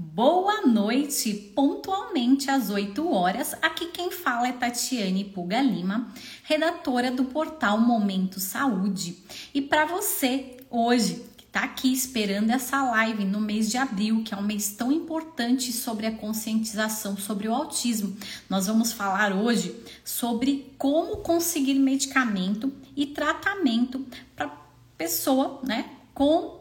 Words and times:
Boa 0.00 0.64
noite, 0.64 1.34
pontualmente 1.56 2.48
às 2.48 2.70
8 2.70 3.12
horas. 3.12 3.56
Aqui 3.60 3.86
quem 3.86 4.12
fala 4.12 4.46
é 4.46 4.52
Tatiane 4.52 5.24
Puga 5.24 5.60
Lima, 5.60 6.14
redatora 6.44 7.10
do 7.10 7.24
portal 7.24 7.80
Momento 7.80 8.38
Saúde. 8.38 9.18
E 9.52 9.60
para 9.60 9.86
você, 9.86 10.56
hoje, 10.70 11.24
que 11.36 11.44
está 11.46 11.64
aqui 11.64 11.92
esperando 11.92 12.50
essa 12.50 12.80
live 12.80 13.24
no 13.24 13.40
mês 13.40 13.68
de 13.68 13.76
abril, 13.76 14.22
que 14.22 14.32
é 14.32 14.36
um 14.36 14.42
mês 14.42 14.70
tão 14.70 14.92
importante 14.92 15.72
sobre 15.72 16.06
a 16.06 16.12
conscientização 16.12 17.16
sobre 17.16 17.48
o 17.48 17.52
autismo, 17.52 18.16
nós 18.48 18.68
vamos 18.68 18.92
falar 18.92 19.32
hoje 19.32 19.74
sobre 20.04 20.72
como 20.78 21.16
conseguir 21.16 21.74
medicamento 21.74 22.72
e 22.94 23.04
tratamento 23.04 24.06
para 24.36 24.56
pessoa, 24.96 25.60
né, 25.64 25.90
com 26.14 26.57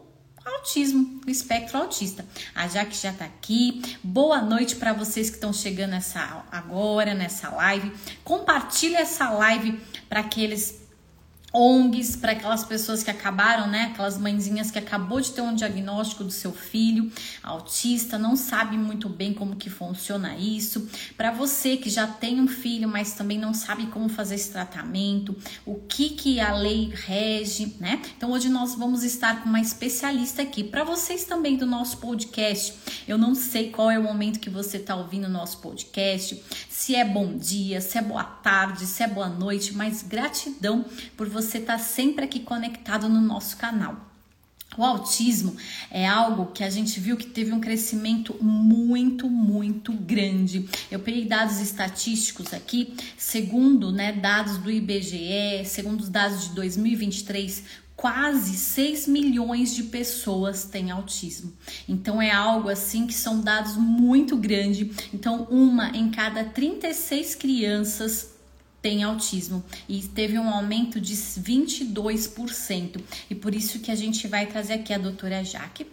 autismo, 0.48 1.22
o 1.26 1.30
espectro 1.30 1.78
autista. 1.78 2.26
A 2.56 2.68
Jaque 2.68 2.96
já 2.96 3.12
tá 3.12 3.26
aqui. 3.26 3.82
Boa 4.04 4.42
noite 4.42 4.76
para 4.76 4.94
vocês 4.94 5.30
que 5.30 5.36
estão 5.36 5.52
chegando 5.52 5.92
nessa 5.92 6.46
agora 6.52 7.14
nessa 7.14 7.50
live. 7.50 7.92
Compartilha 8.24 9.00
essa 9.00 9.30
live 9.30 9.80
para 10.08 10.22
aqueles 10.22 10.87
ONGs 11.54 12.18
para 12.18 12.34
aquelas 12.34 12.66
pessoas 12.66 13.04
que 13.04 13.10
acabaram, 13.10 13.68
né? 13.68 13.90
Aquelas 13.92 14.18
mãezinhas 14.18 14.70
que 14.70 14.78
acabou 14.78 15.22
de 15.22 15.32
ter 15.32 15.42
um 15.42 15.56
diagnóstico 15.56 16.24
do 16.24 16.32
seu 16.32 16.52
filho 16.52 17.10
autista, 17.42 18.18
não 18.18 18.36
sabe 18.36 18.78
muito 18.78 19.08
bem 19.08 19.34
como 19.34 19.56
que 19.56 19.70
funciona 19.70 20.36
isso. 20.36 20.88
Para 21.16 21.32
você 21.32 21.78
que 21.78 21.90
já 21.90 22.06
tem 22.06 22.42
um 22.42 22.48
filho, 22.48 22.88
mas 22.88 23.14
também 23.14 23.40
não 23.40 23.54
sabe 23.54 23.88
como 23.88 24.10
fazer 24.10 24.36
esse 24.36 24.52
tratamento, 24.52 25.36
o 25.66 25.76
que 25.76 26.10
que 26.10 26.40
a 26.40 26.54
lei 26.54 26.92
rege, 26.94 27.76
né? 27.80 28.02
Então 28.18 28.32
hoje 28.32 28.50
nós 28.50 28.76
vamos 28.76 29.04
estar 29.04 29.42
com 29.42 29.50
uma 29.50 29.62
especialista 29.62 30.42
aqui. 30.42 30.64
Para 30.64 30.84
vocês 30.84 31.24
também 31.24 31.56
do 31.56 31.66
nosso 31.66 31.98
podcast, 31.98 32.74
eu 33.08 33.18
não 33.18 33.34
sei 33.34 33.72
qual 33.72 33.90
é 33.90 33.98
o 33.98 34.04
momento 34.04 34.40
que 34.40 34.50
você 34.50 34.78
está 34.78 34.96
ouvindo 34.96 35.26
o 35.26 35.30
nosso 35.30 35.60
podcast, 35.60 36.44
se 36.70 36.94
é 36.94 37.06
bom 37.06 37.38
dia, 37.38 37.80
se 37.80 37.98
é 37.98 38.02
boa 38.02 38.24
tarde, 38.24 38.86
se 38.86 39.02
é 39.02 39.08
boa 39.08 39.30
noite, 39.30 39.74
mas 39.74 40.04
gratidão 40.04 40.86
por 41.16 41.28
você 41.28 41.37
estar 41.40 41.74
tá 41.74 41.80
sempre 41.80 42.26
aqui 42.26 42.40
conectado 42.40 43.08
no 43.08 43.22
nosso 43.22 43.58
canal. 43.58 44.08
O 44.78 44.84
autismo 44.84 45.56
é 45.90 46.06
algo 46.06 46.48
que 46.48 46.64
a 46.64 46.70
gente 46.70 47.00
viu 47.00 47.18
que 47.18 47.26
teve 47.26 47.52
um 47.52 47.60
crescimento 47.60 48.36
muito, 48.42 49.30
muito 49.30 49.92
grande. 49.92 50.70
Eu 50.92 51.00
peguei 51.00 51.26
dados 51.26 51.60
estatísticos 51.60 52.54
aqui, 52.54 52.94
segundo 53.18 53.92
né, 53.92 54.12
dados 54.12 54.58
do 54.58 54.70
IBGE, 54.70 55.66
segundo 55.66 56.02
os 56.02 56.10
dados 56.10 56.50
de 56.50 56.50
2023, 56.50 57.64
quase 57.96 58.56
6 58.56 59.08
milhões 59.08 59.74
de 59.74 59.84
pessoas 59.84 60.66
têm 60.66 60.92
autismo. 60.92 61.52
Então 61.90 62.22
é 62.22 62.30
algo 62.30 62.70
assim 62.70 63.08
que 63.08 63.16
são 63.16 63.42
dados 63.42 63.76
muito 63.76 64.38
grandes. 64.38 64.96
Então, 65.12 65.48
uma 65.50 65.90
em 65.90 66.12
cada 66.12 66.44
36 66.44 67.34
crianças 67.34 68.37
tem 68.88 69.04
autismo 69.04 69.62
e 69.90 70.02
teve 70.08 70.40
um 70.40 70.50
aumento 70.50 71.02
de 71.02 71.14
22%. 71.14 73.04
E 73.30 73.36
por 73.36 73.54
isso 73.54 73.82
que 73.82 73.92
a 73.92 73.96
gente 73.96 74.30
vai 74.30 74.46
trazer 74.46 74.76
aqui 74.76 74.94
a 74.94 74.98
doutora 74.98 75.44
Jaque. 75.44 75.92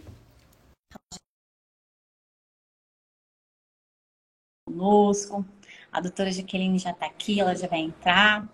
Conosco. 4.64 5.44
A 5.90 6.00
doutora 6.00 6.30
Jaqueline 6.30 6.78
já 6.78 6.92
está 6.92 7.06
aqui, 7.06 7.40
ela 7.40 7.56
já 7.56 7.66
vai 7.66 7.80
entrar. 7.80 8.48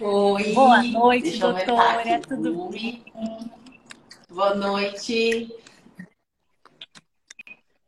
Oi. 0.00 0.54
Boa 0.54 0.82
noite, 0.82 1.38
doutora. 1.38 2.18
Tudo 2.22 2.70
bem? 2.70 3.04
Boa 4.30 4.54
noite. 4.54 5.54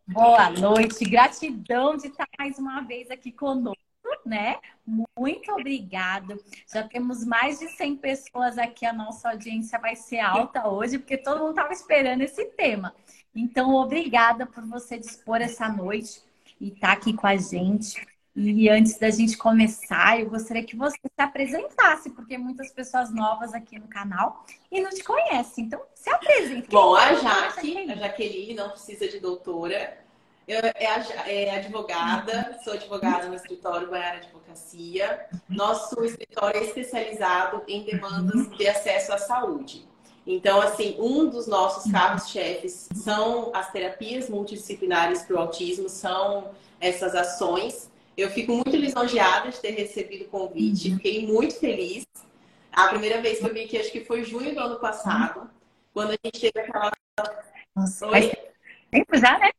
Boa 0.06 0.50
noite. 0.50 1.02
Gratidão 1.06 1.96
de 1.96 2.08
estar 2.08 2.28
mais 2.38 2.58
uma 2.58 2.82
vez 2.82 3.10
aqui 3.10 3.32
conosco, 3.32 3.78
né? 4.26 4.58
Muito 4.86 5.50
obrigada. 5.50 6.38
Já 6.70 6.86
temos 6.86 7.24
mais 7.24 7.58
de 7.58 7.68
100 7.68 7.96
pessoas 7.96 8.58
aqui. 8.58 8.84
A 8.84 8.92
nossa 8.92 9.30
audiência 9.30 9.78
vai 9.78 9.96
ser 9.96 10.18
alta 10.18 10.68
hoje, 10.68 10.98
porque 10.98 11.16
todo 11.16 11.40
mundo 11.40 11.50
estava 11.50 11.72
esperando 11.72 12.20
esse 12.20 12.44
tema. 12.50 12.94
Então, 13.34 13.74
obrigada 13.74 14.46
por 14.46 14.62
você 14.66 14.98
dispor 14.98 15.40
essa 15.40 15.70
noite 15.70 16.22
e 16.60 16.68
estar 16.68 16.92
aqui 16.92 17.14
com 17.14 17.26
a 17.26 17.36
gente. 17.36 18.06
E 18.36 18.68
antes 18.68 18.98
da 18.98 19.10
gente 19.10 19.36
começar, 19.36 20.18
eu 20.18 20.28
gostaria 20.28 20.64
que 20.64 20.74
você 20.74 20.98
se 20.98 21.22
apresentasse, 21.22 22.10
porque 22.10 22.36
muitas 22.36 22.72
pessoas 22.72 23.14
novas 23.14 23.54
aqui 23.54 23.78
no 23.78 23.86
canal 23.86 24.44
e 24.72 24.80
não 24.80 24.90
te 24.90 25.04
conhecem. 25.04 25.64
Então, 25.64 25.80
se 25.94 26.10
apresente. 26.10 26.68
Bom, 26.68 26.96
a 26.96 27.14
Jaque, 27.14 27.90
a 27.92 27.94
Jaqueline 27.94 28.54
não 28.54 28.70
precisa 28.70 29.06
de 29.06 29.20
doutora. 29.20 29.98
Eu 30.48 30.58
é, 30.58 30.74
é 31.26 31.56
advogada, 31.56 32.58
sou 32.64 32.72
advogada 32.72 33.28
no 33.28 33.36
escritório 33.36 33.88
Baiara 33.88 34.18
Advocacia. 34.18 35.26
Nosso 35.48 36.04
escritório 36.04 36.60
é 36.60 36.64
especializado 36.64 37.62
em 37.68 37.84
demandas 37.84 38.50
de 38.50 38.66
acesso 38.66 39.12
à 39.12 39.18
saúde. 39.18 39.86
Então, 40.26 40.60
assim, 40.60 40.96
um 40.98 41.28
dos 41.28 41.46
nossos 41.46 41.90
carros-chefes 41.90 42.88
são 42.94 43.52
as 43.54 43.70
terapias 43.70 44.28
multidisciplinares 44.28 45.22
para 45.22 45.36
o 45.36 45.38
autismo, 45.38 45.88
são 45.88 46.50
essas 46.80 47.14
ações 47.14 47.93
eu 48.16 48.30
fico 48.30 48.52
muito 48.52 48.76
lisonjeada 48.76 49.50
de 49.50 49.60
ter 49.60 49.72
recebido 49.72 50.24
o 50.24 50.28
convite, 50.28 50.90
uhum. 50.90 50.96
fiquei 50.96 51.26
muito 51.26 51.54
feliz. 51.58 52.04
A 52.72 52.88
primeira 52.88 53.20
vez 53.20 53.38
que 53.38 53.46
eu 53.46 53.54
vim 53.54 53.64
aqui, 53.64 53.78
acho 53.78 53.92
que 53.92 54.04
foi 54.04 54.24
junho 54.24 54.54
do 54.54 54.60
ano 54.60 54.80
passado, 54.80 55.48
quando 55.92 56.10
a 56.10 56.18
gente 56.24 56.40
teve 56.40 56.60
aquela. 56.60 56.92
Nossa, 57.76 58.06
Oi? 58.08 58.32
tempo 58.94 59.16
já, 59.16 59.38
né? 59.38 59.50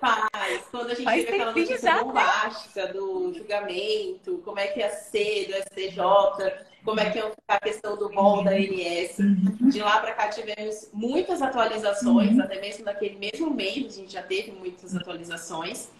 Faz. 0.00 0.64
Quando 0.70 0.90
a 0.90 0.94
gente 0.94 1.04
faz 1.04 1.24
teve 1.24 1.36
aquela 1.36 1.52
notícia 1.52 1.78
já, 1.78 1.96
né? 1.96 2.02
bombástica 2.02 2.86
né? 2.86 2.92
do 2.92 3.34
julgamento, 3.34 4.38
como 4.44 4.58
é 4.58 4.68
que 4.68 4.80
ia 4.80 4.90
ser 4.90 5.48
do 5.48 5.54
STJ, 5.54 6.66
como 6.82 6.98
é 6.98 7.10
que 7.10 7.18
ia 7.18 7.30
ficar 7.30 7.56
a 7.56 7.60
questão 7.60 7.96
do 7.96 8.08
rol 8.08 8.42
da 8.42 8.52
ANS. 8.52 9.18
Uhum. 9.18 9.68
De 9.68 9.80
lá 9.80 10.00
para 10.00 10.14
cá 10.14 10.28
tivemos 10.28 10.88
muitas 10.92 11.42
atualizações, 11.42 12.32
uhum. 12.32 12.42
até 12.42 12.60
mesmo 12.60 12.84
naquele 12.84 13.16
mesmo 13.16 13.52
mês 13.52 13.94
a 13.94 13.96
gente 14.00 14.12
já 14.12 14.22
teve 14.22 14.52
muitas 14.52 14.96
atualizações. 14.96 15.90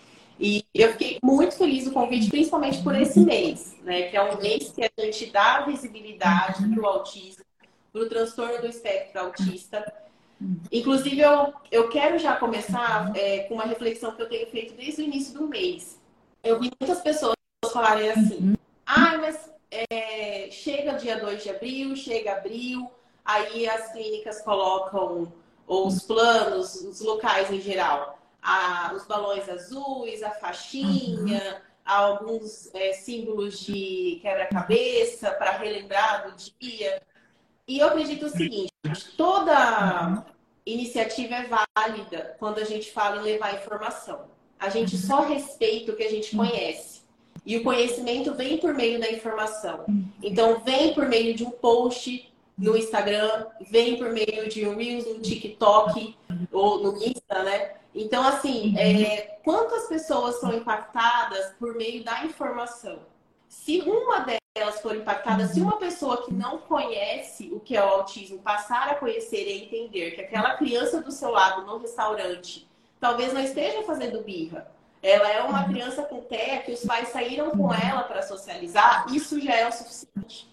E 0.40 0.64
eu 0.74 0.92
fiquei 0.92 1.18
muito 1.22 1.54
feliz 1.54 1.84
do 1.84 1.92
convite, 1.92 2.30
principalmente 2.30 2.82
por 2.82 2.98
esse 2.98 3.20
mês, 3.20 3.76
né? 3.82 4.04
Que 4.08 4.16
é 4.16 4.22
um 4.22 4.40
mês 4.40 4.72
que 4.72 4.82
a 4.82 4.90
gente 4.98 5.26
dá 5.26 5.60
visibilidade 5.60 6.66
para 6.66 6.82
o 6.82 6.86
autismo, 6.86 7.44
para 7.92 8.00
o 8.00 8.08
transtorno 8.08 8.58
do 8.58 8.66
espectro 8.66 9.20
autista. 9.20 9.92
Inclusive, 10.72 11.20
eu, 11.20 11.52
eu 11.70 11.90
quero 11.90 12.18
já 12.18 12.36
começar 12.36 13.12
é, 13.14 13.40
com 13.40 13.54
uma 13.54 13.66
reflexão 13.66 14.12
que 14.12 14.22
eu 14.22 14.28
tenho 14.30 14.46
feito 14.46 14.72
desde 14.72 15.02
o 15.02 15.04
início 15.04 15.34
do 15.34 15.46
mês. 15.46 16.00
Eu 16.42 16.58
vi 16.58 16.70
muitas 16.80 17.02
pessoas 17.02 17.34
falarem 17.70 18.10
assim: 18.10 18.56
ah, 18.86 19.18
mas 19.18 19.50
é, 19.70 20.48
chega 20.50 20.94
dia 20.94 21.20
2 21.20 21.42
de 21.42 21.50
abril, 21.50 21.94
chega 21.94 22.32
abril, 22.32 22.90
aí 23.22 23.68
as 23.68 23.92
clínicas 23.92 24.40
colocam, 24.40 25.30
ou 25.66 25.86
os 25.86 26.02
planos, 26.02 26.76
os 26.76 27.02
locais 27.02 27.50
em 27.50 27.60
geral 27.60 28.19
a, 28.42 28.92
os 28.94 29.06
balões 29.06 29.48
azuis, 29.48 30.22
a 30.22 30.30
faixinha, 30.30 31.16
uhum. 31.16 31.60
alguns 31.84 32.72
é, 32.74 32.92
símbolos 32.92 33.60
de 33.60 34.18
quebra-cabeça 34.22 35.30
para 35.32 35.52
relembrar 35.52 36.28
do 36.28 36.36
dia. 36.58 37.02
E 37.66 37.78
eu 37.78 37.88
acredito 37.88 38.26
o 38.26 38.30
seguinte: 38.30 38.72
toda 39.16 40.24
iniciativa 40.64 41.34
é 41.36 41.48
válida 41.76 42.36
quando 42.38 42.58
a 42.58 42.64
gente 42.64 42.90
fala 42.92 43.16
em 43.16 43.24
levar 43.24 43.54
informação. 43.54 44.28
A 44.58 44.68
gente 44.68 44.96
só 44.96 45.22
respeita 45.22 45.92
o 45.92 45.96
que 45.96 46.02
a 46.02 46.10
gente 46.10 46.36
conhece. 46.36 47.00
E 47.46 47.56
o 47.56 47.62
conhecimento 47.62 48.34
vem 48.34 48.58
por 48.58 48.74
meio 48.74 49.00
da 49.00 49.10
informação. 49.10 49.86
Então, 50.22 50.60
vem 50.60 50.92
por 50.92 51.08
meio 51.08 51.34
de 51.34 51.42
um 51.42 51.50
post 51.50 52.30
no 52.56 52.76
Instagram, 52.76 53.46
vem 53.70 53.96
por 53.96 54.12
meio 54.12 54.48
de 54.48 54.68
um 54.68 54.76
Reels 54.76 55.06
no 55.06 55.20
TikTok 55.20 56.14
ou 56.52 56.82
no 56.82 57.02
Insta, 57.02 57.42
né? 57.42 57.79
Então, 57.94 58.22
assim, 58.22 58.78
é, 58.78 59.38
quantas 59.44 59.88
pessoas 59.88 60.40
são 60.40 60.54
impactadas 60.54 61.52
por 61.58 61.74
meio 61.74 62.04
da 62.04 62.24
informação? 62.24 63.00
Se 63.48 63.80
uma 63.80 64.20
delas 64.20 64.80
for 64.80 64.94
impactada, 64.94 65.46
se 65.46 65.60
uma 65.60 65.76
pessoa 65.76 66.24
que 66.24 66.32
não 66.32 66.58
conhece 66.58 67.50
o 67.52 67.58
que 67.58 67.76
é 67.76 67.84
o 67.84 67.88
autismo 67.88 68.38
passar 68.38 68.88
a 68.88 68.94
conhecer 68.94 69.44
e 69.44 69.64
entender 69.64 70.12
que 70.12 70.20
aquela 70.20 70.54
criança 70.56 71.00
do 71.00 71.10
seu 71.10 71.30
lado 71.30 71.66
no 71.66 71.78
restaurante 71.78 72.68
talvez 73.00 73.32
não 73.32 73.40
esteja 73.40 73.82
fazendo 73.82 74.22
birra, 74.22 74.70
ela 75.02 75.28
é 75.30 75.42
uma 75.42 75.64
criança 75.64 76.02
com 76.02 76.20
TEA 76.20 76.60
que 76.62 76.72
os 76.72 76.84
pais 76.84 77.08
saíram 77.08 77.50
com 77.50 77.72
ela 77.72 78.02
para 78.02 78.22
socializar, 78.22 79.06
isso 79.12 79.40
já 79.40 79.54
é 79.54 79.66
o 79.66 79.72
suficiente. 79.72 80.46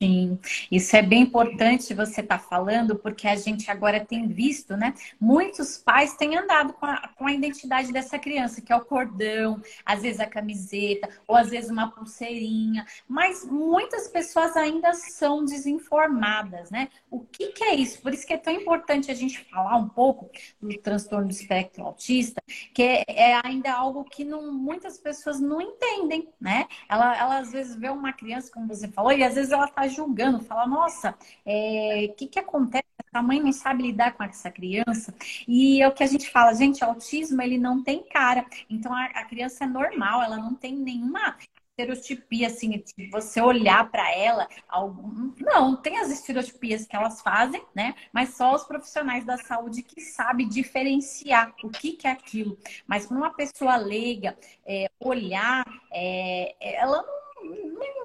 Sim, 0.00 0.38
isso 0.70 0.94
é 0.94 1.02
bem 1.02 1.22
importante 1.22 1.92
você 1.92 2.20
estar 2.20 2.38
tá 2.38 2.44
falando, 2.44 2.94
porque 2.94 3.26
a 3.26 3.34
gente 3.34 3.68
agora 3.68 3.98
tem 3.98 4.28
visto, 4.28 4.76
né? 4.76 4.94
Muitos 5.20 5.76
pais 5.76 6.14
têm 6.14 6.36
andado 6.36 6.72
com 6.74 6.86
a, 6.86 7.08
com 7.16 7.26
a 7.26 7.32
identidade 7.32 7.92
dessa 7.92 8.16
criança, 8.16 8.60
que 8.60 8.72
é 8.72 8.76
o 8.76 8.84
cordão, 8.84 9.60
às 9.84 10.02
vezes 10.02 10.20
a 10.20 10.26
camiseta, 10.26 11.08
ou 11.26 11.34
às 11.34 11.50
vezes 11.50 11.68
uma 11.68 11.90
pulseirinha, 11.90 12.86
mas 13.08 13.44
muitas 13.44 14.06
pessoas 14.06 14.56
ainda 14.56 14.94
são 14.94 15.44
desinformadas, 15.44 16.70
né? 16.70 16.90
O 17.10 17.18
que, 17.18 17.48
que 17.48 17.64
é 17.64 17.74
isso? 17.74 18.00
Por 18.00 18.14
isso 18.14 18.24
que 18.24 18.34
é 18.34 18.38
tão 18.38 18.52
importante 18.52 19.10
a 19.10 19.14
gente 19.14 19.44
falar 19.46 19.74
um 19.74 19.88
pouco 19.88 20.30
do 20.62 20.78
transtorno 20.78 21.26
do 21.26 21.32
espectro 21.32 21.82
autista, 21.84 22.40
que 22.72 22.84
é, 22.84 23.04
é 23.08 23.40
ainda 23.44 23.72
algo 23.72 24.04
que 24.04 24.24
não, 24.24 24.52
muitas 24.52 24.96
pessoas 24.96 25.40
não 25.40 25.60
entendem, 25.60 26.28
né? 26.40 26.68
Ela, 26.88 27.18
ela 27.18 27.38
às 27.38 27.50
vezes 27.50 27.74
vê 27.74 27.88
uma 27.88 28.12
criança, 28.12 28.52
como 28.52 28.68
você 28.68 28.86
falou, 28.86 29.10
e 29.10 29.24
às 29.24 29.34
vezes 29.34 29.50
ela 29.50 29.66
julgando, 29.88 30.40
fala, 30.40 30.66
nossa, 30.66 31.10
o 31.10 31.14
é, 31.46 32.08
que, 32.16 32.26
que 32.26 32.38
acontece? 32.38 32.84
A 33.12 33.22
mãe 33.22 33.40
não 33.40 33.52
sabe 33.52 33.82
lidar 33.84 34.12
com 34.12 34.22
essa 34.22 34.50
criança. 34.50 35.14
E 35.46 35.82
é 35.82 35.88
o 35.88 35.92
que 35.92 36.02
a 36.02 36.06
gente 36.06 36.30
fala, 36.30 36.52
gente, 36.54 36.84
autismo 36.84 37.40
ele 37.40 37.58
não 37.58 37.82
tem 37.82 38.02
cara. 38.04 38.44
Então 38.68 38.92
a, 38.92 39.06
a 39.06 39.24
criança 39.24 39.64
é 39.64 39.66
normal, 39.66 40.22
ela 40.22 40.36
não 40.36 40.54
tem 40.54 40.76
nenhuma 40.76 41.36
estereotipia, 41.78 42.48
assim, 42.48 42.82
você 43.10 43.40
olhar 43.40 43.88
para 43.90 44.10
ela. 44.12 44.48
Algum... 44.68 45.32
Não, 45.38 45.76
tem 45.76 45.98
as 45.98 46.10
estereotipias 46.10 46.86
que 46.86 46.96
elas 46.96 47.20
fazem, 47.20 47.62
né? 47.74 47.94
Mas 48.12 48.36
só 48.36 48.54
os 48.54 48.64
profissionais 48.64 49.24
da 49.24 49.36
saúde 49.36 49.82
que 49.82 50.00
sabem 50.00 50.48
diferenciar 50.48 51.54
o 51.62 51.68
que, 51.70 51.92
que 51.92 52.06
é 52.06 52.10
aquilo. 52.10 52.58
Mas 52.86 53.06
para 53.06 53.16
uma 53.16 53.30
pessoa 53.30 53.76
leiga, 53.76 54.36
é, 54.66 54.90
olhar, 54.98 55.64
é, 55.92 56.56
ela 56.60 57.02
não 57.02 57.17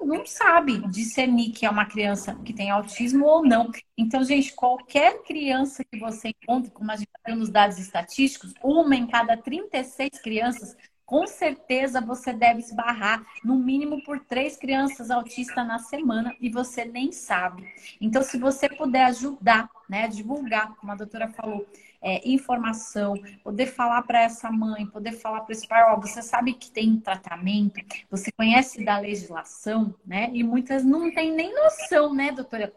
não 0.04 0.24
sabe 0.26 0.78
discernir 0.88 1.50
que 1.50 1.66
é 1.66 1.70
uma 1.70 1.86
criança 1.86 2.34
que 2.44 2.52
tem 2.52 2.70
autismo 2.70 3.26
ou 3.26 3.44
não. 3.44 3.70
Então, 3.96 4.22
gente, 4.24 4.52
qualquer 4.52 5.22
criança 5.22 5.84
que 5.84 5.98
você 5.98 6.28
encontre, 6.28 6.70
como 6.70 6.90
a 6.90 6.96
gente 6.96 7.10
tem 7.24 7.34
nos 7.34 7.50
dados 7.50 7.78
estatísticos, 7.78 8.52
uma 8.62 8.94
em 8.94 9.06
cada 9.06 9.36
36 9.36 10.20
crianças, 10.22 10.76
com 11.04 11.26
certeza 11.26 12.00
você 12.00 12.32
deve 12.32 12.60
esbarrar 12.60 13.24
no 13.44 13.56
mínimo 13.56 14.02
por 14.04 14.20
três 14.20 14.56
crianças 14.56 15.10
autistas 15.10 15.66
na 15.66 15.78
semana 15.78 16.34
e 16.40 16.48
você 16.48 16.84
nem 16.84 17.12
sabe. 17.12 17.66
Então, 18.00 18.22
se 18.22 18.38
você 18.38 18.68
puder 18.68 19.04
ajudar, 19.06 19.68
né, 19.88 20.08
divulgar, 20.08 20.74
como 20.76 20.92
a 20.92 20.96
doutora 20.96 21.28
falou, 21.28 21.66
é, 22.00 22.20
informação, 22.28 23.14
poder 23.42 23.66
falar 23.66 24.02
para 24.02 24.22
essa 24.22 24.50
mãe, 24.50 24.86
poder 24.86 25.12
falar 25.12 25.40
para 25.40 25.52
esse 25.52 25.66
pai, 25.66 25.82
ó, 25.90 25.98
você 25.98 26.20
sabe 26.20 26.52
que 26.52 26.70
tem 26.70 27.00
tratamento, 27.00 27.80
você 28.10 28.30
conhece 28.30 28.84
da 28.84 28.98
legislação, 28.98 29.94
né? 30.04 30.30
E 30.34 30.42
muitas 30.42 30.84
não 30.84 31.10
têm 31.10 31.32
nem 31.32 31.54
noção, 31.54 32.12
né, 32.12 32.30
doutora? 32.30 32.70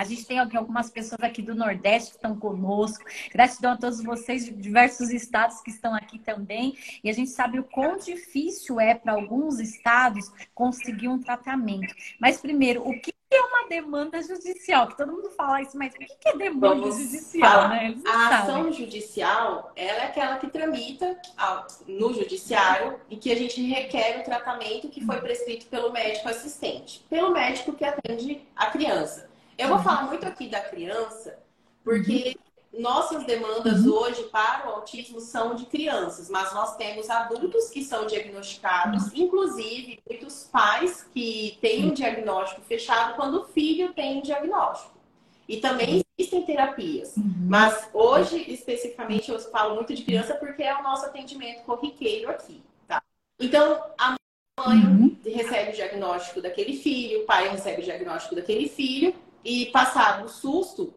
A 0.00 0.04
gente 0.04 0.24
tem 0.24 0.40
aqui 0.40 0.56
algumas 0.56 0.88
pessoas 0.88 1.20
aqui 1.22 1.42
do 1.42 1.54
Nordeste 1.54 2.12
que 2.12 2.16
estão 2.16 2.34
conosco. 2.34 3.04
Gratidão 3.30 3.72
a 3.72 3.76
todos 3.76 4.02
vocês 4.02 4.46
de 4.46 4.50
diversos 4.50 5.10
estados 5.10 5.60
que 5.60 5.68
estão 5.68 5.94
aqui 5.94 6.18
também. 6.18 6.74
E 7.04 7.10
a 7.10 7.12
gente 7.12 7.28
sabe 7.28 7.58
o 7.58 7.64
quão 7.64 7.98
difícil 7.98 8.80
é 8.80 8.94
para 8.94 9.12
alguns 9.12 9.60
estados 9.60 10.32
conseguir 10.54 11.08
um 11.08 11.20
tratamento. 11.20 11.94
Mas 12.18 12.40
primeiro, 12.40 12.80
o 12.88 12.98
que 12.98 13.12
é 13.30 13.40
uma 13.42 13.68
demanda 13.68 14.22
judicial? 14.22 14.88
Que 14.88 14.96
todo 14.96 15.12
mundo 15.12 15.28
fala 15.32 15.60
isso, 15.60 15.76
mas 15.76 15.92
o 15.92 15.98
que 15.98 16.08
é 16.24 16.34
demanda 16.34 16.76
Vamos 16.76 16.96
judicial? 16.96 17.68
Né? 17.68 17.94
A 18.06 18.38
ação 18.38 18.72
judicial, 18.72 19.70
ela 19.76 19.98
é 19.98 20.06
aquela 20.06 20.38
que 20.38 20.46
tramita 20.46 21.20
no 21.86 22.14
judiciário 22.14 22.98
e 23.10 23.18
que 23.18 23.30
a 23.30 23.36
gente 23.36 23.60
requer 23.60 24.20
o 24.20 24.24
tratamento 24.24 24.88
que 24.88 25.04
foi 25.04 25.20
prescrito 25.20 25.66
pelo 25.66 25.92
médico 25.92 26.26
assistente, 26.30 27.04
pelo 27.10 27.32
médico 27.32 27.74
que 27.74 27.84
atende 27.84 28.40
a 28.56 28.70
criança. 28.70 29.29
Eu 29.60 29.68
vou 29.68 29.78
falar 29.80 30.04
muito 30.04 30.26
aqui 30.26 30.48
da 30.48 30.60
criança, 30.60 31.38
porque 31.84 32.34
nossas 32.72 33.24
demandas 33.24 33.84
uhum. 33.84 33.92
hoje 33.92 34.22
para 34.24 34.66
o 34.66 34.72
autismo 34.76 35.20
são 35.20 35.54
de 35.54 35.66
crianças, 35.66 36.30
mas 36.30 36.54
nós 36.54 36.76
temos 36.76 37.10
adultos 37.10 37.68
que 37.68 37.84
são 37.84 38.06
diagnosticados, 38.06 39.08
uhum. 39.08 39.10
inclusive 39.16 40.00
muitos 40.08 40.44
pais 40.44 41.06
que 41.12 41.58
têm 41.60 41.90
um 41.90 41.92
diagnóstico 41.92 42.62
fechado 42.62 43.16
quando 43.16 43.42
o 43.42 43.44
filho 43.48 43.92
tem 43.92 44.18
um 44.18 44.22
diagnóstico. 44.22 44.98
E 45.46 45.58
também 45.58 46.02
existem 46.16 46.42
terapias. 46.42 47.16
Uhum. 47.18 47.46
Mas 47.46 47.90
hoje, 47.92 48.42
especificamente, 48.50 49.30
eu 49.30 49.38
falo 49.50 49.74
muito 49.74 49.92
de 49.92 50.04
criança 50.04 50.34
porque 50.36 50.62
é 50.62 50.74
o 50.74 50.82
nosso 50.82 51.04
atendimento 51.04 51.64
corriqueiro 51.64 52.30
aqui. 52.30 52.62
Tá? 52.88 53.02
Então, 53.38 53.84
a 53.98 54.14
mãe 54.64 54.78
uhum. 54.78 55.18
recebe 55.22 55.72
o 55.72 55.74
diagnóstico 55.74 56.40
daquele 56.40 56.78
filho, 56.78 57.22
o 57.22 57.26
pai 57.26 57.48
recebe 57.48 57.82
o 57.82 57.84
diagnóstico 57.84 58.36
daquele 58.36 58.66
filho, 58.66 59.14
e 59.44 59.66
passado 59.66 60.24
o 60.24 60.28
susto, 60.28 60.94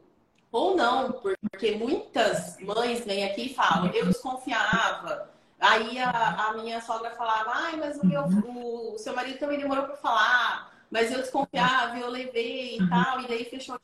ou 0.52 0.76
não, 0.76 1.12
porque 1.14 1.72
muitas 1.72 2.60
mães 2.60 3.04
vêm 3.04 3.26
aqui 3.26 3.48
e 3.48 3.54
falam, 3.54 3.88
eu 3.92 4.06
desconfiava. 4.06 5.30
Aí 5.60 5.98
a, 5.98 6.50
a 6.50 6.54
minha 6.54 6.82
sogra 6.82 7.12
falava, 7.12 7.52
ai, 7.54 7.78
mas 7.78 7.98
o, 7.98 8.06
meu, 8.06 8.22
o, 8.24 8.96
o 8.96 9.00
seu 9.00 9.16
marido 9.16 9.40
também 9.40 9.58
demorou 9.58 9.86
para 9.86 9.96
falar, 9.96 10.74
mas 10.92 11.12
eu 11.12 11.20
desconfiava, 11.20 11.98
eu 11.98 12.10
levei 12.10 12.78
e 12.78 12.82
uhum. 12.82 12.90
tal, 12.90 13.22
e 13.22 13.28
daí 13.28 13.46
fechou. 13.46 13.80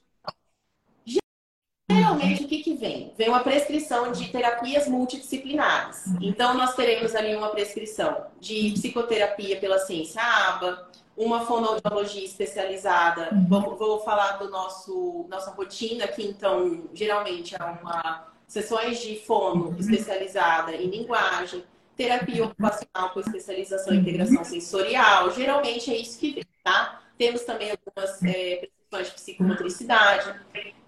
Geralmente, 1.90 2.44
o 2.44 2.48
que, 2.48 2.62
que 2.62 2.76
vem? 2.76 3.14
Vem 3.18 3.30
uma 3.30 3.40
prescrição 3.40 4.12
de 4.12 4.30
terapias 4.30 4.88
multidisciplinares. 4.88 6.06
Uhum. 6.06 6.18
Então, 6.22 6.54
nós 6.54 6.76
teremos 6.76 7.16
ali 7.16 7.36
uma 7.36 7.50
prescrição 7.50 8.28
de 8.40 8.72
psicoterapia 8.74 9.60
pela 9.60 9.80
ciência 9.80 10.22
ABA, 10.22 10.88
uma 11.20 11.46
fonoaudiologia 11.46 12.24
especializada. 12.24 13.30
Uhum. 13.34 13.76
Vou, 13.76 14.00
falar 14.00 14.38
do 14.38 14.50
nosso 14.50 15.26
nossa 15.30 15.52
rotina 15.52 16.06
aqui, 16.06 16.26
então, 16.26 16.90
geralmente 16.94 17.56
é 17.56 17.64
uma 17.64 18.30
sessões 18.48 19.00
de 19.00 19.20
fono 19.20 19.68
uhum. 19.68 19.78
especializada 19.78 20.74
em 20.74 20.90
linguagem, 20.90 21.64
terapia 21.96 22.46
ocupacional 22.46 23.12
com 23.12 23.20
especialização 23.20 23.94
em 23.94 24.00
integração 24.00 24.44
sensorial. 24.46 25.30
Geralmente 25.32 25.92
é 25.92 25.98
isso 25.98 26.18
que 26.18 26.32
vem, 26.32 26.46
tá? 26.64 27.02
Temos 27.18 27.44
também 27.44 27.72
algumas 27.72 28.24
é, 28.24 28.70
prescrições 28.90 29.08
de 29.08 29.14
psicomotricidade. 29.14 30.40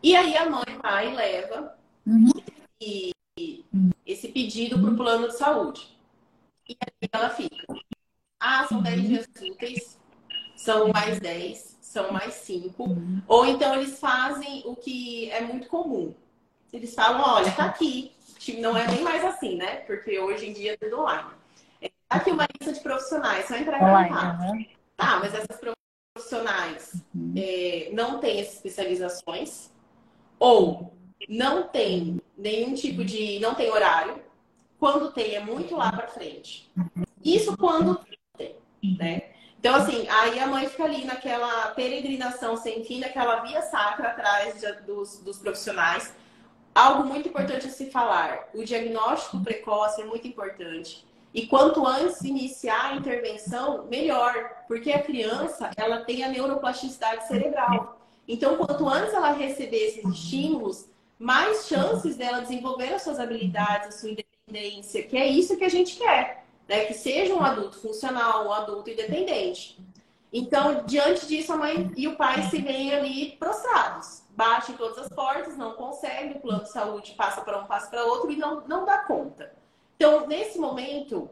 E 0.01 0.15
aí 0.15 0.35
a 0.37 0.49
mãe 0.49 0.63
vai 0.81 1.11
e 1.11 1.15
leva 1.15 1.75
uhum. 2.07 2.31
e, 2.81 3.11
esse 4.05 4.29
pedido 4.29 4.79
para 4.79 4.91
o 4.91 4.95
plano 4.95 5.27
de 5.27 5.37
saúde. 5.37 5.97
E 6.67 6.75
aí 6.81 7.09
ela 7.11 7.29
fica. 7.29 7.67
Ah, 8.39 8.65
são 8.67 8.81
10 8.81 9.07
dias 9.07 9.27
úteis 9.39 10.00
são 10.61 10.89
mais 10.89 11.19
10, 11.19 11.77
são 11.81 12.11
mais 12.11 12.35
5. 12.35 12.83
Uhum. 12.83 13.21
Ou 13.27 13.45
então 13.45 13.73
eles 13.75 13.99
fazem 13.99 14.61
o 14.65 14.75
que 14.75 15.29
é 15.31 15.41
muito 15.41 15.67
comum. 15.67 16.13
Eles 16.71 16.93
falam, 16.93 17.21
olha, 17.21 17.51
tá 17.51 17.65
aqui. 17.65 18.11
Tipo, 18.37 18.61
não 18.61 18.77
é 18.77 18.87
nem 18.87 19.01
mais 19.01 19.25
assim, 19.25 19.55
né? 19.55 19.77
Porque 19.77 20.19
hoje 20.19 20.49
em 20.49 20.53
dia 20.53 20.73
é 20.73 20.77
tudo 20.77 21.01
online. 21.01 21.29
É, 21.81 21.89
tá 22.07 22.17
aqui 22.17 22.31
uma 22.31 22.47
lista 22.59 22.73
de 22.73 22.79
profissionais, 22.79 23.47
só 23.47 23.55
entrar 23.55 23.77
em 23.77 24.09
contato. 24.09 24.41
Uhum. 24.41 24.65
Tá, 24.95 25.19
mas 25.19 25.33
essas 25.33 25.59
profissionais 26.15 26.93
uhum. 27.13 27.33
é, 27.35 27.89
não 27.91 28.19
têm 28.19 28.39
essas 28.39 28.55
especializações 28.55 29.71
ou 30.39 30.93
não 31.27 31.67
tem 31.67 32.21
nenhum 32.37 32.75
tipo 32.75 33.03
de. 33.03 33.39
não 33.39 33.55
tem 33.55 33.69
horário. 33.71 34.21
Quando 34.79 35.11
tem, 35.11 35.35
é 35.35 35.39
muito 35.39 35.75
lá 35.75 35.91
para 35.91 36.07
frente. 36.07 36.71
Isso 37.23 37.55
quando 37.55 37.99
tem, 38.35 38.55
né? 38.97 39.31
Então, 39.61 39.75
assim, 39.75 40.07
aí 40.09 40.39
a 40.39 40.47
mãe 40.47 40.67
fica 40.67 40.85
ali 40.85 41.05
naquela 41.05 41.67
peregrinação 41.75 42.57
sem 42.57 42.83
fim, 42.83 42.99
naquela 42.99 43.41
via 43.41 43.61
sacra 43.61 44.07
atrás 44.07 44.59
de, 44.59 44.71
dos, 44.87 45.19
dos 45.19 45.37
profissionais. 45.37 46.15
Algo 46.73 47.03
muito 47.03 47.29
importante 47.29 47.67
a 47.67 47.69
se 47.69 47.91
falar: 47.91 48.49
o 48.55 48.63
diagnóstico 48.63 49.39
precoce 49.43 50.01
é 50.01 50.05
muito 50.05 50.27
importante. 50.27 51.05
E 51.31 51.45
quanto 51.45 51.85
antes 51.85 52.21
iniciar 52.21 52.87
a 52.87 52.95
intervenção, 52.95 53.85
melhor, 53.85 54.33
porque 54.67 54.91
a 54.91 55.03
criança 55.03 55.69
ela 55.77 56.01
tem 56.05 56.23
a 56.23 56.29
neuroplasticidade 56.29 57.27
cerebral. 57.27 58.01
Então, 58.27 58.57
quanto 58.57 58.89
antes 58.89 59.13
ela 59.13 59.31
receber 59.31 59.77
esses 59.77 60.03
estímulos, 60.03 60.87
mais 61.19 61.67
chances 61.67 62.17
dela 62.17 62.41
desenvolver 62.41 62.93
as 62.95 63.03
suas 63.03 63.19
habilidades, 63.19 63.89
a 63.89 63.91
sua 63.91 64.09
independência, 64.09 65.03
que 65.03 65.15
é 65.15 65.27
isso 65.27 65.55
que 65.55 65.63
a 65.63 65.69
gente 65.69 65.97
quer 65.97 66.40
né? 66.71 66.85
Que 66.85 66.93
seja 66.93 67.35
um 67.35 67.43
adulto 67.43 67.77
funcional, 67.79 68.47
um 68.47 68.53
adulto 68.53 68.89
independente. 68.89 69.77
Então, 70.31 70.85
diante 70.85 71.27
disso, 71.27 71.51
a 71.51 71.57
mãe 71.57 71.91
e 71.97 72.07
o 72.07 72.15
pai 72.15 72.43
se 72.43 72.61
veem 72.61 72.93
ali 72.93 73.35
prostrados. 73.35 74.23
Batem 74.29 74.77
todas 74.77 74.97
as 74.99 75.09
portas, 75.09 75.57
não 75.57 75.73
conseguem, 75.73 76.37
o 76.37 76.39
plano 76.39 76.63
de 76.63 76.71
saúde 76.71 77.11
passa 77.17 77.41
para 77.41 77.59
um, 77.59 77.65
passa 77.65 77.89
para 77.89 78.05
outro 78.05 78.31
e 78.31 78.37
não, 78.37 78.61
não 78.65 78.85
dá 78.85 78.99
conta. 78.99 79.51
Então, 79.97 80.25
nesse 80.27 80.57
momento, 80.57 81.29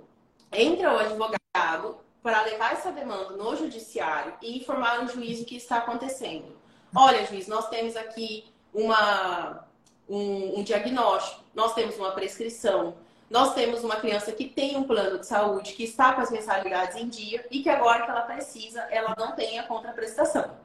entra 0.52 0.94
o 0.94 1.00
advogado 1.00 1.98
para 2.22 2.44
levar 2.44 2.74
essa 2.74 2.92
demanda 2.92 3.38
no 3.38 3.56
judiciário 3.56 4.34
e 4.42 4.58
informar 4.58 5.02
o 5.02 5.08
juiz 5.08 5.40
o 5.40 5.46
que 5.46 5.56
está 5.56 5.78
acontecendo. 5.78 6.52
Olha, 6.94 7.26
juiz, 7.26 7.48
nós 7.48 7.70
temos 7.70 7.96
aqui 7.96 8.52
uma, 8.74 9.66
um, 10.10 10.60
um 10.60 10.64
diagnóstico, 10.64 11.42
nós 11.56 11.74
temos 11.74 11.98
uma 11.98 12.12
prescrição, 12.12 12.96
nós 13.30 13.54
temos 13.54 13.84
uma 13.84 13.98
criança 13.98 14.32
que 14.32 14.46
tem 14.46 14.76
um 14.76 14.84
plano 14.84 15.20
de 15.20 15.26
saúde, 15.26 15.74
que 15.74 15.84
está 15.84 16.14
com 16.14 16.22
as 16.22 16.32
mensalidades 16.32 16.96
em 16.96 17.08
dia 17.08 17.46
e 17.52 17.62
que 17.62 17.70
agora 17.70 18.04
que 18.04 18.10
ela 18.10 18.22
precisa, 18.22 18.82
ela 18.90 19.14
não 19.18 19.34
tem 19.34 19.60
a 19.60 19.64
contraprestação. 19.64 20.58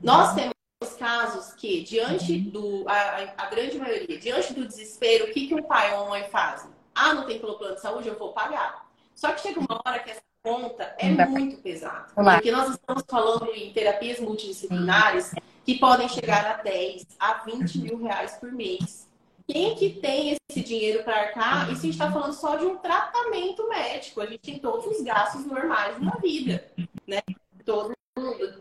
Nós 0.00 0.34
temos 0.34 0.54
casos 0.98 1.52
que, 1.54 1.82
diante 1.82 2.38
do. 2.38 2.84
A, 2.88 3.34
a, 3.44 3.46
grande 3.46 3.78
maioria, 3.78 4.18
diante 4.18 4.52
do 4.52 4.66
desespero, 4.66 5.26
o 5.26 5.32
que, 5.32 5.48
que 5.48 5.54
um 5.54 5.62
pai 5.62 5.94
ou 5.94 6.02
uma 6.02 6.10
mãe 6.10 6.24
fazem? 6.24 6.70
Ah, 6.94 7.14
não 7.14 7.26
tem 7.26 7.38
pelo 7.38 7.58
plano 7.58 7.74
de 7.74 7.80
saúde, 7.80 8.08
eu 8.08 8.18
vou 8.18 8.32
pagar. 8.32 8.86
Só 9.14 9.32
que 9.32 9.40
chega 9.40 9.60
uma 9.60 9.80
hora 9.84 9.98
que 10.00 10.10
essa 10.10 10.22
conta 10.42 10.94
é 10.98 11.10
muito 11.26 11.58
pesada. 11.58 12.06
Porque 12.14 12.50
nós 12.50 12.70
estamos 12.70 13.02
falando 13.08 13.50
em 13.54 13.72
terapias 13.72 14.20
multidisciplinares 14.20 15.32
que 15.64 15.78
podem 15.78 16.08
chegar 16.08 16.46
a 16.46 16.62
10 16.62 17.06
a 17.18 17.34
20 17.44 17.78
mil 17.78 18.02
reais 18.02 18.36
por 18.36 18.50
mês. 18.52 19.09
Quem 19.50 19.74
que 19.74 19.90
tem 19.90 20.38
esse 20.48 20.60
dinheiro 20.60 21.02
para 21.02 21.22
arcar? 21.22 21.72
Isso 21.72 21.80
a 21.80 21.82
gente 21.82 21.90
está 21.90 22.10
falando 22.10 22.32
só 22.32 22.54
de 22.54 22.64
um 22.64 22.76
tratamento 22.76 23.68
médico. 23.68 24.20
A 24.20 24.26
gente 24.26 24.38
tem 24.38 24.58
todos 24.60 24.86
os 24.86 25.02
gastos 25.02 25.44
normais 25.44 26.00
na 26.00 26.12
vida, 26.12 26.70
né? 27.04 27.20
Todo 27.64 27.92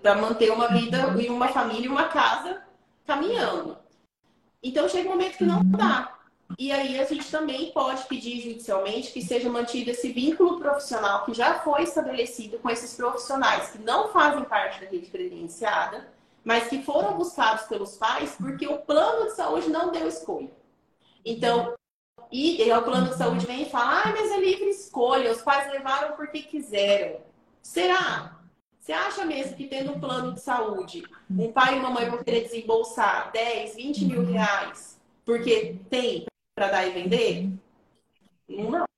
para 0.01 0.15
manter 0.15 0.51
uma 0.51 0.67
vida 0.69 1.15
e 1.21 1.29
uma 1.29 1.49
família 1.49 1.85
e 1.85 1.89
uma 1.89 2.07
casa 2.07 2.63
caminhando. 3.05 3.77
Então 4.63 4.89
chega 4.89 5.09
um 5.09 5.11
momento 5.11 5.37
que 5.37 5.43
não 5.43 5.63
dá. 5.63 6.17
E 6.57 6.71
aí 6.71 6.99
a 6.99 7.05
gente 7.05 7.29
também 7.29 7.71
pode 7.71 8.03
pedir 8.05 8.41
judicialmente 8.41 9.11
que 9.11 9.21
seja 9.21 9.47
mantido 9.47 9.91
esse 9.91 10.11
vínculo 10.11 10.57
profissional 10.57 11.23
que 11.23 11.35
já 11.35 11.59
foi 11.59 11.83
estabelecido 11.83 12.57
com 12.57 12.69
esses 12.69 12.95
profissionais 12.95 13.69
que 13.69 13.77
não 13.77 14.09
fazem 14.09 14.43
parte 14.43 14.81
da 14.81 14.89
rede 14.89 15.05
credenciada, 15.11 16.11
mas 16.43 16.67
que 16.67 16.81
foram 16.81 17.15
buscados 17.15 17.65
pelos 17.67 17.95
pais 17.95 18.35
porque 18.39 18.65
o 18.65 18.79
plano 18.79 19.25
de 19.27 19.35
saúde 19.35 19.69
não 19.69 19.91
deu 19.91 20.07
escolha. 20.07 20.58
Então, 21.25 21.75
e, 22.31 22.61
e 22.63 22.71
o 22.71 22.81
plano 22.83 23.09
de 23.09 23.17
saúde 23.17 23.45
vem 23.45 23.63
e 23.63 23.69
fala: 23.69 24.03
ah, 24.03 24.11
mas 24.11 24.31
é 24.31 24.39
livre 24.39 24.69
escolha, 24.69 25.31
os 25.31 25.41
pais 25.41 25.71
levaram 25.71 26.15
porque 26.15 26.41
quiseram. 26.41 27.21
Será? 27.61 28.39
Você 28.79 28.93
acha 28.93 29.25
mesmo 29.25 29.55
que 29.55 29.67
tendo 29.67 29.91
um 29.91 29.99
plano 29.99 30.33
de 30.33 30.39
saúde, 30.39 31.03
um 31.29 31.51
pai 31.51 31.75
e 31.75 31.79
uma 31.79 31.91
mãe 31.91 32.09
vão 32.09 32.23
querer 32.23 32.43
desembolsar 32.43 33.31
10, 33.31 33.75
20 33.75 34.05
mil 34.05 34.25
reais 34.25 34.99
porque 35.29 35.75
tem 35.91 36.25
para 36.55 36.71
dar 36.71 36.87
e 36.87 36.91
vender? 36.91 37.53
Não? 38.47 38.88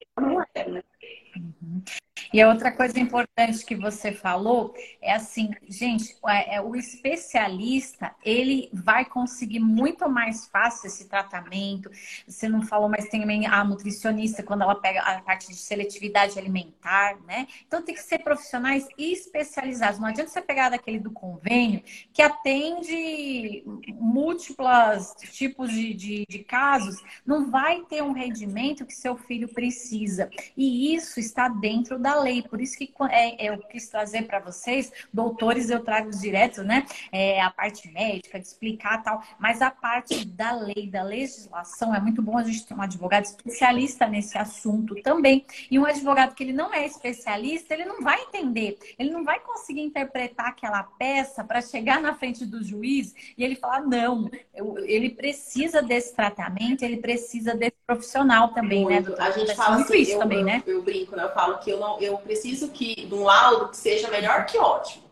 E 2.33 2.41
a 2.41 2.47
outra 2.47 2.71
coisa 2.71 2.97
importante 2.97 3.65
que 3.65 3.75
você 3.75 4.13
falou 4.13 4.73
é 5.01 5.13
assim, 5.13 5.51
gente, 5.67 6.15
é, 6.25 6.55
é, 6.55 6.61
o 6.61 6.77
especialista 6.77 8.15
ele 8.23 8.69
vai 8.71 9.03
conseguir 9.03 9.59
muito 9.59 10.09
mais 10.09 10.47
fácil 10.47 10.87
esse 10.87 11.09
tratamento. 11.09 11.91
Você 12.25 12.47
não 12.47 12.61
falou, 12.61 12.87
mas 12.87 13.09
tem 13.09 13.45
a 13.45 13.63
nutricionista 13.65 14.41
quando 14.43 14.61
ela 14.61 14.75
pega 14.75 15.01
a 15.01 15.21
parte 15.21 15.49
de 15.49 15.55
seletividade 15.55 16.39
alimentar, 16.39 17.17
né? 17.27 17.47
Então 17.67 17.81
tem 17.81 17.93
que 17.93 18.01
ser 18.01 18.19
profissionais 18.19 18.87
especializados. 18.97 19.99
Não 19.99 20.07
adianta 20.07 20.31
você 20.31 20.41
pegar 20.41 20.69
daquele 20.69 20.99
do 20.99 21.11
convênio 21.11 21.83
que 22.13 22.21
atende 22.21 23.63
múltiplos 23.89 25.13
tipos 25.31 25.69
de, 25.69 25.93
de, 25.93 26.25
de 26.29 26.39
casos, 26.39 27.03
não 27.25 27.51
vai 27.51 27.81
ter 27.89 28.01
um 28.01 28.13
rendimento 28.13 28.85
que 28.85 28.93
seu 28.93 29.17
filho 29.17 29.49
precisa. 29.49 30.29
E 30.55 30.95
isso 30.95 31.19
está 31.19 31.49
dentro 31.49 31.99
da 31.99 32.20
lei. 32.21 32.41
Por 32.41 32.61
isso 32.61 32.77
que 32.77 32.93
é, 33.09 33.49
eu 33.49 33.57
quis 33.57 33.87
trazer 33.89 34.23
para 34.23 34.39
vocês, 34.39 34.91
doutores, 35.13 35.69
eu 35.69 35.83
trago 35.83 36.09
direto, 36.11 36.63
né? 36.63 36.85
É, 37.11 37.41
a 37.41 37.49
parte 37.49 37.89
médica, 37.91 38.39
de 38.39 38.47
explicar 38.47 39.03
tal, 39.03 39.23
mas 39.39 39.61
a 39.61 39.71
parte 39.71 40.25
da 40.25 40.53
lei, 40.53 40.87
da 40.87 41.03
legislação, 41.03 41.93
é 41.93 41.99
muito 41.99 42.21
bom 42.21 42.37
a 42.37 42.43
gente 42.43 42.65
ter 42.65 42.73
um 42.73 42.81
advogado 42.81 43.25
especialista 43.25 44.07
nesse 44.07 44.37
assunto 44.37 44.95
também. 45.01 45.45
E 45.69 45.79
um 45.79 45.85
advogado 45.85 46.35
que 46.35 46.43
ele 46.43 46.53
não 46.53 46.73
é 46.73 46.85
especialista, 46.85 47.73
ele 47.73 47.85
não 47.85 48.01
vai 48.01 48.21
entender, 48.21 48.77
ele 48.97 49.09
não 49.09 49.23
vai 49.23 49.39
conseguir 49.39 49.81
interpretar 49.81 50.47
aquela 50.47 50.83
peça 50.83 51.43
para 51.43 51.61
chegar 51.61 52.01
na 52.01 52.13
frente 52.13 52.45
do 52.45 52.63
juiz 52.63 53.13
e 53.37 53.43
ele 53.43 53.55
falar, 53.55 53.81
não, 53.81 54.29
eu, 54.53 54.77
ele 54.79 55.09
precisa 55.09 55.81
desse 55.81 56.15
tratamento, 56.15 56.83
ele 56.83 56.97
precisa 56.97 57.55
desse 57.55 57.77
profissional 57.85 58.49
também, 58.49 58.85
né, 58.85 58.95
muito. 58.95 59.09
né? 59.11 59.15
Doutor? 59.15 59.25
A 59.25 59.31
gente 59.31 59.55
fala 59.55 59.75
assim, 59.77 59.97
isso 59.97 60.11
eu, 60.13 60.19
também, 60.19 60.39
eu, 60.39 60.45
né? 60.45 60.63
Eu 60.65 60.81
brinco, 60.81 61.15
né? 61.15 61.23
Eu 61.23 61.33
falo 61.33 61.57
que 61.59 61.69
eu 61.69 61.79
não, 61.79 61.99
eu 61.99 62.10
preciso 62.19 62.69
que 62.69 63.05
de 63.05 63.13
um 63.13 63.23
laudo 63.23 63.69
que 63.69 63.77
seja 63.77 64.09
melhor 64.09 64.45
que 64.45 64.57
ótimo. 64.57 65.03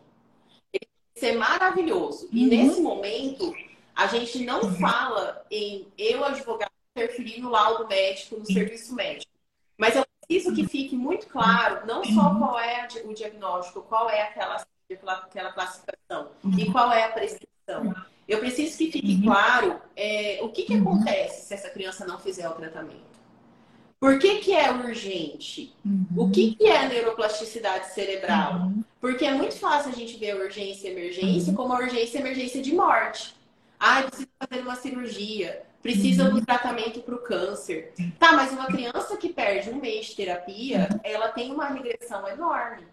Ele 0.72 0.80
tem 0.80 1.14
que 1.14 1.20
ser 1.20 1.36
maravilhoso. 1.36 2.28
E 2.32 2.42
uhum. 2.42 2.48
nesse 2.48 2.80
momento, 2.80 3.54
a 3.94 4.06
gente 4.06 4.44
não 4.44 4.62
uhum. 4.62 4.74
fala 4.76 5.44
em 5.50 5.86
eu, 5.98 6.24
advogado, 6.24 6.70
interferir 6.96 7.40
no 7.40 7.50
laudo 7.50 7.86
médico, 7.86 8.36
no 8.36 8.46
serviço 8.46 8.94
médico. 8.94 9.30
Mas 9.76 9.96
eu 9.96 10.04
preciso 10.26 10.54
que 10.54 10.66
fique 10.66 10.96
muito 10.96 11.26
claro, 11.26 11.86
não 11.86 12.04
só 12.04 12.30
uhum. 12.30 12.38
qual 12.38 12.58
é 12.58 12.86
o 13.04 13.14
diagnóstico, 13.14 13.82
qual 13.82 14.08
é 14.10 14.22
aquela, 14.22 14.64
aquela 15.06 15.52
classificação 15.52 16.30
e 16.58 16.70
qual 16.70 16.92
é 16.92 17.04
a 17.04 17.12
prescrição. 17.12 17.94
Eu 18.28 18.38
preciso 18.38 18.78
que 18.78 18.92
fique 18.92 19.22
claro 19.22 19.80
é, 19.96 20.38
o 20.42 20.50
que, 20.50 20.62
que 20.62 20.76
acontece 20.76 21.48
se 21.48 21.54
essa 21.54 21.68
criança 21.70 22.06
não 22.06 22.18
fizer 22.18 22.48
o 22.48 22.52
tratamento. 22.52 23.09
Por 24.00 24.18
que, 24.18 24.36
que 24.36 24.54
é 24.54 24.72
urgente? 24.72 25.74
Uhum. 25.84 26.06
O 26.16 26.30
que, 26.30 26.54
que 26.54 26.64
é 26.64 26.88
neuroplasticidade 26.88 27.92
cerebral? 27.92 28.54
Uhum. 28.54 28.82
Porque 28.98 29.26
é 29.26 29.34
muito 29.34 29.54
fácil 29.56 29.92
a 29.92 29.94
gente 29.94 30.16
ver 30.16 30.30
a 30.30 30.36
urgência 30.36 30.88
e 30.88 30.92
emergência 30.92 31.50
uhum. 31.50 31.56
como 31.56 31.74
a 31.74 31.80
urgência 31.80 32.16
e 32.16 32.20
emergência 32.22 32.62
de 32.62 32.74
morte. 32.74 33.34
Ah, 33.78 34.02
precisa 34.02 34.28
fazer 34.38 34.62
uma 34.62 34.74
cirurgia, 34.76 35.62
precisa 35.82 36.24
uhum. 36.24 36.36
do 36.36 36.46
tratamento 36.46 37.00
para 37.00 37.14
o 37.14 37.18
câncer. 37.18 37.92
Tá, 38.18 38.32
mas 38.32 38.52
uma 38.52 38.66
criança 38.68 39.18
que 39.18 39.28
perde 39.28 39.68
um 39.68 39.76
mês 39.76 40.06
de 40.06 40.16
terapia, 40.16 40.88
ela 41.04 41.28
tem 41.28 41.52
uma 41.52 41.66
regressão 41.66 42.26
enorme. 42.26 42.86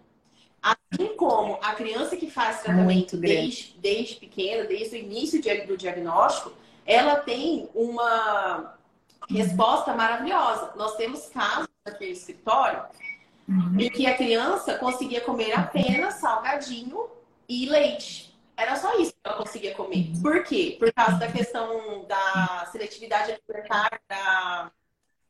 Assim 0.62 1.16
como 1.16 1.58
a 1.62 1.72
criança 1.72 2.16
que 2.16 2.30
faz 2.30 2.60
tratamento 2.60 3.16
desde, 3.16 3.74
desde 3.78 4.16
pequena, 4.16 4.64
desde 4.64 4.96
o 4.96 4.98
início 4.98 5.40
do 5.66 5.76
diagnóstico, 5.76 6.52
ela 6.84 7.16
tem 7.16 7.68
uma 7.74 8.77
Resposta 9.28 9.94
maravilhosa. 9.94 10.72
Nós 10.76 10.96
temos 10.96 11.26
casos 11.28 11.68
aqui 11.84 12.06
no 12.06 12.12
escritório 12.12 12.84
uhum. 13.48 13.80
em 13.80 13.90
que 13.90 14.06
a 14.06 14.16
criança 14.16 14.76
conseguia 14.78 15.20
comer 15.20 15.52
apenas 15.52 16.14
salgadinho 16.14 17.08
e 17.48 17.66
leite. 17.68 18.28
Era 18.56 18.76
só 18.76 18.98
isso 18.98 19.12
que 19.12 19.18
ela 19.24 19.36
conseguia 19.36 19.74
comer. 19.74 20.10
Uhum. 20.14 20.22
Por 20.22 20.42
quê? 20.44 20.76
Por 20.78 20.92
causa 20.92 21.16
da 21.16 21.30
questão 21.30 22.04
da 22.06 22.66
seletividade 22.72 23.32
alimentar, 23.32 24.00
da, 24.08 24.70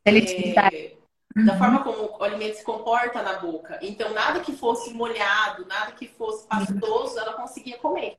seletividade. 0.06 0.76
É, 0.76 0.96
da 1.44 1.52
uhum. 1.52 1.58
forma 1.58 1.84
como 1.84 2.18
o 2.18 2.24
alimento 2.24 2.56
se 2.56 2.64
comporta 2.64 3.22
na 3.22 3.34
boca. 3.34 3.78
Então, 3.82 4.12
nada 4.12 4.40
que 4.40 4.52
fosse 4.52 4.92
molhado, 4.94 5.66
nada 5.66 5.92
que 5.92 6.08
fosse 6.08 6.46
pastoso, 6.46 7.18
ela 7.18 7.34
conseguia 7.34 7.76
comer. 7.78 8.18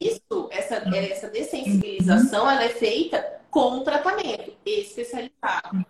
Isso, 0.00 0.48
essa, 0.50 0.76
essa 0.76 1.28
dessensibilização, 1.28 2.48
ela 2.48 2.64
é 2.64 2.68
feita 2.68 3.40
com 3.50 3.78
um 3.78 3.84
tratamento 3.84 4.52
especializado. 4.64 5.84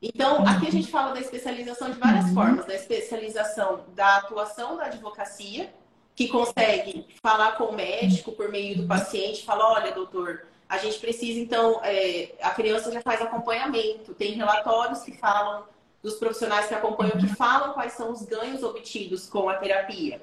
Então, 0.00 0.46
aqui 0.46 0.66
a 0.68 0.70
gente 0.70 0.90
fala 0.90 1.12
da 1.12 1.20
especialização 1.20 1.90
de 1.90 1.98
várias 1.98 2.26
uhum. 2.26 2.34
formas. 2.34 2.66
Da 2.66 2.74
especialização 2.74 3.84
da 3.94 4.18
atuação 4.18 4.76
da 4.76 4.86
advocacia, 4.86 5.72
que 6.14 6.28
consegue 6.28 7.06
falar 7.22 7.52
com 7.52 7.64
o 7.64 7.72
médico 7.72 8.32
por 8.32 8.50
meio 8.50 8.76
do 8.76 8.86
paciente, 8.86 9.44
fala, 9.44 9.72
olha, 9.72 9.92
doutor, 9.92 10.46
a 10.68 10.78
gente 10.78 10.98
precisa, 10.98 11.38
então, 11.38 11.80
é, 11.84 12.32
a 12.40 12.50
criança 12.50 12.90
já 12.90 13.00
faz 13.00 13.20
acompanhamento, 13.20 14.14
tem 14.14 14.32
relatórios 14.32 15.02
que 15.02 15.12
falam 15.12 15.64
dos 16.02 16.14
profissionais 16.14 16.66
que 16.66 16.74
acompanham, 16.74 17.18
que 17.18 17.28
falam 17.28 17.74
quais 17.74 17.92
são 17.92 18.10
os 18.10 18.22
ganhos 18.22 18.62
obtidos 18.62 19.28
com 19.28 19.48
a 19.48 19.54
terapia. 19.54 20.20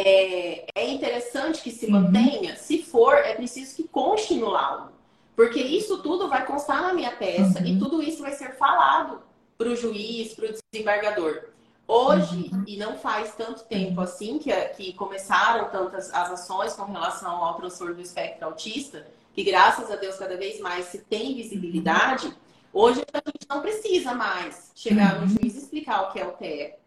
É, 0.00 0.66
é 0.74 0.90
interessante 0.90 1.62
que 1.62 1.70
se 1.70 1.86
uhum. 1.86 1.92
mantenha, 1.92 2.56
se 2.56 2.82
for, 2.82 3.14
é 3.14 3.34
preciso 3.34 3.76
que 3.76 3.86
conste 3.88 4.34
no 4.34 4.48
laudo. 4.48 4.92
Porque 5.36 5.60
isso 5.60 6.02
tudo 6.02 6.28
vai 6.28 6.44
constar 6.44 6.82
na 6.82 6.92
minha 6.92 7.12
peça 7.12 7.60
uhum. 7.60 7.66
e 7.66 7.78
tudo 7.78 8.02
isso 8.02 8.22
vai 8.22 8.32
ser 8.32 8.56
falado 8.56 9.22
para 9.56 9.68
o 9.68 9.76
juiz, 9.76 10.34
para 10.34 10.46
o 10.46 10.54
desembargador. 10.72 11.50
Hoje, 11.86 12.50
uhum. 12.52 12.64
e 12.66 12.76
não 12.76 12.96
faz 12.96 13.34
tanto 13.34 13.64
tempo 13.64 14.00
assim 14.00 14.38
que, 14.38 14.52
que 14.76 14.92
começaram 14.92 15.70
tantas 15.70 16.12
as 16.14 16.30
ações 16.30 16.72
com 16.74 16.84
relação 16.84 17.44
ao 17.44 17.54
transtorno 17.54 17.94
do 17.94 18.00
espectro 18.00 18.46
autista, 18.46 19.06
que 19.34 19.42
graças 19.42 19.90
a 19.90 19.96
Deus 19.96 20.16
cada 20.16 20.36
vez 20.36 20.60
mais 20.60 20.86
se 20.86 20.98
tem 20.98 21.34
visibilidade, 21.34 22.32
hoje 22.72 23.02
a 23.12 23.18
gente 23.18 23.46
não 23.48 23.60
precisa 23.60 24.14
mais 24.14 24.70
chegar 24.74 25.16
no 25.16 25.22
uhum. 25.22 25.28
juiz 25.28 25.54
e 25.56 25.58
explicar 25.58 26.02
o 26.02 26.12
que 26.12 26.20
é 26.20 26.26
o 26.26 26.32
TEA. 26.32 26.79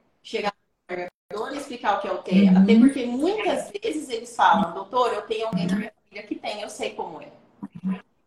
E 1.33 1.57
explicar 1.57 1.97
o 1.97 2.01
que 2.01 2.07
é 2.07 2.11
o 2.11 2.17
TEA. 2.19 2.51
Uhum. 2.51 2.61
Até 2.61 2.79
porque 2.79 3.05
muitas 3.05 3.71
vezes 3.71 4.09
eles 4.09 4.35
falam, 4.35 4.73
doutor, 4.73 5.13
eu 5.13 5.21
tenho 5.23 5.47
alguém 5.47 5.67
na 5.67 5.75
minha 5.75 5.91
família 5.91 6.27
que 6.27 6.35
tem, 6.35 6.61
eu 6.61 6.69
sei 6.69 6.91
como 6.91 7.21
é. 7.21 7.27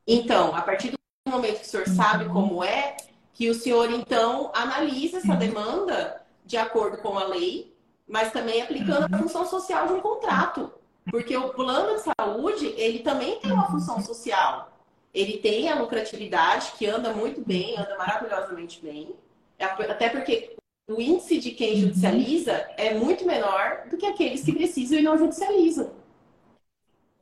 Então, 0.06 0.54
a 0.54 0.62
partir 0.62 0.90
do 0.90 0.98
momento 1.30 1.60
que 1.60 1.66
o 1.66 1.68
senhor 1.68 1.88
sabe 1.88 2.26
como 2.26 2.62
é, 2.62 2.96
que 3.32 3.50
o 3.50 3.54
senhor 3.54 3.90
então 3.90 4.50
analisa 4.54 5.18
essa 5.18 5.34
demanda 5.34 6.22
de 6.44 6.56
acordo 6.56 6.98
com 6.98 7.18
a 7.18 7.24
lei, 7.24 7.74
mas 8.08 8.32
também 8.32 8.62
aplicando 8.62 9.12
a 9.12 9.18
função 9.18 9.44
social 9.44 9.86
de 9.88 9.92
um 9.94 10.00
contrato. 10.00 10.72
Porque 11.10 11.36
o 11.36 11.50
plano 11.50 11.96
de 11.96 12.02
saúde, 12.18 12.66
ele 12.76 13.00
também 13.00 13.38
tem 13.40 13.52
uma 13.52 13.70
função 13.70 14.00
social. 14.00 14.72
Ele 15.14 15.38
tem 15.38 15.68
a 15.68 15.76
lucratividade, 15.76 16.72
que 16.76 16.86
anda 16.86 17.12
muito 17.12 17.40
bem, 17.40 17.76
anda 17.78 17.96
maravilhosamente 17.96 18.80
bem. 18.82 19.14
Até 19.58 20.08
porque 20.08 20.56
o 20.88 21.00
índice 21.00 21.38
de 21.38 21.50
quem 21.50 21.76
judicializa 21.76 22.52
é 22.76 22.94
muito 22.94 23.26
menor 23.26 23.88
do 23.88 23.96
que 23.96 24.06
aqueles 24.06 24.44
que 24.44 24.52
precisam 24.52 24.98
e 24.98 25.02
não 25.02 25.18
judicializam. 25.18 25.92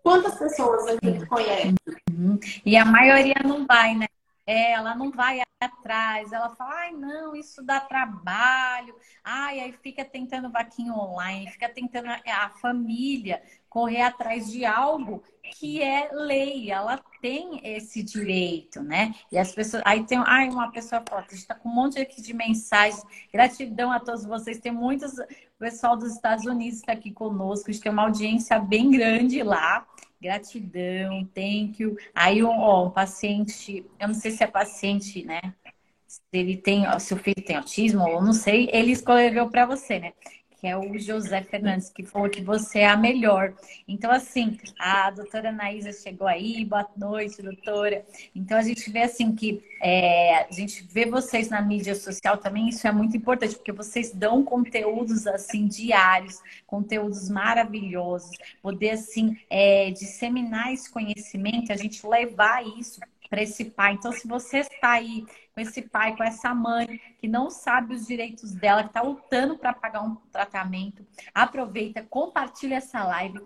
Quantas 0.02 0.38
pessoas 0.38 0.86
a 0.86 0.92
gente 1.02 1.26
conhece? 1.26 1.74
Uhum. 2.10 2.38
E 2.64 2.76
a 2.76 2.84
maioria 2.84 3.36
não 3.42 3.66
vai, 3.66 3.94
né? 3.94 4.06
É, 4.46 4.72
ela 4.72 4.94
não 4.94 5.10
vai 5.10 5.40
atrás, 5.58 6.30
ela 6.30 6.50
fala, 6.50 6.74
ai, 6.74 6.92
não, 6.92 7.34
isso 7.34 7.62
dá 7.62 7.80
trabalho, 7.80 8.94
ai, 9.22 9.60
aí 9.60 9.72
fica 9.72 10.04
tentando 10.04 10.50
vaquinha 10.50 10.92
online, 10.92 11.50
fica 11.50 11.66
tentando 11.70 12.08
a, 12.08 12.20
a 12.26 12.50
família 12.50 13.42
correr 13.74 14.02
atrás 14.02 14.48
de 14.52 14.64
algo 14.64 15.20
que 15.58 15.82
é 15.82 16.08
lei, 16.12 16.70
ela 16.70 16.96
tem 17.20 17.60
esse 17.64 18.04
direito, 18.04 18.80
né? 18.80 19.12
E 19.32 19.36
as 19.36 19.50
pessoas. 19.52 19.82
Aí 19.84 20.04
tem 20.04 20.16
ai, 20.24 20.48
uma 20.48 20.70
pessoa 20.70 21.02
fala, 21.08 21.26
está 21.32 21.56
com 21.56 21.68
um 21.68 21.74
monte 21.74 21.98
aqui 21.98 22.22
de 22.22 22.32
mensagens. 22.32 23.02
Gratidão 23.32 23.90
a 23.90 23.98
todos 23.98 24.24
vocês. 24.24 24.60
Tem 24.60 24.70
muitos. 24.70 25.18
O 25.18 25.26
pessoal 25.58 25.96
dos 25.96 26.14
Estados 26.14 26.46
Unidos 26.46 26.78
está 26.78 26.92
aqui 26.92 27.10
conosco, 27.10 27.68
a 27.68 27.72
gente 27.72 27.82
tem 27.82 27.90
uma 27.90 28.04
audiência 28.04 28.60
bem 28.60 28.92
grande 28.92 29.42
lá. 29.42 29.84
Gratidão, 30.22 31.24
thank 31.34 31.82
you. 31.82 31.96
Aí, 32.14 32.44
ó, 32.44 32.86
um 32.86 32.90
paciente, 32.90 33.84
eu 33.98 34.06
não 34.06 34.14
sei 34.14 34.30
se 34.30 34.44
é 34.44 34.46
paciente, 34.46 35.24
né? 35.24 35.40
Se 36.06 36.20
ele 36.32 36.56
tem, 36.56 36.84
se 37.00 37.12
o 37.12 37.16
filho 37.16 37.44
tem 37.44 37.56
autismo, 37.56 38.04
ou 38.08 38.22
não 38.22 38.32
sei, 38.32 38.70
ele 38.72 38.92
escreveu 38.92 39.50
para 39.50 39.66
você, 39.66 39.98
né? 39.98 40.12
Que 40.64 40.68
é 40.68 40.78
o 40.78 40.98
José 40.98 41.42
Fernandes, 41.42 41.90
que 41.90 42.02
falou 42.02 42.30
que 42.30 42.40
você 42.40 42.78
é 42.78 42.88
a 42.88 42.96
melhor. 42.96 43.52
Então, 43.86 44.10
assim, 44.10 44.58
a 44.78 45.10
doutora 45.10 45.50
Anaísa 45.50 45.92
chegou 45.92 46.26
aí, 46.26 46.64
boa 46.64 46.88
noite, 46.96 47.42
doutora. 47.42 48.02
Então, 48.34 48.56
a 48.56 48.62
gente 48.62 48.90
vê 48.90 49.02
assim 49.02 49.34
que 49.34 49.62
é, 49.82 50.36
a 50.38 50.50
gente 50.50 50.82
vê 50.90 51.04
vocês 51.04 51.50
na 51.50 51.60
mídia 51.60 51.94
social 51.94 52.38
também, 52.38 52.70
isso 52.70 52.88
é 52.88 52.92
muito 52.92 53.14
importante, 53.14 53.56
porque 53.56 53.72
vocês 53.72 54.10
dão 54.10 54.42
conteúdos 54.42 55.26
assim 55.26 55.66
diários, 55.66 56.40
conteúdos 56.66 57.28
maravilhosos, 57.28 58.34
poder 58.62 58.92
assim 58.92 59.36
é, 59.50 59.90
disseminar 59.90 60.72
esse 60.72 60.90
conhecimento, 60.90 61.74
a 61.74 61.76
gente 61.76 62.06
levar 62.06 62.66
isso 62.78 63.00
para 63.28 63.42
esse 63.42 63.66
pai. 63.66 63.92
Então, 63.92 64.12
se 64.12 64.26
você 64.26 64.60
está 64.60 64.92
aí 64.92 65.26
com 65.54 65.60
esse 65.60 65.82
pai, 65.82 66.16
com 66.16 66.24
essa 66.24 66.52
mãe 66.54 67.00
que 67.18 67.28
não 67.28 67.48
sabe 67.48 67.94
os 67.94 68.06
direitos 68.06 68.52
dela, 68.52 68.82
que 68.82 68.88
está 68.88 69.02
lutando 69.02 69.56
para 69.56 69.72
pagar 69.72 70.02
um 70.02 70.16
tratamento, 70.32 71.06
aproveita, 71.32 72.02
compartilha 72.02 72.76
essa 72.76 73.04
live, 73.04 73.40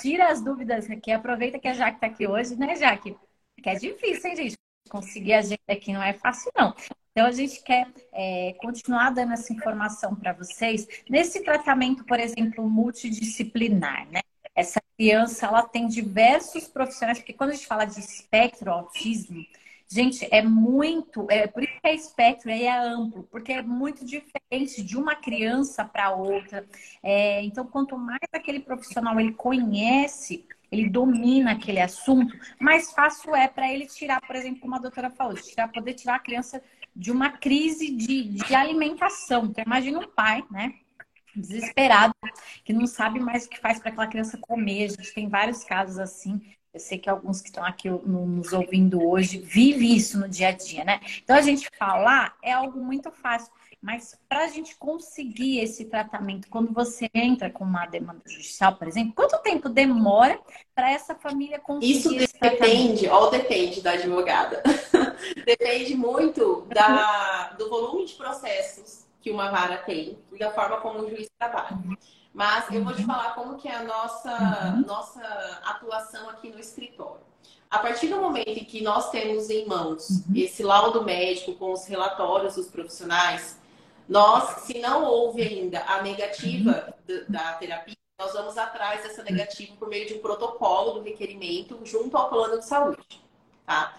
tira 0.00 0.28
as 0.28 0.40
dúvidas 0.40 0.88
aqui, 0.88 1.10
aproveita 1.10 1.58
que 1.58 1.66
a 1.68 1.74
Jaque 1.74 1.96
está 1.96 2.06
aqui 2.06 2.26
hoje, 2.26 2.56
né, 2.56 2.76
Jaque? 2.76 3.16
Que 3.60 3.70
é 3.70 3.74
difícil, 3.74 4.30
hein, 4.30 4.36
gente? 4.36 4.56
Conseguir 4.88 5.34
a 5.34 5.42
gente 5.42 5.60
aqui 5.68 5.92
não 5.92 6.02
é 6.02 6.12
fácil, 6.12 6.50
não. 6.56 6.74
Então, 7.10 7.26
a 7.26 7.32
gente 7.32 7.60
quer 7.64 7.88
é, 8.12 8.54
continuar 8.60 9.10
dando 9.10 9.32
essa 9.32 9.52
informação 9.52 10.14
para 10.14 10.32
vocês 10.32 10.86
nesse 11.10 11.42
tratamento, 11.42 12.04
por 12.04 12.20
exemplo, 12.20 12.70
multidisciplinar, 12.70 14.08
né? 14.08 14.20
essa 14.58 14.82
criança 14.96 15.46
ela 15.46 15.62
tem 15.62 15.86
diversos 15.86 16.66
profissionais, 16.66 17.18
porque 17.18 17.32
quando 17.32 17.50
a 17.50 17.54
gente 17.54 17.66
fala 17.66 17.84
de 17.84 18.00
espectro 18.00 18.72
autismo, 18.72 19.46
gente, 19.90 20.26
é 20.30 20.42
muito, 20.42 21.26
é 21.30 21.46
por 21.46 21.62
isso 21.62 21.72
que 21.80 21.88
é 21.88 21.94
espectro, 21.94 22.50
é 22.50 22.68
amplo, 22.68 23.24
porque 23.30 23.52
é 23.52 23.62
muito 23.62 24.04
diferente 24.04 24.82
de 24.82 24.96
uma 24.96 25.14
criança 25.16 25.84
para 25.84 26.14
outra. 26.14 26.66
É, 27.02 27.42
então, 27.42 27.66
quanto 27.66 27.96
mais 27.96 28.20
aquele 28.32 28.60
profissional 28.60 29.18
ele 29.18 29.32
conhece, 29.32 30.46
ele 30.70 30.88
domina 30.88 31.52
aquele 31.52 31.80
assunto, 31.80 32.36
mais 32.60 32.92
fácil 32.92 33.34
é 33.34 33.48
para 33.48 33.72
ele 33.72 33.86
tirar, 33.86 34.20
por 34.20 34.36
exemplo, 34.36 34.60
como 34.60 34.74
a 34.76 34.78
doutora 34.78 35.10
falou, 35.10 35.34
tirar, 35.34 35.68
poder 35.68 35.94
tirar 35.94 36.16
a 36.16 36.20
criança 36.20 36.62
de 36.94 37.10
uma 37.10 37.30
crise 37.30 37.90
de, 37.94 38.24
de 38.24 38.54
alimentação. 38.54 39.46
Então, 39.46 39.64
imagina 39.64 39.98
um 40.00 40.08
pai, 40.08 40.44
né? 40.50 40.74
desesperado, 41.34 42.14
que 42.64 42.72
não 42.72 42.86
sabe 42.86 43.20
mais 43.20 43.46
o 43.46 43.48
que 43.48 43.60
faz 43.60 43.78
para 43.78 43.90
aquela 43.90 44.06
criança 44.06 44.38
comer. 44.38 44.84
A 44.84 44.88
gente 44.88 45.14
tem 45.14 45.28
vários 45.28 45.64
casos 45.64 45.98
assim. 45.98 46.40
Eu 46.78 46.80
sei 46.80 46.96
que 46.96 47.10
alguns 47.10 47.40
que 47.40 47.48
estão 47.48 47.64
aqui 47.64 47.90
nos 47.90 48.52
ouvindo 48.52 49.04
hoje 49.04 49.38
vivem 49.38 49.96
isso 49.96 50.16
no 50.16 50.28
dia 50.28 50.48
a 50.48 50.52
dia, 50.52 50.84
né? 50.84 51.00
Então 51.24 51.34
a 51.34 51.40
gente 51.40 51.68
falar 51.76 52.36
é 52.40 52.52
algo 52.52 52.78
muito 52.78 53.10
fácil, 53.10 53.52
mas 53.82 54.16
para 54.28 54.44
a 54.44 54.46
gente 54.46 54.76
conseguir 54.76 55.58
esse 55.58 55.86
tratamento, 55.86 56.48
quando 56.48 56.72
você 56.72 57.10
entra 57.12 57.50
com 57.50 57.64
uma 57.64 57.84
demanda 57.84 58.22
judicial, 58.24 58.76
por 58.76 58.86
exemplo, 58.86 59.12
quanto 59.12 59.42
tempo 59.42 59.68
demora 59.68 60.38
para 60.72 60.88
essa 60.88 61.16
família 61.16 61.58
conseguir? 61.58 62.22
Isso 62.22 62.38
depende, 62.40 63.08
ou 63.08 63.28
depende 63.28 63.82
da 63.82 63.92
advogada. 63.94 64.62
depende 65.44 65.96
muito 65.96 66.64
da, 66.72 67.54
do 67.58 67.68
volume 67.68 68.06
de 68.06 68.14
processos 68.14 69.04
que 69.20 69.32
uma 69.32 69.50
vara 69.50 69.78
tem 69.78 70.16
e 70.32 70.38
da 70.38 70.52
forma 70.52 70.76
como 70.76 71.00
o 71.00 71.10
juiz 71.10 71.28
trabalha. 71.36 71.76
Mas 72.38 72.70
eu 72.70 72.84
vou 72.84 72.94
te 72.94 73.00
uhum. 73.00 73.08
falar 73.08 73.34
como 73.34 73.56
que 73.56 73.66
é 73.66 73.74
a 73.74 73.82
nossa, 73.82 74.72
uhum. 74.76 74.86
nossa 74.86 75.20
atuação 75.64 76.30
aqui 76.30 76.48
no 76.48 76.60
escritório. 76.60 77.20
A 77.68 77.80
partir 77.80 78.06
do 78.06 78.16
momento 78.18 78.46
em 78.46 78.64
que 78.64 78.80
nós 78.80 79.10
temos 79.10 79.50
em 79.50 79.66
mãos 79.66 80.08
uhum. 80.08 80.36
esse 80.36 80.62
laudo 80.62 81.02
médico 81.02 81.54
com 81.54 81.72
os 81.72 81.84
relatórios 81.86 82.54
dos 82.54 82.68
profissionais, 82.68 83.58
nós, 84.08 84.60
se 84.60 84.78
não 84.78 85.02
houve 85.02 85.42
ainda 85.42 85.82
a 85.82 86.00
negativa 86.00 86.94
da 87.28 87.54
terapia, 87.54 87.96
nós 88.20 88.32
vamos 88.32 88.56
atrás 88.56 89.02
dessa 89.02 89.24
negativa 89.24 89.74
por 89.76 89.88
meio 89.88 90.06
de 90.06 90.14
um 90.14 90.20
protocolo 90.20 90.92
do 90.92 91.02
requerimento 91.02 91.80
junto 91.82 92.16
ao 92.16 92.28
plano 92.28 92.60
de 92.60 92.66
saúde. 92.66 93.20
Tá? 93.66 93.96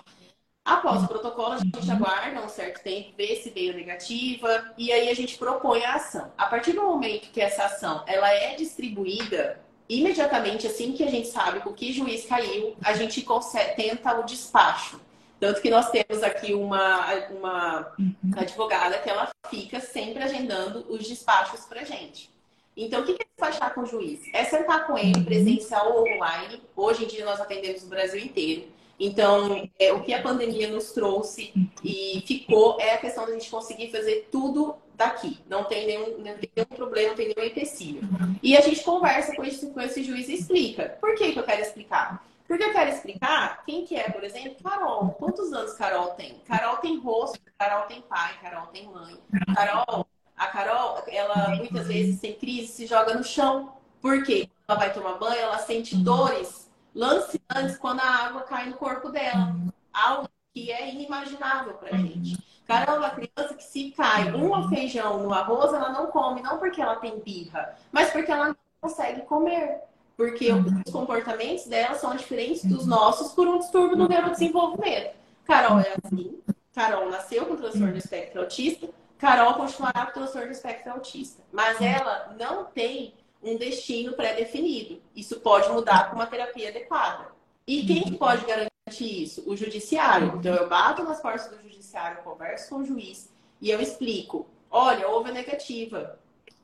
Após 0.69 1.03
o 1.03 1.07
protocolo, 1.07 1.53
a 1.53 1.57
gente 1.57 1.89
aguarda 1.89 2.41
um 2.41 2.47
certo 2.47 2.83
tempo, 2.83 3.11
vê 3.17 3.35
se 3.37 3.49
veio 3.49 3.73
negativa 3.73 4.71
e 4.77 4.91
aí 4.91 5.09
a 5.09 5.15
gente 5.15 5.35
propõe 5.35 5.83
a 5.83 5.95
ação. 5.95 6.31
A 6.37 6.45
partir 6.45 6.73
do 6.73 6.83
momento 6.83 7.31
que 7.31 7.41
essa 7.41 7.65
ação 7.65 8.03
ela 8.05 8.31
é 8.31 8.53
distribuída, 8.53 9.59
imediatamente 9.89 10.67
assim 10.67 10.91
que 10.91 11.03
a 11.03 11.09
gente 11.09 11.27
sabe 11.27 11.59
o 11.65 11.73
que 11.73 11.91
juiz 11.91 12.27
caiu, 12.27 12.75
a 12.83 12.93
gente 12.93 13.23
consegue, 13.23 13.77
tenta 13.77 14.19
o 14.19 14.23
despacho. 14.23 15.01
Tanto 15.39 15.59
que 15.59 15.71
nós 15.71 15.89
temos 15.89 16.21
aqui 16.21 16.53
uma, 16.53 17.15
uma 17.31 17.91
uhum. 17.97 18.15
advogada 18.37 18.99
que 18.99 19.09
ela 19.09 19.27
fica 19.49 19.79
sempre 19.79 20.21
agendando 20.21 20.85
os 20.87 21.07
despachos 21.07 21.61
para 21.61 21.83
gente. 21.83 22.29
Então, 22.77 23.01
o 23.01 23.05
que, 23.05 23.15
que 23.15 23.23
é 23.23 23.25
despachar 23.25 23.73
com 23.73 23.81
o 23.81 23.85
juiz? 23.87 24.21
É 24.33 24.43
sentar 24.43 24.85
com 24.85 24.95
ele, 24.95 25.17
uhum. 25.17 25.25
presencial 25.25 25.93
ou 25.95 26.07
online. 26.07 26.61
Hoje 26.75 27.05
em 27.05 27.07
dia 27.07 27.25
nós 27.25 27.41
atendemos 27.41 27.81
o 27.81 27.87
Brasil 27.87 28.19
inteiro 28.19 28.77
então, 28.99 29.69
é, 29.79 29.93
o 29.93 30.01
que 30.03 30.13
a 30.13 30.21
pandemia 30.21 30.67
nos 30.67 30.91
trouxe 30.91 31.53
e 31.81 32.21
ficou 32.27 32.77
é 32.81 32.95
a 32.95 32.97
questão 32.97 33.25
da 33.25 33.31
gente 33.31 33.49
conseguir 33.49 33.89
fazer 33.91 34.27
tudo 34.29 34.75
daqui. 34.93 35.39
Não 35.47 35.63
tem 35.63 35.87
nenhum, 35.87 36.17
não 36.17 36.37
tem 36.37 36.51
nenhum 36.53 36.67
problema, 36.75 37.09
não 37.09 37.15
tem 37.15 37.33
nenhum 37.33 37.49
empecilho. 37.49 38.01
E 38.43 38.57
a 38.57 38.61
gente 38.61 38.83
conversa 38.83 39.33
com 39.33 39.45
esse, 39.45 39.67
com 39.67 39.79
esse 39.79 40.03
juiz 40.03 40.27
e 40.27 40.33
explica. 40.33 40.97
Por 40.99 41.15
que, 41.15 41.31
que 41.31 41.39
eu 41.39 41.43
quero 41.43 41.61
explicar? 41.61 42.25
Porque 42.45 42.63
eu 42.63 42.73
quero 42.73 42.89
explicar 42.89 43.63
quem 43.63 43.85
que 43.85 43.95
é, 43.95 44.09
por 44.09 44.23
exemplo, 44.23 44.57
Carol. 44.61 45.11
Quantos 45.11 45.53
anos 45.53 45.73
Carol 45.73 46.07
tem? 46.15 46.41
Carol 46.45 46.77
tem 46.77 46.99
rosto, 46.99 47.39
Carol 47.57 47.83
tem 47.83 48.01
pai, 48.01 48.33
Carol 48.41 48.67
tem 48.67 48.85
mãe. 48.87 49.17
Carol, 49.55 50.05
a 50.35 50.47
Carol, 50.47 51.03
ela 51.07 51.55
muitas 51.55 51.87
vezes 51.87 52.19
tem 52.19 52.33
crise, 52.33 52.67
se 52.67 52.85
joga 52.85 53.13
no 53.13 53.23
chão. 53.23 53.71
Por 54.01 54.23
quê? 54.23 54.49
Ela 54.67 54.77
vai 54.77 54.91
tomar 54.91 55.13
banho, 55.13 55.39
ela 55.39 55.59
sente 55.59 55.95
dores 55.95 56.68
lanceantes 56.93 57.77
quando 57.77 57.99
a 57.99 58.25
água 58.25 58.41
cai 58.41 58.69
no 58.69 58.75
corpo 58.75 59.09
dela. 59.09 59.55
Algo 59.93 60.29
que 60.53 60.71
é 60.71 60.93
inimaginável 60.93 61.73
pra 61.75 61.97
gente. 61.97 62.37
Caramba, 62.65 63.07
a 63.07 63.09
criança 63.09 63.55
que 63.55 63.63
se 63.63 63.91
cai 63.91 64.31
um 64.33 64.69
feijão 64.69 65.23
no 65.23 65.33
arroz, 65.33 65.73
ela 65.73 65.89
não 65.89 66.07
come, 66.07 66.41
não 66.41 66.59
porque 66.59 66.79
ela 66.79 66.97
tem 66.97 67.19
birra, 67.19 67.75
mas 67.91 68.11
porque 68.11 68.31
ela 68.31 68.49
não 68.49 68.55
consegue 68.79 69.21
comer. 69.21 69.81
Porque 70.15 70.51
os 70.51 70.91
comportamentos 70.91 71.65
dela 71.65 71.95
são 71.95 72.13
diferentes 72.15 72.65
dos 72.65 72.85
nossos 72.85 73.31
por 73.31 73.47
um 73.47 73.57
distúrbio 73.57 73.97
no 73.97 74.07
neurodesenvolvimento. 74.07 75.15
Carol 75.45 75.79
é 75.79 75.95
assim. 76.03 76.39
Carol 76.75 77.09
nasceu 77.09 77.45
com 77.45 77.55
transtorno 77.55 77.93
do 77.93 77.97
espectro 77.97 78.41
autista. 78.41 78.89
Carol 79.17 79.53
continuará 79.53 80.05
com 80.07 80.11
transtorno 80.11 80.47
do 80.47 80.53
espectro 80.53 80.91
autista. 80.91 81.41
Mas 81.51 81.81
ela 81.81 82.35
não 82.37 82.65
tem 82.65 83.13
um 83.41 83.57
destino 83.57 84.13
pré-definido. 84.13 85.01
Isso 85.15 85.39
pode 85.39 85.69
mudar 85.69 86.09
com 86.09 86.15
uma 86.15 86.27
terapia 86.27 86.69
adequada. 86.69 87.27
E 87.65 87.85
quem 87.85 88.03
que 88.03 88.17
pode 88.17 88.45
garantir 88.45 89.23
isso? 89.23 89.43
O 89.45 89.55
judiciário. 89.55 90.35
Então, 90.37 90.55
eu 90.55 90.67
bato 90.67 91.03
nas 91.03 91.21
portas 91.21 91.47
do 91.47 91.61
judiciário, 91.61 92.23
converso 92.23 92.69
com 92.69 92.77
o 92.77 92.85
juiz 92.85 93.29
e 93.61 93.69
eu 93.69 93.81
explico: 93.81 94.47
olha, 94.69 95.07
houve 95.07 95.29
a 95.29 95.33
negativa. 95.33 96.19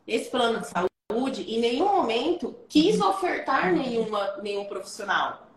Esse 0.07 0.29
plano 0.29 0.61
de 0.61 0.67
saúde, 0.67 1.41
em 1.43 1.59
nenhum 1.59 1.95
momento, 1.95 2.55
quis 2.69 3.01
ofertar 3.01 3.73
nenhuma, 3.73 4.37
nenhum 4.41 4.65
profissional. 4.65 5.47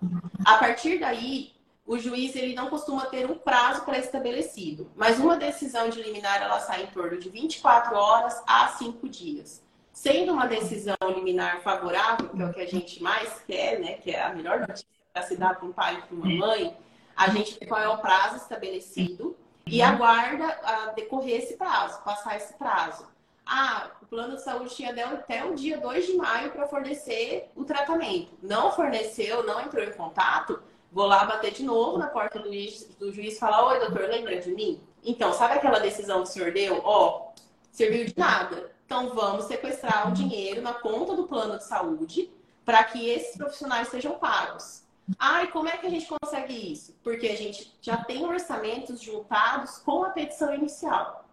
A 0.45 0.57
partir 0.57 0.99
daí, 0.99 1.53
o 1.87 1.99
juiz 1.99 2.35
ele 2.35 2.55
não 2.55 2.71
costuma 2.71 3.07
ter 3.07 3.31
um 3.31 3.35
prazo 3.35 3.85
pré-estabelecido, 3.85 4.91
mas 4.97 5.19
uma 5.19 5.37
decisão 5.37 5.89
de 5.91 6.03
liminar 6.03 6.43
ela 6.43 6.61
sai 6.61 6.85
em 6.85 6.87
torno 6.87 7.19
de 7.19 7.29
24 7.29 7.95
horas 7.97 8.43
a 8.47 8.69
5 8.69 9.09
dias. 9.09 9.63
Sendo 9.93 10.33
uma 10.33 10.47
decisão 10.47 10.97
liminar 11.15 11.61
favorável, 11.61 12.29
que 12.29 12.43
é 12.43 12.45
o 12.45 12.53
que 12.53 12.61
a 12.61 12.67
gente 12.67 13.03
mais 13.03 13.43
quer, 13.47 13.81
né, 13.81 13.95
que 13.95 14.11
é 14.11 14.23
a 14.23 14.35
melhor 14.35 14.61
notícia 14.61 14.87
para 15.13 15.23
se 15.23 15.37
dar 15.37 15.57
para 15.57 15.67
um 15.67 15.73
pai 15.73 15.99
e 15.99 16.03
para 16.03 16.17
uma 16.17 16.47
mãe, 16.47 16.77
a 17.17 17.29
gente 17.31 17.59
qual 17.67 17.81
é 17.81 17.89
o 17.89 17.99
prazo 17.99 18.37
estabelecido 18.37 19.37
e 19.67 19.83
aguarda 19.83 20.47
a 20.63 20.87
decorrer 20.93 21.43
esse 21.43 21.57
prazo, 21.57 22.01
passar 22.03 22.37
esse 22.37 22.55
prazo. 22.55 23.07
Ah, 23.45 23.91
o 24.03 24.07
plano 24.07 24.37
de 24.37 24.43
saúde 24.43 24.75
tinha 24.75 24.91
até 24.91 25.45
o 25.45 25.55
dia 25.55 25.79
2 25.79 26.07
de 26.07 26.15
maio 26.15 26.53
para 26.53 26.69
fornecer 26.69 27.51
o 27.57 27.65
tratamento. 27.65 28.33
Não 28.43 28.71
forneceu, 28.73 29.43
não 29.43 29.61
entrou 29.61 29.83
em 29.83 29.93
contato, 29.93 30.63
vou 30.93 31.07
lá 31.07 31.25
bater 31.25 31.53
de 31.53 31.65
novo 31.65 31.99
na 31.99 32.09
porta 32.09 32.39
do 32.39 32.49
juiz, 32.49 32.85
do 32.99 33.11
juiz 33.11 33.37
e 33.37 33.39
falar: 33.39 33.67
Oi, 33.69 33.81
doutor, 33.81 34.09
lembra 34.09 34.39
de 34.39 34.51
mim? 34.51 34.81
Então, 35.03 35.33
sabe 35.33 35.55
aquela 35.55 35.79
decisão 35.79 36.23
que 36.23 36.29
o 36.29 36.33
senhor 36.33 36.53
deu? 36.53 36.81
Ó, 36.85 37.33
serviu 37.73 38.05
de 38.05 38.15
nada. 38.17 38.71
Então, 38.89 39.11
vamos 39.11 39.45
sequestrar 39.45 40.09
o 40.09 40.15
dinheiro 40.15 40.63
na 40.63 40.73
conta 40.73 41.15
do 41.15 41.29
plano 41.29 41.59
de 41.59 41.65
saúde 41.65 42.31
para 42.65 42.83
que 42.85 43.07
esses 43.07 43.37
profissionais 43.37 43.89
sejam 43.89 44.19
pagos. 44.19 44.83
Ah, 45.19 45.45
e 45.45 45.49
como 45.49 45.69
é 45.69 45.77
que 45.77 45.87
a 45.87 45.91
gente 45.91 46.07
consegue 46.07 46.55
isso? 46.73 46.99
Porque 47.05 47.29
a 47.29 47.37
gente 47.37 47.71
já 47.83 47.99
tem 47.99 48.25
orçamentos 48.25 49.03
juntados 49.03 49.77
com 49.77 50.05
a 50.05 50.09
petição 50.09 50.55
inicial. 50.55 51.29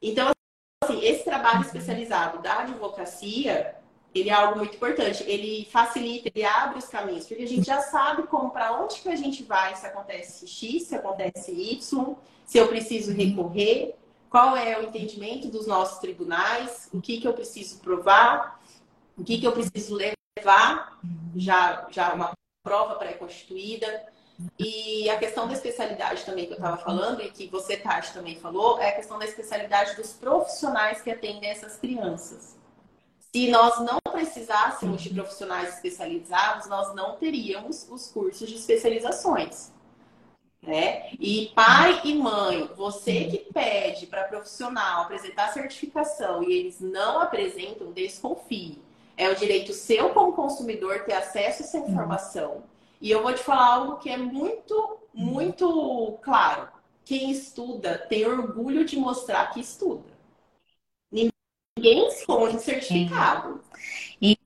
Então, 0.00 0.30
assim, 0.82 1.04
esse 1.04 1.22
trabalho 1.22 1.60
especializado 1.60 2.38
da 2.38 2.60
advocacia, 2.60 3.76
ele 4.14 4.30
é 4.30 4.32
algo 4.32 4.56
muito 4.56 4.76
importante. 4.76 5.22
Ele 5.24 5.68
facilita, 5.70 6.30
ele 6.34 6.46
abre 6.46 6.78
os 6.78 6.86
caminhos, 6.86 7.26
porque 7.26 7.42
a 7.42 7.48
gente 7.48 7.66
já 7.66 7.82
sabe 7.82 8.22
como 8.22 8.52
para 8.52 8.80
onde 8.80 9.02
que 9.02 9.08
a 9.10 9.16
gente 9.16 9.42
vai, 9.42 9.76
se 9.76 9.84
acontece 9.84 10.46
X, 10.46 10.84
se 10.84 10.94
acontece 10.94 11.52
Y, 11.52 12.16
se 12.46 12.56
eu 12.56 12.68
preciso 12.68 13.12
recorrer, 13.12 13.99
qual 14.30 14.56
é 14.56 14.78
o 14.78 14.84
entendimento 14.84 15.48
dos 15.48 15.66
nossos 15.66 15.98
tribunais, 15.98 16.88
o 16.94 17.00
que 17.00 17.20
que 17.20 17.26
eu 17.26 17.34
preciso 17.34 17.80
provar, 17.80 18.62
o 19.18 19.24
que 19.24 19.38
que 19.38 19.46
eu 19.46 19.52
preciso 19.52 19.96
levar, 19.96 20.98
já 21.34 21.86
já 21.90 22.14
uma 22.14 22.32
prova 22.62 22.94
pré-constituída. 22.94 24.06
E 24.58 25.10
a 25.10 25.18
questão 25.18 25.46
da 25.46 25.52
especialidade 25.52 26.24
também 26.24 26.46
que 26.46 26.52
eu 26.52 26.56
estava 26.56 26.78
falando, 26.78 27.20
e 27.20 27.30
que 27.30 27.46
você, 27.48 27.76
Tati, 27.76 28.14
também 28.14 28.36
falou, 28.36 28.78
é 28.80 28.88
a 28.88 28.96
questão 28.96 29.18
da 29.18 29.26
especialidade 29.26 29.96
dos 29.96 30.14
profissionais 30.14 31.02
que 31.02 31.10
atendem 31.10 31.50
essas 31.50 31.76
crianças. 31.76 32.56
Se 33.32 33.50
nós 33.50 33.78
não 33.80 33.98
precisássemos 34.10 35.02
de 35.02 35.10
profissionais 35.10 35.74
especializados, 35.74 36.66
nós 36.68 36.94
não 36.94 37.16
teríamos 37.16 37.86
os 37.90 38.06
cursos 38.08 38.48
de 38.48 38.56
especializações. 38.56 39.70
Né? 40.62 41.10
E 41.18 41.50
pai 41.54 42.02
e 42.04 42.14
mãe, 42.14 42.68
você 42.76 43.24
que 43.24 43.38
pede 43.52 44.06
para 44.06 44.24
profissional 44.24 45.02
apresentar 45.02 45.52
certificação 45.52 46.42
e 46.42 46.52
eles 46.52 46.80
não 46.80 47.18
apresentam, 47.18 47.92
desconfie. 47.92 48.78
É 49.16 49.30
o 49.30 49.34
direito 49.34 49.72
seu 49.72 50.10
como 50.10 50.34
consumidor 50.34 51.04
ter 51.04 51.14
acesso 51.14 51.62
a 51.62 51.66
essa 51.66 51.78
informação. 51.78 52.62
E 53.00 53.10
eu 53.10 53.22
vou 53.22 53.32
te 53.32 53.42
falar 53.42 53.74
algo 53.74 53.96
que 53.96 54.10
é 54.10 54.18
muito, 54.18 54.98
muito 55.14 56.18
claro. 56.22 56.68
Quem 57.04 57.30
estuda 57.30 57.98
tem 57.98 58.26
orgulho 58.26 58.84
de 58.84 58.96
mostrar 58.96 59.52
que 59.52 59.60
estuda. 59.60 60.10
Ninguém 61.10 62.08
esconde 62.08 62.60
certificado. 62.60 63.62
E, 64.20 64.36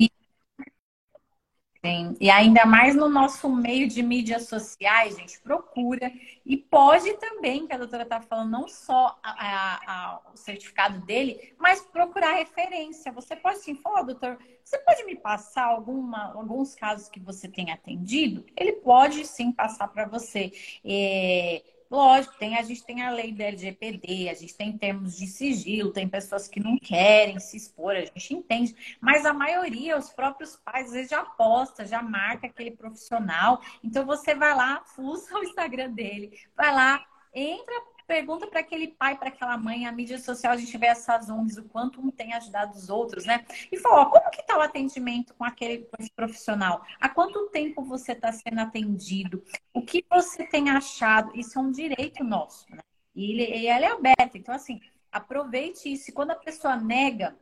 Sim. 1.84 2.16
E 2.18 2.30
ainda 2.30 2.64
mais 2.64 2.96
no 2.96 3.10
nosso 3.10 3.46
meio 3.46 3.86
de 3.86 4.02
mídias 4.02 4.48
sociais, 4.48 5.16
gente, 5.16 5.38
procura. 5.40 6.10
E 6.46 6.56
pode 6.56 7.12
também, 7.18 7.66
que 7.66 7.74
a 7.74 7.76
doutora 7.78 8.04
está 8.04 8.22
falando, 8.22 8.50
não 8.50 8.66
só 8.66 9.18
a, 9.22 9.30
a, 9.32 9.80
a, 9.86 10.20
o 10.32 10.36
certificado 10.36 11.04
dele, 11.04 11.54
mas 11.58 11.82
procurar 11.82 12.36
referência. 12.36 13.12
Você 13.12 13.36
pode 13.36 13.58
sim 13.58 13.74
falar, 13.74 14.00
doutor, 14.00 14.38
você 14.64 14.78
pode 14.78 15.04
me 15.04 15.14
passar 15.14 15.64
alguma, 15.66 16.32
alguns 16.32 16.74
casos 16.74 17.10
que 17.10 17.20
você 17.20 17.48
tem 17.48 17.70
atendido? 17.70 18.46
Ele 18.56 18.72
pode 18.72 19.26
sim 19.26 19.52
passar 19.52 19.88
para 19.88 20.06
você. 20.06 20.52
É, 20.82 21.62
Lógico, 21.94 22.34
tem, 22.38 22.58
a 22.58 22.62
gente 22.62 22.84
tem 22.84 23.02
a 23.02 23.10
lei 23.12 23.30
da 23.30 23.44
LGPD, 23.44 24.28
a 24.28 24.34
gente 24.34 24.52
tem 24.56 24.76
termos 24.76 25.16
de 25.16 25.28
sigilo, 25.28 25.92
tem 25.92 26.08
pessoas 26.08 26.48
que 26.48 26.58
não 26.58 26.76
querem 26.76 27.38
se 27.38 27.56
expor, 27.56 27.92
a 27.92 28.00
gente 28.00 28.34
entende. 28.34 28.74
Mas 29.00 29.24
a 29.24 29.32
maioria, 29.32 29.96
os 29.96 30.10
próprios 30.10 30.56
pais, 30.56 30.86
às 30.86 30.92
vezes 30.92 31.10
já 31.10 31.24
posta, 31.24 31.86
já 31.86 32.02
marca 32.02 32.48
aquele 32.48 32.72
profissional. 32.72 33.62
Então 33.80 34.04
você 34.04 34.34
vai 34.34 34.56
lá, 34.56 34.82
fuça 34.84 35.38
o 35.38 35.44
Instagram 35.44 35.92
dele, 35.92 36.36
vai 36.56 36.74
lá, 36.74 37.00
entra 37.32 37.80
pergunta 38.06 38.46
para 38.46 38.60
aquele 38.60 38.88
pai, 38.88 39.16
para 39.16 39.28
aquela 39.28 39.56
mãe, 39.56 39.86
a 39.86 39.92
mídia 39.92 40.18
social, 40.18 40.52
a 40.52 40.56
gente 40.56 40.76
vê 40.76 40.86
essas 40.86 41.28
ONGs, 41.28 41.58
o 41.58 41.64
quanto 41.64 42.00
um 42.00 42.10
tem 42.10 42.32
ajudado 42.32 42.76
os 42.76 42.88
outros, 42.88 43.24
né? 43.24 43.44
E 43.70 43.78
falou, 43.78 44.06
como 44.06 44.30
que 44.30 44.40
está 44.40 44.56
o 44.56 44.60
atendimento 44.60 45.34
com 45.34 45.44
aquele 45.44 45.88
profissional? 46.14 46.84
Há 47.00 47.08
quanto 47.08 47.48
tempo 47.48 47.82
você 47.82 48.12
está 48.12 48.32
sendo 48.32 48.60
atendido? 48.60 49.42
O 49.72 49.82
que 49.82 50.04
você 50.10 50.44
tem 50.44 50.70
achado? 50.70 51.32
Isso 51.34 51.58
é 51.58 51.62
um 51.62 51.70
direito 51.70 52.22
nosso, 52.22 52.66
né? 52.70 52.80
E 53.14 53.30
ele, 53.30 53.42
ele 53.42 53.84
é 53.84 53.90
aberto. 53.90 54.36
Então, 54.36 54.54
assim, 54.54 54.80
aproveite 55.10 55.92
isso. 55.92 56.10
E 56.10 56.12
quando 56.12 56.32
a 56.32 56.36
pessoa 56.36 56.76
nega, 56.76 57.36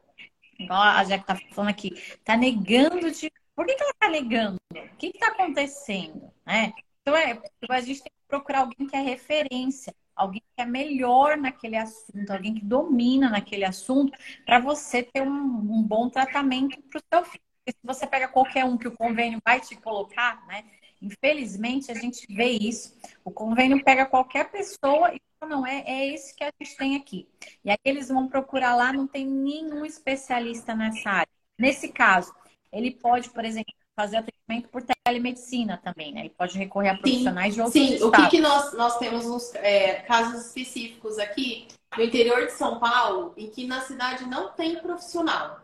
igual 0.59 0.81
a 0.81 1.03
Jack 1.05 1.23
está 1.23 1.37
falando 1.53 1.71
aqui, 1.71 1.93
está 1.95 2.37
negando 2.37 3.11
de. 3.11 3.33
Por 3.55 3.67
que, 3.67 3.75
que 3.75 3.83
ela 3.83 3.93
está 3.93 4.09
negando? 4.09 4.57
O 4.71 4.97
que 4.97 5.07
está 5.09 5.29
acontecendo? 5.29 6.33
Né? 6.45 6.73
Então, 7.01 7.17
é, 7.17 7.41
a 7.69 7.81
gente 7.81 8.03
tem 8.03 8.13
que 8.13 8.29
procurar 8.29 8.61
alguém 8.61 8.87
que 8.87 8.97
é 8.97 9.01
referência 9.01 9.95
alguém 10.23 10.43
que 10.57 10.63
é 10.63 10.67
melhor 10.67 11.37
naquele 11.37 11.77
assunto, 11.77 12.31
alguém 12.31 12.55
que 12.55 12.65
domina 12.65 13.29
naquele 13.31 13.65
assunto, 13.65 14.17
para 14.45 14.59
você 14.59 15.03
ter 15.03 15.23
um, 15.23 15.29
um 15.29 15.83
bom 15.83 16.09
tratamento 16.09 16.81
para 16.83 16.99
o 16.99 17.03
seu 17.13 17.25
filho. 17.25 17.43
Porque 17.65 17.73
se 17.79 17.87
você 17.87 18.07
pega 18.07 18.29
qualquer 18.29 18.65
um 18.65 18.77
que 18.77 18.89
o 18.89 18.97
convênio 18.97 19.41
vai 19.45 19.61
te 19.61 19.77
colocar, 19.77 20.45
né? 20.47 20.65
Infelizmente, 21.01 21.91
a 21.91 21.95
gente 21.95 22.27
vê 22.33 22.51
isso. 22.51 22.97
O 23.25 23.31
convênio 23.31 23.83
pega 23.85 24.07
qualquer 24.07 24.51
pessoa 24.51 25.15
e 25.15 25.21
não 25.47 25.67
é, 25.67 25.83
é 25.87 26.15
esse 26.15 26.35
que 26.35 26.45
a 26.45 26.53
gente 26.61 26.77
tem 26.77 26.97
aqui. 26.97 27.29
E 27.65 27.71
aí 27.71 27.79
eles 27.85 28.09
vão 28.09 28.29
procurar 28.29 28.77
lá, 28.77 28.93
não 28.93 29.07
tem 29.07 29.27
nenhum 29.27 29.85
especialista 29.85 30.75
nessa 30.75 31.11
área. 31.11 31.33
Nesse 31.59 31.89
caso, 31.93 32.33
ele 32.73 32.93
pode, 32.93 33.31
por 33.31 33.45
exemplo, 33.45 33.75
fazer 33.97 34.19
atendimento 34.43 34.69
por 34.69 34.83
telemedicina 34.83 35.81
também, 35.83 36.13
né? 36.13 36.21
Ele 36.21 36.35
pode 36.37 36.59
recorrer 36.59 36.91
a 36.91 36.97
profissionais 36.97 37.55
sim, 37.55 37.55
de 37.55 37.61
outros 37.63 37.73
sim. 37.73 37.95
estados. 37.95 38.15
Sim, 38.15 38.25
o 38.25 38.31
que, 38.31 38.37
que 38.37 38.41
nós, 38.41 38.73
nós 38.75 38.99
temos 38.99 39.27
uns 39.27 39.55
é, 39.57 39.95
casos 40.01 40.47
específicos 40.47 41.19
aqui 41.19 41.69
no 41.97 42.03
interior 42.03 42.47
de 42.47 42.53
São 42.53 42.79
Paulo, 42.79 43.33
em 43.37 43.49
que 43.49 43.67
na 43.67 43.81
cidade 43.81 44.25
não 44.27 44.51
tem 44.51 44.77
profissional. 44.77 45.61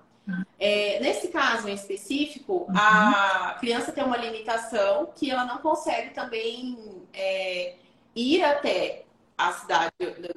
É, 0.58 1.00
nesse 1.00 1.28
caso 1.28 1.68
em 1.70 1.74
específico, 1.74 2.66
uhum. 2.68 2.76
a 2.76 3.56
criança 3.58 3.92
tem 3.92 4.04
uma 4.04 4.16
limitação 4.16 5.10
que 5.14 5.30
ela 5.30 5.46
não 5.46 5.56
consegue 5.58 6.10
também 6.10 7.06
é, 7.14 7.76
ir 8.14 8.44
até 8.44 9.06
a 9.38 9.52
cidade 9.52 9.90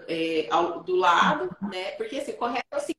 é, 0.08 0.48
ao, 0.50 0.82
do 0.82 0.96
lado, 0.96 1.54
né? 1.62 1.92
Porque 1.92 2.20
assim, 2.20 2.32
correto 2.34 2.66
é 2.72 2.78
assim, 2.78 2.94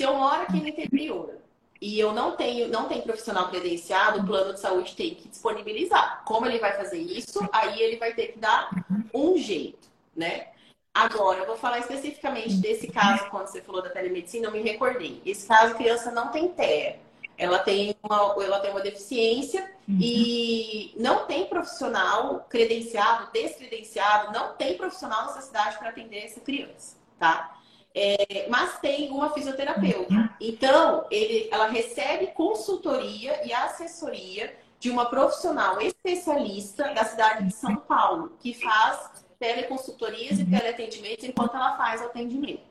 se 0.00 0.06
eu 0.06 0.14
moro 0.14 0.42
aqui 0.42 0.60
no 0.60 0.68
interior 0.68 1.40
e 1.80 1.98
eu 1.98 2.12
não 2.12 2.36
tenho, 2.36 2.68
não 2.68 2.86
tem 2.86 3.00
profissional 3.00 3.48
credenciado, 3.48 4.20
o 4.20 4.26
plano 4.26 4.52
de 4.52 4.60
saúde 4.60 4.94
tem 4.94 5.14
que 5.14 5.28
disponibilizar. 5.28 6.22
Como 6.24 6.44
ele 6.46 6.58
vai 6.58 6.76
fazer 6.76 6.98
isso? 6.98 7.48
Aí 7.50 7.80
ele 7.80 7.96
vai 7.96 8.12
ter 8.12 8.32
que 8.32 8.38
dar 8.38 8.68
um 9.14 9.38
jeito, 9.38 9.88
né? 10.14 10.48
Agora, 10.92 11.38
eu 11.38 11.46
vou 11.46 11.56
falar 11.56 11.78
especificamente 11.78 12.54
desse 12.56 12.88
caso, 12.88 13.30
quando 13.30 13.46
você 13.46 13.62
falou 13.62 13.80
da 13.80 13.88
telemedicina, 13.88 14.48
eu 14.48 14.52
me 14.52 14.60
recordei. 14.60 15.22
Esse 15.24 15.46
caso, 15.46 15.74
criança 15.74 16.10
não 16.10 16.28
tem 16.28 16.48
TEA. 16.48 16.98
Ela 17.38 17.60
tem 17.60 17.96
uma, 18.02 18.34
ela 18.44 18.60
tem 18.60 18.70
uma 18.70 18.82
deficiência 18.82 19.62
uhum. 19.88 19.98
e 19.98 20.92
não 20.98 21.24
tem 21.24 21.46
profissional 21.46 22.46
credenciado, 22.50 23.30
descredenciado, 23.32 24.30
não 24.30 24.52
tem 24.54 24.76
profissional 24.76 25.26
nessa 25.26 25.40
cidade 25.40 25.78
para 25.78 25.88
atender 25.88 26.24
essa 26.24 26.40
criança, 26.40 26.96
tá? 27.18 27.56
É, 27.94 28.46
mas 28.48 28.78
tem 28.78 29.10
uma 29.10 29.30
fisioterapeuta. 29.30 30.34
Então, 30.40 31.06
ele, 31.10 31.48
ela 31.50 31.68
recebe 31.68 32.28
consultoria 32.28 33.44
e 33.44 33.52
assessoria 33.52 34.54
de 34.78 34.90
uma 34.90 35.06
profissional 35.06 35.80
especialista 35.80 36.94
da 36.94 37.04
cidade 37.04 37.46
de 37.46 37.54
São 37.54 37.76
Paulo, 37.76 38.32
que 38.40 38.54
faz 38.54 39.10
teleconsultorias 39.38 40.38
e 40.38 40.44
teleatendimentos 40.44 41.24
enquanto 41.24 41.54
ela 41.54 41.76
faz 41.76 42.00
o 42.00 42.04
atendimento. 42.04 42.70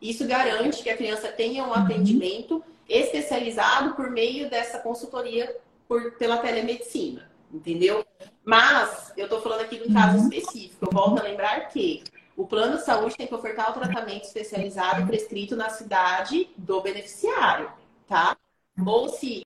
Isso 0.00 0.26
garante 0.26 0.82
que 0.82 0.90
a 0.90 0.96
criança 0.96 1.28
tenha 1.28 1.64
um 1.64 1.72
atendimento 1.72 2.62
especializado 2.88 3.94
por 3.94 4.10
meio 4.10 4.50
dessa 4.50 4.78
consultoria 4.78 5.56
por, 5.88 6.12
pela 6.12 6.38
telemedicina, 6.38 7.30
entendeu? 7.52 8.04
Mas 8.44 9.12
eu 9.16 9.24
estou 9.24 9.40
falando 9.40 9.60
aqui 9.62 9.78
de 9.78 9.88
um 9.88 9.94
caso 9.94 10.18
específico. 10.18 10.86
Eu 10.86 10.92
volto 10.92 11.20
a 11.20 11.22
lembrar 11.22 11.68
que 11.68 12.02
o 12.36 12.46
plano 12.46 12.76
de 12.76 12.84
saúde 12.84 13.16
tem 13.16 13.26
que 13.26 13.34
ofertar 13.34 13.70
o 13.70 13.74
tratamento 13.74 14.24
especializado 14.24 15.06
prescrito 15.06 15.56
na 15.56 15.70
cidade 15.70 16.50
do 16.56 16.80
beneficiário, 16.82 17.72
tá? 18.06 18.36
Ou 18.84 19.08
se 19.08 19.42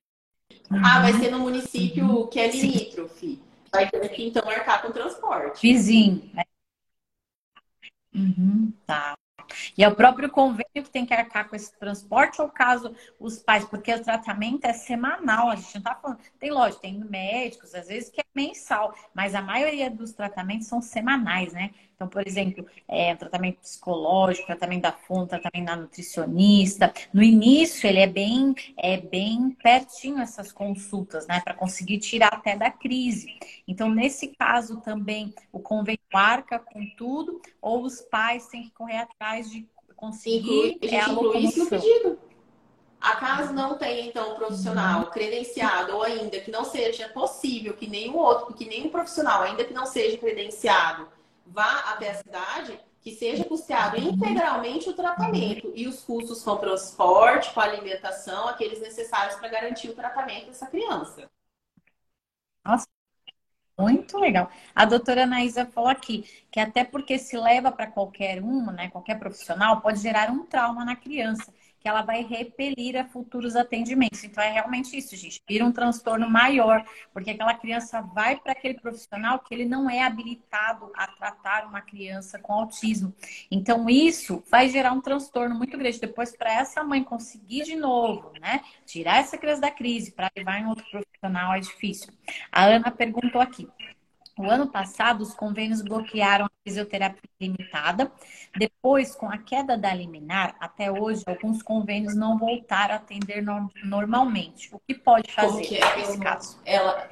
ah, 0.71 1.01
vai 1.01 1.13
ser 1.15 1.31
no 1.31 1.39
município 1.39 2.27
que 2.29 2.41
é 2.41 2.51
limítrofe. 2.51 3.41
Vai 3.73 3.89
ter 3.89 4.09
que 4.09 4.27
então 4.27 4.45
marcar 4.45 4.83
com 4.83 4.91
transporte. 4.91 5.63
Vizinho. 5.63 6.29
Né? 6.35 6.45
Uhum, 8.13 8.73
tá. 8.85 9.15
E 9.77 9.83
é 9.83 9.89
o 9.89 9.95
próprio 9.95 10.31
convênio 10.31 10.85
que 10.85 10.91
tem 10.91 11.05
que 11.05 11.15
arcar 11.15 11.49
com 11.49 11.57
esse 11.57 11.77
transporte 11.79 12.41
ou 12.41 12.49
caso 12.49 12.95
os 13.19 13.39
pais, 13.39 13.65
porque 13.65 13.93
o 13.93 14.03
tratamento 14.03 14.65
é 14.65 14.73
semanal, 14.73 15.51
a 15.51 15.57
gente 15.57 15.75
não 15.75 15.83
tá 15.83 15.95
falando. 15.95 16.21
Tem 16.39 16.51
lógico, 16.51 16.83
tem 16.83 16.99
médicos, 16.99 17.75
às 17.75 17.89
vezes 17.89 18.11
que 18.11 18.21
é 18.21 18.25
mensal, 18.35 18.95
mas 19.15 19.35
a 19.35 19.43
maioria 19.43 19.91
dos 19.91 20.13
tratamentos 20.13 20.69
são 20.69 20.81
semanais, 20.81 21.53
né? 21.53 21.71
Então, 22.01 22.09
por 22.09 22.27
exemplo, 22.27 22.65
é, 22.89 23.15
tratamento 23.15 23.59
psicológico, 23.59 24.47
tratamento 24.47 24.81
da 24.85 24.93
fonte, 24.93 25.29
tratamento 25.29 25.67
da 25.67 25.77
nutricionista. 25.77 26.91
No 27.13 27.23
início, 27.23 27.87
ele 27.87 27.99
é 27.99 28.07
bem, 28.07 28.55
é 28.79 28.97
bem 28.97 29.51
pertinho 29.63 30.19
essas 30.19 30.51
consultas, 30.51 31.27
né? 31.27 31.43
Para 31.45 31.53
conseguir 31.53 31.99
tirar 31.99 32.33
até 32.33 32.57
da 32.57 32.71
crise. 32.71 33.39
Então, 33.69 33.91
nesse 33.91 34.29
caso 34.29 34.81
também, 34.81 35.35
o 35.53 35.61
convênio 35.61 36.01
arca 36.15 36.59
com 36.59 36.87
tudo, 36.97 37.39
ou 37.61 37.83
os 37.83 38.01
pais 38.01 38.47
têm 38.47 38.63
que 38.63 38.71
correr 38.71 38.97
atrás 38.97 39.51
de 39.51 39.69
conseguir 39.95 40.77
inclui, 40.77 40.91
é, 40.91 41.01
a 41.01 41.09
locomoção. 41.09 41.67
pedido. 41.67 42.19
Acaso 42.99 43.53
não 43.53 43.77
tem, 43.77 44.09
então, 44.09 44.33
um 44.33 44.37
profissional 44.37 45.01
uhum. 45.05 45.11
credenciado, 45.11 45.97
ou 45.97 46.03
ainda 46.03 46.41
que 46.41 46.51
não 46.51 46.65
seja 46.65 47.11
possível 47.11 47.75
que 47.75 47.87
nenhum 47.87 48.17
outro, 48.17 48.55
que 48.55 48.65
nenhum 48.65 48.89
profissional, 48.89 49.43
ainda 49.43 49.65
que 49.65 49.75
não 49.75 49.85
seja 49.85 50.17
credenciado, 50.17 51.07
vá 51.51 51.81
até 51.93 52.11
a 52.11 52.15
cidade, 52.15 52.81
que 53.01 53.15
seja 53.15 53.45
custeado 53.45 53.99
integralmente 53.99 54.89
o 54.89 54.95
tratamento 54.95 55.73
e 55.75 55.89
os 55.89 56.03
custos 56.03 56.43
com 56.43 56.57
transporte, 56.57 57.53
com 57.53 57.61
alimentação, 57.61 58.49
aqueles 58.49 58.81
necessários 58.81 59.37
para 59.37 59.49
garantir 59.49 59.89
o 59.89 59.95
tratamento 59.95 60.47
dessa 60.47 60.67
criança. 60.67 61.31
Nossa, 62.65 62.87
muito 63.79 64.19
legal. 64.19 64.51
A 64.75 64.85
doutora 64.85 65.25
Anaísa 65.25 65.65
falou 65.67 65.91
aqui 65.91 66.23
que 66.51 66.61
até 66.61 66.85
porque 66.85 67.19
se 67.19 67.37
leva 67.37 67.73
para 67.73 67.87
qualquer 67.87 68.43
uma, 68.43 68.73
né, 68.73 68.89
qualquer 68.91 69.19
profissional, 69.19 69.81
pode 69.81 70.01
gerar 70.01 70.31
um 70.31 70.45
trauma 70.45 70.85
na 70.85 70.95
criança 70.95 71.53
que 71.81 71.89
ela 71.89 72.03
vai 72.03 72.23
repelir 72.23 72.97
a 72.97 73.05
futuros 73.05 73.57
atendimentos. 73.57 74.23
Então, 74.23 74.45
é 74.45 74.51
realmente 74.51 74.97
isso, 74.97 75.17
gente. 75.17 75.43
Vira 75.49 75.65
um 75.65 75.73
transtorno 75.73 76.29
maior, 76.29 76.85
porque 77.13 77.31
aquela 77.31 77.55
criança 77.55 78.03
vai 78.03 78.37
para 78.37 78.53
aquele 78.53 78.75
profissional 78.75 79.39
que 79.39 79.55
ele 79.55 79.65
não 79.65 79.89
é 79.89 80.03
habilitado 80.03 80.93
a 80.95 81.07
tratar 81.07 81.67
uma 81.67 81.81
criança 81.81 82.39
com 82.39 82.53
autismo. 82.53 83.15
Então, 83.51 83.89
isso 83.89 84.45
vai 84.51 84.69
gerar 84.69 84.93
um 84.93 85.01
transtorno 85.01 85.55
muito 85.55 85.77
grande. 85.79 85.99
Depois, 85.99 86.37
para 86.37 86.53
essa 86.53 86.85
mãe 86.85 87.03
conseguir 87.03 87.65
de 87.65 87.77
novo, 87.77 88.33
né, 88.41 88.61
tirar 88.85 89.19
essa 89.19 89.39
criança 89.39 89.63
da 89.63 89.71
crise 89.71 90.13
para 90.13 90.31
levar 90.37 90.61
em 90.61 90.67
outro 90.67 90.85
profissional 90.91 91.55
é 91.55 91.61
difícil. 91.61 92.13
A 92.53 92.67
Ana 92.67 92.91
perguntou 92.91 93.41
aqui: 93.41 93.67
o 94.41 94.51
ano 94.51 94.69
passado, 94.69 95.21
os 95.21 95.35
convênios 95.35 95.83
bloquearam 95.83 96.47
a 96.47 96.51
fisioterapia 96.65 97.31
limitada. 97.41 98.11
Depois, 98.57 99.15
com 99.15 99.31
a 99.31 99.37
queda 99.39 99.77
da 99.77 99.93
liminar, 99.93 100.57
até 100.59 100.91
hoje, 100.91 101.23
alguns 101.27 101.63
convênios 101.63 102.17
não 102.17 102.39
voltaram 102.39 102.95
a 102.95 102.97
atender 102.97 103.43
no 103.43 103.71
normalmente. 103.85 104.75
O 104.75 104.81
que 104.81 104.95
pode 104.95 105.31
fazer 105.31 105.63
que 105.63 105.77
é? 105.77 105.97
nesse 105.97 106.19
caso? 106.19 106.61
Ela... 106.65 107.09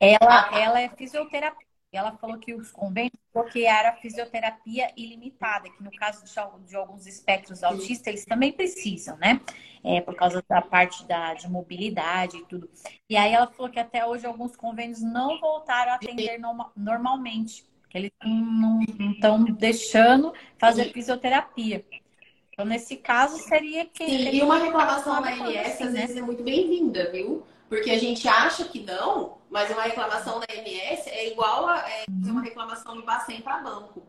Ela, 0.00 0.58
ela 0.58 0.80
é 0.80 0.88
fisioterapia. 0.88 1.71
Ela 1.92 2.12
falou 2.12 2.38
que 2.38 2.54
os 2.54 2.70
convênios 2.70 3.12
bloquearam 3.34 3.90
a 3.90 3.92
fisioterapia 3.92 4.90
ilimitada, 4.96 5.68
que 5.68 5.82
no 5.82 5.90
caso 5.90 6.24
de, 6.24 6.66
de 6.66 6.74
alguns 6.74 7.06
espectros 7.06 7.62
autistas, 7.62 8.06
eles 8.06 8.24
também 8.24 8.50
precisam, 8.50 9.14
né? 9.18 9.42
É, 9.84 10.00
por 10.00 10.14
causa 10.14 10.42
da 10.48 10.62
parte 10.62 11.04
da, 11.06 11.34
de 11.34 11.50
mobilidade 11.50 12.38
e 12.38 12.46
tudo. 12.46 12.70
E 13.10 13.14
aí 13.14 13.34
ela 13.34 13.46
falou 13.46 13.70
que 13.70 13.78
até 13.78 14.06
hoje 14.06 14.24
alguns 14.24 14.56
convênios 14.56 15.02
não 15.02 15.38
voltaram 15.38 15.92
a 15.92 15.96
atender 15.96 16.38
no, 16.38 16.72
normalmente, 16.74 17.62
que 17.90 17.98
eles 17.98 18.10
não 18.24 18.80
estão 19.12 19.44
deixando 19.44 20.32
fazer 20.58 20.92
fisioterapia. 20.94 21.84
Então, 22.52 22.64
nesse 22.64 22.96
caso, 22.96 23.36
seria 23.38 23.84
que. 23.84 24.04
Sim, 24.06 24.36
e 24.36 24.42
uma 24.42 24.56
reclamação 24.56 25.20
da 25.20 25.28
ANS 25.28 25.80
às 25.80 25.92
vezes 25.92 26.16
é 26.16 26.22
muito 26.22 26.42
bem-vinda, 26.42 27.10
viu? 27.10 27.44
Porque 27.72 27.90
a 27.90 27.98
gente 27.98 28.28
acha 28.28 28.64
que 28.64 28.80
não, 28.80 29.38
mas 29.48 29.70
uma 29.70 29.84
reclamação 29.84 30.38
da 30.38 30.46
MS 30.54 31.08
é 31.08 31.32
igual 31.32 31.66
a 31.66 31.78
é, 31.88 32.04
uma 32.26 32.42
reclamação 32.42 32.94
do 32.94 33.02
Bacen 33.02 33.40
para 33.40 33.60
banco. 33.60 34.02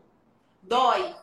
Dói. 0.62 1.14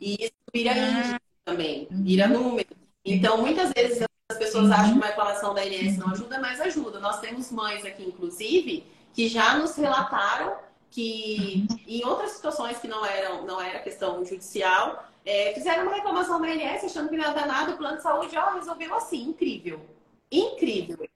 E 0.00 0.14
isso 0.14 0.32
vira 0.50 0.72
ah. 0.72 0.78
índice 0.78 1.16
também, 1.44 1.88
vira 1.90 2.26
número. 2.26 2.74
Então, 3.04 3.36
muitas 3.36 3.70
vezes 3.74 4.02
as 4.30 4.38
pessoas 4.38 4.70
acham 4.70 4.92
que 4.92 4.96
uma 4.96 5.08
reclamação 5.08 5.52
da 5.52 5.62
INS 5.62 5.98
não 5.98 6.08
ajuda, 6.08 6.40
mas 6.40 6.58
ajuda. 6.58 6.98
Nós 7.00 7.20
temos 7.20 7.52
mães 7.52 7.84
aqui, 7.84 8.02
inclusive, 8.02 8.86
que 9.12 9.28
já 9.28 9.58
nos 9.58 9.76
relataram 9.76 10.56
que 10.90 11.66
em 11.86 12.02
outras 12.02 12.30
situações 12.30 12.78
que 12.78 12.88
não 12.88 13.04
eram 13.04 13.44
não 13.44 13.60
era 13.60 13.80
questão 13.80 14.24
judicial, 14.24 15.04
é, 15.22 15.52
fizeram 15.52 15.82
uma 15.82 15.96
reclamação 15.96 16.40
da 16.40 16.48
INS 16.48 16.84
achando 16.84 17.10
que 17.10 17.16
não 17.18 17.24
ia 17.26 17.34
dar 17.34 17.46
nada, 17.46 17.74
o 17.74 17.76
plano 17.76 17.98
de 17.98 18.02
saúde 18.02 18.34
ó, 18.38 18.54
resolveu 18.54 18.94
assim. 18.94 19.24
Incrível. 19.24 19.84
Incrível. 20.32 21.06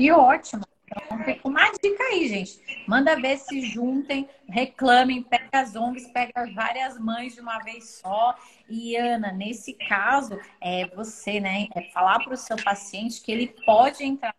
E 0.00 0.10
ótimo. 0.10 0.64
Então, 0.86 1.18
fica 1.24 1.46
uma 1.46 1.70
dica 1.72 2.02
aí, 2.04 2.26
gente. 2.26 2.58
Manda 2.88 3.20
ver 3.20 3.36
se 3.36 3.60
juntem, 3.60 4.26
reclamem, 4.48 5.22
pega 5.22 5.60
as 5.60 5.76
ONGs, 5.76 6.08
pega 6.10 6.50
várias 6.54 6.98
mães 6.98 7.34
de 7.34 7.40
uma 7.42 7.58
vez 7.58 8.00
só. 8.02 8.34
E, 8.66 8.96
Ana, 8.96 9.30
nesse 9.30 9.74
caso, 9.74 10.40
é 10.58 10.86
você, 10.96 11.38
né, 11.38 11.68
é 11.74 11.82
falar 11.90 12.24
para 12.24 12.32
o 12.32 12.36
seu 12.36 12.56
paciente 12.56 13.20
que 13.20 13.30
ele 13.30 13.54
pode 13.66 14.02
entrar 14.02 14.34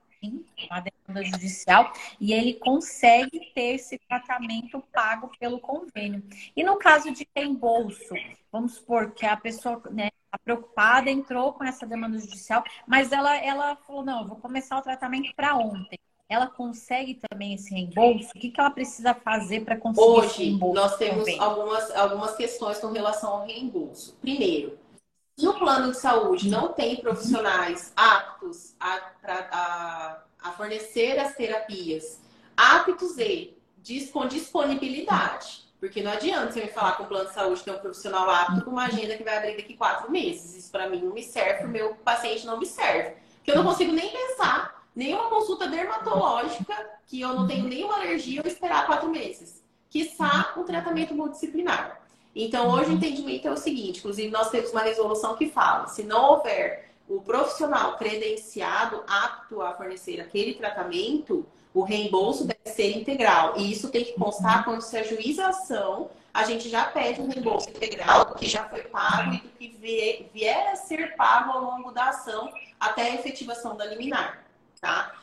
uma 0.70 0.80
demanda 0.80 1.24
judicial 1.24 1.92
e 2.20 2.34
ele 2.34 2.54
consegue 2.56 3.52
ter 3.54 3.76
esse 3.76 3.98
tratamento 4.08 4.84
pago 4.92 5.32
pelo 5.40 5.60
convênio. 5.60 6.24
E 6.56 6.64
no 6.64 6.78
caso 6.78 7.12
de 7.12 7.28
reembolso, 7.36 8.14
vamos 8.52 8.76
supor 8.76 9.12
que 9.12 9.26
a 9.26 9.36
pessoa 9.36 9.82
né, 9.92 10.10
tá 10.30 10.38
preocupada, 10.44 11.10
entrou 11.10 11.54
com 11.54 11.64
essa 11.64 11.86
demanda 11.86 12.20
judicial, 12.20 12.64
mas 12.88 13.12
ela, 13.12 13.36
ela 13.38 13.76
falou, 13.76 14.04
não, 14.04 14.22
eu 14.22 14.28
vou 14.28 14.38
começar 14.38 14.78
o 14.78 14.82
tratamento 14.82 15.34
para 15.36 15.56
ontem. 15.56 16.00
Ela 16.30 16.48
consegue 16.48 17.20
também 17.30 17.56
esse 17.56 17.74
reembolso? 17.74 18.30
O 18.30 18.40
que, 18.40 18.52
que 18.52 18.60
ela 18.60 18.72
precisa 18.72 19.14
fazer 19.14 19.66
para 19.66 19.76
conseguir 19.76 20.08
Hoje, 20.08 20.28
esse 20.28 20.44
reembolso? 20.44 20.76
Nós 20.76 20.96
temos 20.96 21.28
algumas, 21.38 21.92
algumas 21.92 22.36
questões 22.38 22.80
com 22.80 22.88
relação 22.88 23.32
ao 23.32 23.46
reembolso. 23.46 24.18
Primeiro, 24.22 24.80
se 25.42 25.48
o 25.48 25.56
plano 25.56 25.92
de 25.92 25.98
saúde 25.98 26.48
não 26.48 26.72
tem 26.72 26.98
profissionais 26.98 27.92
aptos 27.96 28.76
a, 28.80 29.00
a, 29.24 30.18
a 30.44 30.52
fornecer 30.52 31.18
as 31.18 31.36
terapias, 31.36 32.22
aptos 32.56 33.18
e 33.18 33.58
com 34.14 34.28
disponibilidade, 34.28 35.68
porque 35.80 36.04
não 36.04 36.12
adianta 36.12 36.52
você 36.52 36.62
me 36.62 36.68
falar 36.68 36.96
que 36.96 37.02
o 37.02 37.08
plano 37.08 37.28
de 37.28 37.34
saúde 37.34 37.64
tem 37.64 37.74
um 37.74 37.80
profissional 37.80 38.30
apto 38.30 38.64
com 38.64 38.70
uma 38.70 38.86
agenda 38.86 39.18
que 39.18 39.24
vai 39.24 39.36
abrir 39.36 39.58
daqui 39.58 39.76
quatro 39.76 40.12
meses. 40.12 40.56
Isso 40.56 40.72
para 40.72 40.88
mim 40.88 41.02
não 41.02 41.12
me 41.12 41.24
serve, 41.24 41.66
o 41.66 41.70
meu 41.70 41.96
paciente 41.96 42.46
não 42.46 42.60
me 42.60 42.68
serve. 42.68 43.16
Porque 43.38 43.50
eu 43.50 43.56
não 43.56 43.64
consigo 43.64 43.92
nem 43.92 44.12
pensar, 44.12 44.86
nenhuma 44.96 45.28
consulta 45.28 45.68
dermatológica, 45.68 46.88
que 47.08 47.20
eu 47.20 47.34
não 47.34 47.48
tenho 47.48 47.68
nenhuma 47.68 47.96
alergia, 47.96 48.42
eu 48.42 48.48
esperar 48.48 48.86
quatro 48.86 49.10
meses. 49.10 49.64
Quiçá 49.90 50.54
um 50.56 50.64
tratamento 50.64 51.16
multidisciplinar. 51.16 52.00
Então, 52.36 52.70
hoje 52.72 52.92
o 52.92 52.94
entendimento 52.94 53.48
é 53.48 53.52
o 53.52 53.58
seguinte: 53.58 54.00
inclusive, 54.00 54.30
nós 54.30 54.50
temos 54.50 54.72
uma 54.72 54.82
resolução 54.82 55.36
que 55.36 55.50
fala: 55.50 55.88
se 55.88 56.04
não 56.04 56.32
houver 56.32 56.92
o 57.08 57.22
profissional 57.22 57.98
credenciado 57.98 59.04
apto 59.08 59.62
a 59.62 59.74
fornecer 59.74 60.22
aquele 60.22 60.54
tratamento, 60.54 61.46
o 61.74 61.84
reembolso 61.84 62.46
deve 62.46 62.70
ser 62.70 62.98
integral. 62.98 63.58
E 63.58 63.72
isso 63.72 63.90
tem 63.90 64.06
que 64.06 64.14
constar 64.14 64.60
uhum. 64.60 64.64
quando 64.64 64.82
se 64.82 64.98
ajuiza 64.98 65.46
a 65.46 65.50
ação, 65.50 66.10
a 66.34 66.44
gente 66.44 66.70
já 66.70 66.86
pede 66.86 67.22
um 67.22 67.28
reembolso 67.28 67.70
integral 67.70 68.26
do 68.26 68.36
que 68.36 68.48
já 68.48 68.64
foi 68.70 68.84
pago 68.84 69.34
e 69.34 69.38
do 69.38 69.50
que 69.50 70.30
vier 70.34 70.70
a 70.72 70.76
ser 70.76 71.16
pago 71.16 71.52
ao 71.52 71.64
longo 71.64 71.92
da 71.92 72.10
ação 72.10 72.50
até 72.80 73.12
a 73.12 73.16
efetivação 73.16 73.76
da 73.76 73.86
liminar. 73.86 74.46
Tá? 74.80 75.14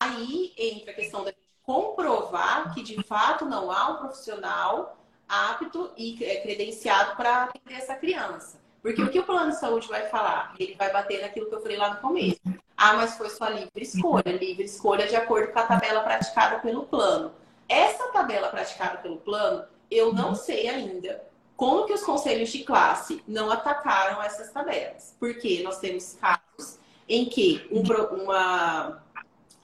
Aí 0.00 0.52
entra 0.56 0.92
a 0.92 0.94
questão 0.94 1.24
da 1.24 1.30
gente 1.30 1.40
comprovar 1.62 2.72
que 2.72 2.82
de 2.82 3.02
fato 3.02 3.44
não 3.44 3.70
há 3.70 3.90
um 3.90 3.96
profissional 3.96 4.96
apto 5.28 5.90
e 5.96 6.16
credenciado 6.42 7.16
para 7.16 7.44
atender 7.44 7.74
essa 7.74 7.94
criança. 7.94 8.58
Porque 8.82 9.02
o 9.02 9.10
que 9.10 9.18
o 9.18 9.24
plano 9.24 9.50
de 9.50 9.58
saúde 9.58 9.88
vai 9.88 10.08
falar? 10.08 10.54
Ele 10.58 10.76
vai 10.76 10.92
bater 10.92 11.20
naquilo 11.20 11.48
que 11.48 11.54
eu 11.54 11.60
falei 11.60 11.76
lá 11.76 11.94
no 11.94 12.00
começo. 12.00 12.40
Ah, 12.76 12.94
mas 12.94 13.16
foi 13.16 13.28
sua 13.30 13.50
livre 13.50 13.82
escolha. 13.82 14.30
Livre 14.30 14.64
escolha 14.64 15.08
de 15.08 15.16
acordo 15.16 15.52
com 15.52 15.58
a 15.58 15.66
tabela 15.66 16.02
praticada 16.02 16.60
pelo 16.60 16.84
plano. 16.84 17.32
Essa 17.68 18.06
tabela 18.12 18.48
praticada 18.48 18.98
pelo 18.98 19.16
plano, 19.16 19.64
eu 19.90 20.12
não 20.12 20.36
sei 20.36 20.68
ainda 20.68 21.24
como 21.56 21.86
que 21.86 21.94
os 21.94 22.04
conselhos 22.04 22.50
de 22.50 22.62
classe 22.62 23.24
não 23.26 23.50
atacaram 23.50 24.22
essas 24.22 24.52
tabelas. 24.52 25.16
Porque 25.18 25.62
nós 25.64 25.78
temos 25.78 26.16
casos 26.20 26.78
em 27.08 27.24
que 27.24 27.66
um, 27.72 27.82
uma, 28.22 29.02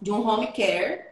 de 0.01 0.11
um 0.11 0.27
home 0.27 0.49
care 0.49 1.12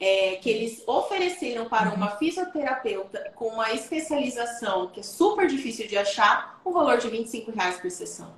é, 0.00 0.36
que 0.36 0.48
eles 0.48 0.82
ofereceram 0.88 1.68
para 1.68 1.92
uma 1.92 2.16
fisioterapeuta 2.16 3.30
com 3.34 3.48
uma 3.48 3.70
especialização 3.72 4.88
que 4.88 5.00
é 5.00 5.02
super 5.02 5.46
difícil 5.46 5.86
de 5.86 5.98
achar, 5.98 6.58
um 6.64 6.72
valor 6.72 6.96
de 6.96 7.08
25 7.08 7.50
reais 7.50 7.78
por 7.78 7.90
sessão. 7.90 8.34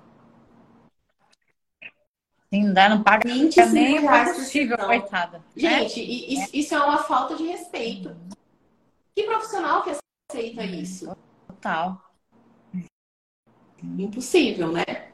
Sim, 2.52 2.64
não 2.64 2.74
dá, 2.74 2.88
não 2.88 3.02
paga 3.02 3.26
25 3.32 3.68
nem 3.68 4.00
reais 4.00 4.36
possível, 4.36 4.76
coitada. 4.76 5.38
Né? 5.38 5.44
Gente, 5.56 6.00
né? 6.00 6.06
isso, 6.06 6.50
isso, 6.52 6.74
é 6.74 6.78
uma 6.80 6.98
falta 6.98 7.36
de 7.36 7.44
respeito. 7.44 8.14
Que 9.14 9.22
profissional 9.22 9.82
que 9.82 9.92
aceita 10.30 10.64
isso? 10.64 11.16
Total. 11.46 12.02
Impossível, 13.82 14.70
né? 14.70 15.11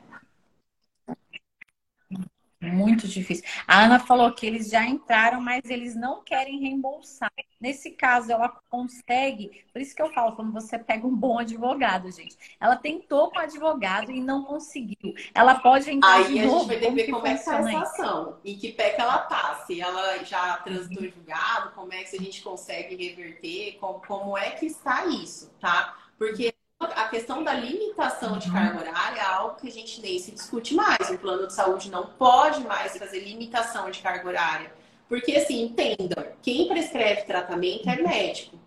Muito 2.60 3.06
difícil. 3.06 3.44
A 3.68 3.84
Ana 3.84 4.00
falou 4.00 4.32
que 4.32 4.44
eles 4.44 4.68
já 4.68 4.84
entraram, 4.84 5.40
mas 5.40 5.64
eles 5.66 5.94
não 5.94 6.22
querem 6.24 6.58
reembolsar. 6.58 7.30
Nesse 7.60 7.92
caso, 7.92 8.32
ela 8.32 8.48
consegue. 8.68 9.64
Por 9.72 9.80
isso 9.80 9.94
que 9.94 10.02
eu 10.02 10.12
falo, 10.12 10.34
quando 10.34 10.52
você 10.52 10.76
pega 10.76 11.06
um 11.06 11.14
bom 11.14 11.38
advogado, 11.38 12.10
gente. 12.10 12.36
Ela 12.60 12.74
tentou 12.74 13.30
com 13.30 13.38
o 13.38 13.42
advogado 13.42 14.10
e 14.10 14.20
não 14.20 14.42
conseguiu. 14.42 15.14
Ela 15.32 15.54
pode 15.60 15.88
entrar 15.88 16.16
Aí 16.16 16.32
de 16.32 16.40
a 16.40 16.46
novo. 16.46 16.58
gente 16.58 16.66
vai 16.68 16.78
ter 16.78 16.86
que 16.88 16.94
ver 16.94 17.10
como 17.12 17.26
é 17.28 17.34
que 17.36 17.44
tá 17.44 17.58
essa 17.58 17.78
ação. 17.78 18.38
Em 18.44 18.56
que 18.56 18.72
pé 18.72 18.90
que 18.90 19.00
ela 19.00 19.18
tá. 19.18 19.64
Se 19.64 19.80
ela 19.80 20.24
já 20.24 20.56
transitou 20.56 21.04
em 21.04 21.10
julgado, 21.12 21.70
como 21.76 21.92
é 21.92 22.02
que 22.02 22.16
a 22.16 22.20
gente 22.20 22.42
consegue 22.42 22.96
reverter, 22.96 23.76
como, 23.78 24.00
como 24.00 24.36
é 24.36 24.50
que 24.50 24.66
está 24.66 25.06
isso, 25.06 25.52
tá? 25.60 25.96
Porque 26.18 26.52
a 26.80 27.08
questão 27.08 27.42
da 27.42 27.54
limitação 27.54 28.38
de 28.38 28.50
carga 28.50 28.80
horária 28.80 29.20
é 29.20 29.24
algo 29.24 29.56
que 29.56 29.66
a 29.68 29.72
gente 29.72 30.00
nem 30.00 30.18
se 30.18 30.30
discute 30.30 30.74
mais. 30.74 31.10
O 31.10 31.18
plano 31.18 31.46
de 31.46 31.52
saúde 31.54 31.90
não 31.90 32.06
pode 32.06 32.60
mais 32.60 32.96
fazer 32.96 33.20
limitação 33.20 33.90
de 33.90 34.00
carga 34.00 34.28
horária. 34.28 34.72
Porque, 35.08 35.32
assim, 35.32 35.62
entendam, 35.62 36.24
quem 36.42 36.68
prescreve 36.68 37.22
tratamento 37.22 37.88
é 37.88 37.96
médico. 37.96 38.58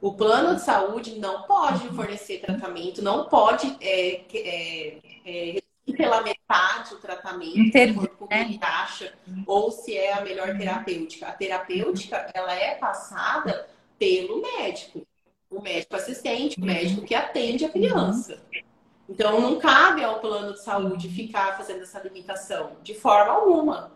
O 0.00 0.12
plano 0.14 0.54
de 0.54 0.62
saúde 0.62 1.18
não 1.18 1.42
pode 1.42 1.88
fornecer 1.90 2.40
tratamento, 2.40 3.02
não 3.02 3.28
pode 3.28 3.76
é, 3.80 4.24
é, 4.34 4.98
é, 5.24 5.62
pela 5.96 6.22
metade 6.22 6.94
o 6.94 6.98
tratamento, 6.98 7.58
Inter- 7.58 7.86
de 7.86 7.92
acordo 7.92 8.16
com 8.16 8.24
o 8.24 8.28
ele 8.30 8.58
acha, 8.60 9.14
ou 9.46 9.70
se 9.70 9.96
é 9.96 10.12
a 10.12 10.20
melhor 10.20 10.56
terapêutica. 10.58 11.28
A 11.28 11.32
terapêutica, 11.32 12.28
ela 12.34 12.52
é 12.52 12.74
passada 12.74 13.68
pelo 13.98 14.42
médico 14.42 15.06
o 15.52 15.60
médico 15.60 15.94
assistente, 15.94 16.60
o 16.60 16.64
médico 16.64 17.02
que 17.02 17.14
atende 17.14 17.64
a 17.64 17.68
criança. 17.68 18.42
Então, 19.08 19.40
não 19.40 19.58
cabe 19.58 20.02
ao 20.02 20.20
plano 20.20 20.54
de 20.54 20.62
saúde 20.62 21.08
ficar 21.08 21.56
fazendo 21.56 21.82
essa 21.82 22.00
limitação, 22.00 22.76
de 22.82 22.94
forma 22.94 23.32
alguma. 23.32 23.92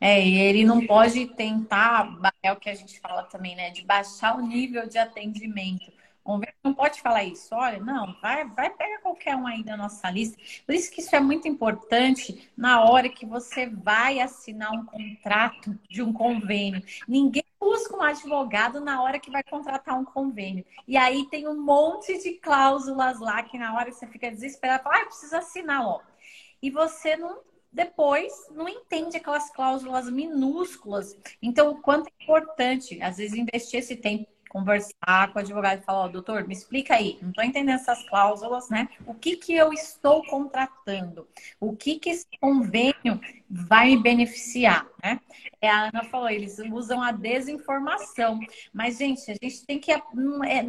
É, 0.00 0.20
e 0.20 0.36
ele 0.40 0.64
não 0.64 0.84
pode 0.84 1.26
tentar, 1.34 2.18
é 2.42 2.52
o 2.52 2.56
que 2.56 2.68
a 2.68 2.74
gente 2.74 2.98
fala 2.98 3.22
também, 3.22 3.54
né? 3.54 3.70
De 3.70 3.84
baixar 3.84 4.36
o 4.36 4.40
nível 4.40 4.88
de 4.88 4.98
atendimento. 4.98 5.92
Convênio 6.22 6.54
não 6.62 6.72
pode 6.72 7.00
falar 7.00 7.24
isso. 7.24 7.54
Olha, 7.54 7.80
não, 7.80 8.14
vai, 8.20 8.48
vai 8.48 8.70
pegar 8.70 8.98
qualquer 8.98 9.34
um 9.36 9.46
aí 9.46 9.62
da 9.62 9.76
nossa 9.76 10.08
lista. 10.10 10.38
Por 10.64 10.74
isso 10.74 10.90
que 10.90 11.00
isso 11.00 11.14
é 11.14 11.20
muito 11.20 11.48
importante 11.48 12.50
na 12.56 12.84
hora 12.84 13.08
que 13.08 13.26
você 13.26 13.66
vai 13.66 14.20
assinar 14.20 14.72
um 14.72 14.84
contrato 14.84 15.78
de 15.88 16.02
um 16.02 16.12
convênio. 16.12 16.82
Ninguém 17.08 17.44
busca 17.58 17.96
um 17.96 18.02
advogado 18.02 18.80
na 18.80 19.02
hora 19.02 19.18
que 19.18 19.30
vai 19.30 19.42
contratar 19.42 19.98
um 19.98 20.04
convênio. 20.04 20.64
E 20.86 20.96
aí 20.96 21.26
tem 21.28 21.48
um 21.48 21.60
monte 21.60 22.16
de 22.22 22.34
cláusulas 22.34 23.18
lá 23.18 23.42
que 23.42 23.58
na 23.58 23.74
hora 23.74 23.90
você 23.90 24.06
fica 24.06 24.30
desesperado, 24.30 24.84
fala, 24.84 25.02
ah, 25.02 25.06
precisa 25.06 25.38
assinar 25.38 25.84
logo. 25.84 26.04
E 26.62 26.70
você 26.70 27.16
não 27.16 27.40
depois 27.72 28.32
não 28.50 28.68
entende 28.68 29.16
aquelas 29.16 29.50
cláusulas 29.50 30.10
minúsculas. 30.10 31.16
Então, 31.40 31.70
o 31.70 31.80
quanto 31.80 32.08
é 32.08 32.22
importante, 32.22 33.00
às 33.02 33.16
vezes, 33.16 33.34
investir 33.36 33.80
esse 33.80 33.96
tempo, 33.96 34.28
conversar 34.52 35.32
com 35.32 35.38
o 35.38 35.42
advogado 35.42 35.80
e 35.80 35.84
falar, 35.84 36.00
ó, 36.00 36.08
doutor, 36.08 36.46
me 36.46 36.52
explica 36.52 36.94
aí, 36.94 37.18
não 37.22 37.30
estou 37.30 37.42
entendendo 37.42 37.76
essas 37.76 38.06
cláusulas, 38.06 38.68
né? 38.68 38.86
O 39.06 39.14
que 39.14 39.36
que 39.36 39.54
eu 39.54 39.72
estou 39.72 40.22
contratando? 40.26 41.26
O 41.58 41.74
que 41.74 41.98
que 41.98 42.10
esse 42.10 42.26
convênio 42.38 43.18
vai 43.48 43.88
me 43.88 44.02
beneficiar, 44.02 44.86
né? 45.02 45.18
É, 45.60 45.70
a 45.70 45.84
Ana 45.84 46.04
falou, 46.04 46.28
eles 46.28 46.58
usam 46.70 47.02
a 47.02 47.12
desinformação. 47.12 48.40
Mas, 48.74 48.98
gente, 48.98 49.30
a 49.30 49.34
gente 49.42 49.64
tem 49.64 49.78
que, 49.78 49.90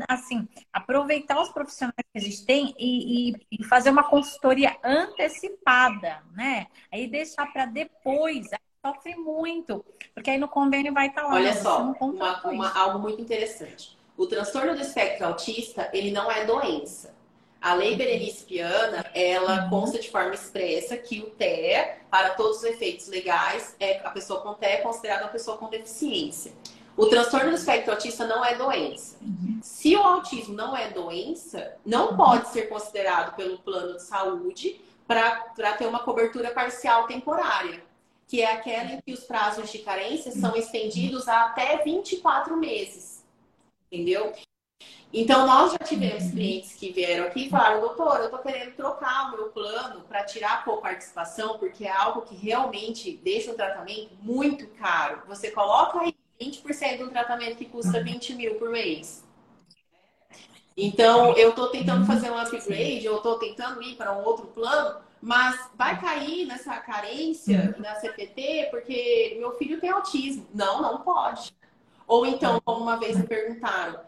assim, 0.08 0.48
aproveitar 0.72 1.42
os 1.42 1.50
profissionais 1.50 1.96
que 1.98 2.18
a 2.18 2.22
gente 2.22 2.46
tem 2.46 2.74
e, 2.80 3.34
e 3.52 3.64
fazer 3.66 3.90
uma 3.90 4.10
consultoria 4.10 4.78
antecipada, 4.82 6.24
né? 6.32 6.68
Aí 6.90 7.08
deixar 7.08 7.52
para 7.52 7.66
depois, 7.66 8.48
sofre 8.86 9.16
muito, 9.16 9.84
porque 10.14 10.30
aí 10.30 10.38
no 10.38 10.50
convênio 10.50 10.94
vai 10.94 11.08
estar 11.08 11.24
lá. 11.24 11.36
Olha 11.36 11.56
só, 11.56 11.96
uma, 12.02 12.42
uma, 12.46 12.78
algo 12.78 13.00
muito 13.00 13.22
interessante. 13.22 13.98
O 14.18 14.28
transtorno 14.28 14.76
do 14.76 14.82
espectro 14.82 15.26
autista, 15.26 15.90
ele 15.94 16.12
não 16.12 16.30
é 16.30 16.46
doença. 16.46 17.16
A 17.62 17.74
lei 17.76 17.96
Berenice 17.96 18.44
Piana, 18.44 19.06
ela 19.16 19.70
consta 19.70 19.98
de 19.98 20.12
forma 20.12 20.34
expressa 20.34 20.98
que 20.98 21.22
o 21.22 21.28
TEA, 21.28 22.00
para 22.12 22.32
todos 22.32 22.58
os 22.58 22.64
efeitos 22.66 23.08
legais, 23.08 23.74
é, 23.80 24.00
a 24.06 24.10
pessoa 24.10 24.42
com 24.42 24.54
TEA 24.54 24.74
é 24.74 24.78
considerada 24.82 25.24
uma 25.24 25.32
pessoa 25.32 25.56
com 25.56 25.70
deficiência. 25.70 26.52
O 26.98 27.06
transtorno 27.06 27.52
do 27.52 27.56
espectro 27.56 27.94
autista 27.94 28.28
não 28.28 28.44
é 28.44 28.56
doença. 28.56 29.18
Se 29.62 29.96
o 29.96 30.02
autismo 30.02 30.54
não 30.54 30.76
é 30.76 30.90
doença, 30.90 31.78
não 31.86 32.18
pode 32.18 32.50
ser 32.50 32.64
considerado 32.64 33.34
pelo 33.38 33.58
plano 33.60 33.96
de 33.96 34.04
saúde 34.04 34.82
para 35.08 35.74
ter 35.78 35.88
uma 35.88 36.00
cobertura 36.00 36.52
parcial 36.52 37.08
temporária 37.08 37.82
que 38.28 38.42
é 38.42 38.52
aquela 38.52 38.94
em 38.94 39.02
que 39.02 39.14
os 39.14 39.22
prazos 39.22 39.72
de 39.72 39.80
carência 39.80 40.32
são 40.32 40.56
estendidos 40.56 41.28
a 41.28 41.46
até 41.46 41.84
24 41.84 42.56
meses. 42.58 43.24
Entendeu? 43.92 44.34
Então, 45.16 45.46
nós 45.46 45.72
já 45.72 45.78
tivemos 45.78 46.32
clientes 46.32 46.74
que 46.74 46.92
vieram 46.92 47.26
aqui 47.26 47.46
e 47.46 47.50
falaram, 47.50 47.82
doutor, 47.82 48.20
eu 48.20 48.32
tô 48.32 48.40
querendo 48.40 48.76
trocar 48.76 49.28
o 49.28 49.38
meu 49.38 49.50
plano 49.50 50.02
para 50.02 50.24
tirar 50.24 50.54
a 50.54 50.64
coparticipação, 50.64 51.60
porque 51.60 51.86
é 51.86 51.92
algo 51.92 52.22
que 52.22 52.36
realmente 52.36 53.16
deixa 53.24 53.52
o 53.52 53.54
tratamento 53.54 54.10
muito 54.22 54.66
caro. 54.70 55.22
Você 55.28 55.52
coloca 55.52 56.00
aí 56.00 56.16
20% 56.42 56.98
de 56.98 57.04
um 57.04 57.10
tratamento 57.10 57.58
que 57.58 57.66
custa 57.66 58.04
20 58.04 58.34
mil 58.34 58.56
por 58.56 58.72
mês. 58.72 59.24
Então, 60.76 61.38
eu 61.38 61.52
estou 61.52 61.68
tentando 61.68 62.08
fazer 62.08 62.32
um 62.32 62.38
upgrade, 62.38 63.06
eu 63.06 63.18
estou 63.18 63.38
tentando 63.38 63.84
ir 63.84 63.96
para 63.96 64.18
um 64.18 64.24
outro 64.24 64.48
plano, 64.48 65.00
mas 65.24 65.70
vai 65.78 65.98
cair 66.02 66.46
nessa 66.46 66.76
carência 66.80 67.74
na 67.80 67.96
CPT 67.96 68.68
porque 68.70 69.38
meu 69.40 69.54
filho 69.58 69.80
tem 69.80 69.90
autismo. 69.90 70.46
Não, 70.54 70.82
não 70.82 71.00
pode. 71.00 71.56
Ou 72.06 72.26
então, 72.26 72.60
como 72.66 72.82
uma 72.82 72.98
vez 72.98 73.16
me 73.16 73.24
perguntaram, 73.26 74.02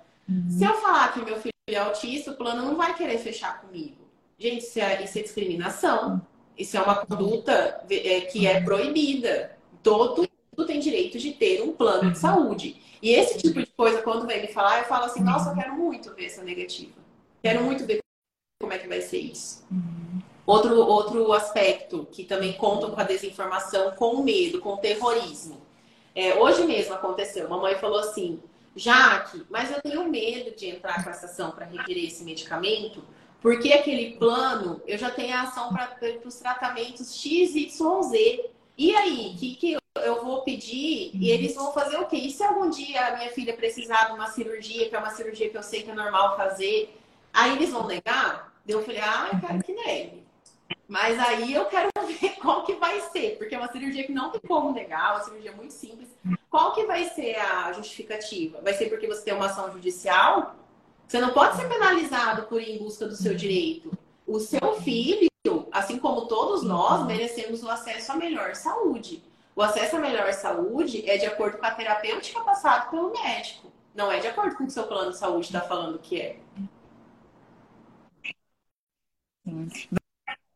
se 0.50 0.66
eu 0.66 0.74
falar 0.82 1.14
que 1.14 1.22
meu 1.22 1.40
filho 1.40 1.54
é 1.70 1.78
autista, 1.78 2.32
o 2.32 2.36
plano 2.36 2.64
não 2.64 2.76
vai 2.76 2.94
querer 2.96 3.18
fechar 3.18 3.62
comigo. 3.62 3.96
Gente, 4.38 4.66
isso 4.66 4.78
é, 4.78 5.02
isso 5.06 5.18
é 5.18 5.22
discriminação. 5.22 6.22
Isso 6.58 6.76
é 6.76 6.82
uma 6.82 6.98
conduta 6.98 7.82
que 8.30 8.46
é 8.46 8.62
proibida. 8.62 9.58
Todo 9.82 10.28
mundo 10.52 10.68
tem 10.68 10.82
direito 10.82 11.18
de 11.18 11.32
ter 11.32 11.62
um 11.62 11.72
plano 11.72 12.12
de 12.12 12.18
saúde. 12.18 12.82
E 13.02 13.12
esse 13.12 13.38
tipo 13.38 13.62
de 13.62 13.68
coisa, 13.68 14.02
quando 14.02 14.28
vem 14.28 14.42
me 14.42 14.48
falar, 14.50 14.80
eu 14.80 14.86
falo 14.86 15.06
assim, 15.06 15.24
nossa, 15.24 15.52
eu 15.52 15.56
quero 15.56 15.76
muito 15.76 16.14
ver 16.14 16.26
essa 16.26 16.44
negativa. 16.44 16.92
Quero 17.42 17.64
muito 17.64 17.86
ver 17.86 18.02
como 18.60 18.74
é 18.74 18.78
que 18.78 18.88
vai 18.90 19.00
ser 19.00 19.20
isso. 19.20 19.66
Outro, 20.46 20.78
outro 20.78 21.34
aspecto 21.34 22.08
que 22.12 22.24
também 22.24 22.54
contam 22.54 22.92
com 22.92 23.00
a 23.00 23.04
desinformação, 23.04 23.92
com 23.92 24.16
o 24.16 24.24
medo, 24.24 24.62
com 24.62 24.74
o 24.74 24.78
terrorismo. 24.78 25.62
É, 26.14 26.36
hoje 26.36 26.64
mesmo 26.66 26.94
aconteceu, 26.94 27.50
mamãe 27.50 27.76
falou 27.76 28.00
assim, 28.00 28.40
Jaque, 28.76 29.44
mas 29.50 29.72
eu 29.72 29.82
tenho 29.82 30.08
medo 30.10 30.56
de 30.56 30.68
entrar 30.68 31.04
com 31.04 31.10
essa 31.10 31.26
ação 31.26 31.52
para 31.52 31.66
requerer 31.66 32.06
esse 32.06 32.24
medicamento, 32.24 33.04
porque 33.42 33.74
aquele 33.74 34.18
plano, 34.18 34.82
eu 34.86 34.98
já 34.98 35.10
tenho 35.10 35.36
a 35.36 35.42
ação 35.42 35.70
para 35.74 35.98
os 36.26 36.36
tratamentos 36.36 37.16
X, 37.16 37.56
Y, 37.56 38.04
Z. 38.04 38.50
E 38.78 38.96
aí, 38.96 39.34
o 39.34 39.38
que, 39.38 39.56
que 39.56 39.78
eu 40.04 40.24
vou 40.24 40.42
pedir 40.42 41.12
e 41.14 41.30
eles 41.30 41.56
vão 41.56 41.72
fazer 41.72 41.98
o 41.98 42.06
quê? 42.06 42.18
E 42.18 42.32
se 42.32 42.44
algum 42.44 42.70
dia 42.70 43.08
a 43.08 43.18
minha 43.18 43.30
filha 43.30 43.56
precisar 43.56 44.06
de 44.06 44.14
uma 44.14 44.28
cirurgia, 44.28 44.90
que 44.90 44.96
é 44.96 45.00
uma 45.00 45.12
cirurgia 45.12 45.50
que 45.50 45.58
eu 45.58 45.64
sei 45.64 45.84
que 45.84 45.92
é 45.92 45.94
normal 45.94 46.36
fazer, 46.36 46.98
aí 47.32 47.56
eles 47.56 47.70
vão 47.70 47.88
negar? 47.88 48.54
Eu 48.68 48.84
falei, 48.84 49.00
ah, 49.00 49.30
eu 49.32 49.40
quero 49.40 49.64
que 49.64 49.74
negue. 49.74 50.25
Mas 50.88 51.20
aí 51.20 51.54
eu 51.54 51.66
quero 51.66 51.90
ver 52.20 52.36
qual 52.36 52.64
que 52.64 52.76
vai 52.76 53.02
ser, 53.02 53.38
porque 53.38 53.56
é 53.56 53.58
uma 53.58 53.72
cirurgia 53.72 54.06
que 54.06 54.12
não 54.12 54.32
tem 54.32 54.42
como 54.42 54.72
negar, 54.72 55.16
uma 55.16 55.24
cirurgia 55.24 55.52
muito 55.52 55.74
simples. 55.74 56.10
Qual 56.50 56.74
que 56.74 56.86
vai 56.86 57.06
ser 57.10 57.36
a 57.38 57.72
justificativa? 57.74 58.62
Vai 58.62 58.74
ser 58.74 58.90
porque 58.90 59.08
você 59.08 59.24
tem 59.24 59.34
uma 59.34 59.48
ação 59.48 59.72
judicial? 59.72 60.56
Você 61.08 61.20
não 61.20 61.32
pode 61.32 61.58
ser 61.58 61.68
penalizado 61.68 62.44
por 62.44 62.62
ir 62.62 62.76
em 62.76 62.78
busca 62.80 63.08
do 63.08 63.16
seu 63.16 63.36
direito. 63.36 63.92
O 64.26 64.40
seu 64.40 64.82
filho, 64.82 65.30
assim 65.72 66.00
como 66.00 66.28
todos 66.28 66.64
nós, 66.64 67.06
merecemos 67.06 67.62
o 67.64 67.70
acesso 67.70 68.12
à 68.12 68.16
melhor 68.16 68.56
saúde. 68.56 69.24
O 69.56 69.62
acesso 69.62 69.96
à 69.98 70.00
melhor 70.00 70.34
saúde 70.34 71.08
é 71.10 71.18
de 71.18 71.26
acordo 71.26 71.58
com 71.58 71.66
a 71.66 71.72
terapêutica 71.72 72.42
passada 72.42 72.88
pelo 72.88 73.12
médico. 73.12 73.72
Não 73.94 74.12
é 74.12 74.20
de 74.20 74.28
acordo 74.28 74.56
com 74.56 74.64
o 74.64 74.68
que 74.68 74.74
seu 74.74 74.88
plano 74.88 75.12
de 75.12 75.18
saúde 75.18 75.46
está 75.46 75.62
falando 75.62 76.00
que 76.00 76.20
é. 76.20 76.40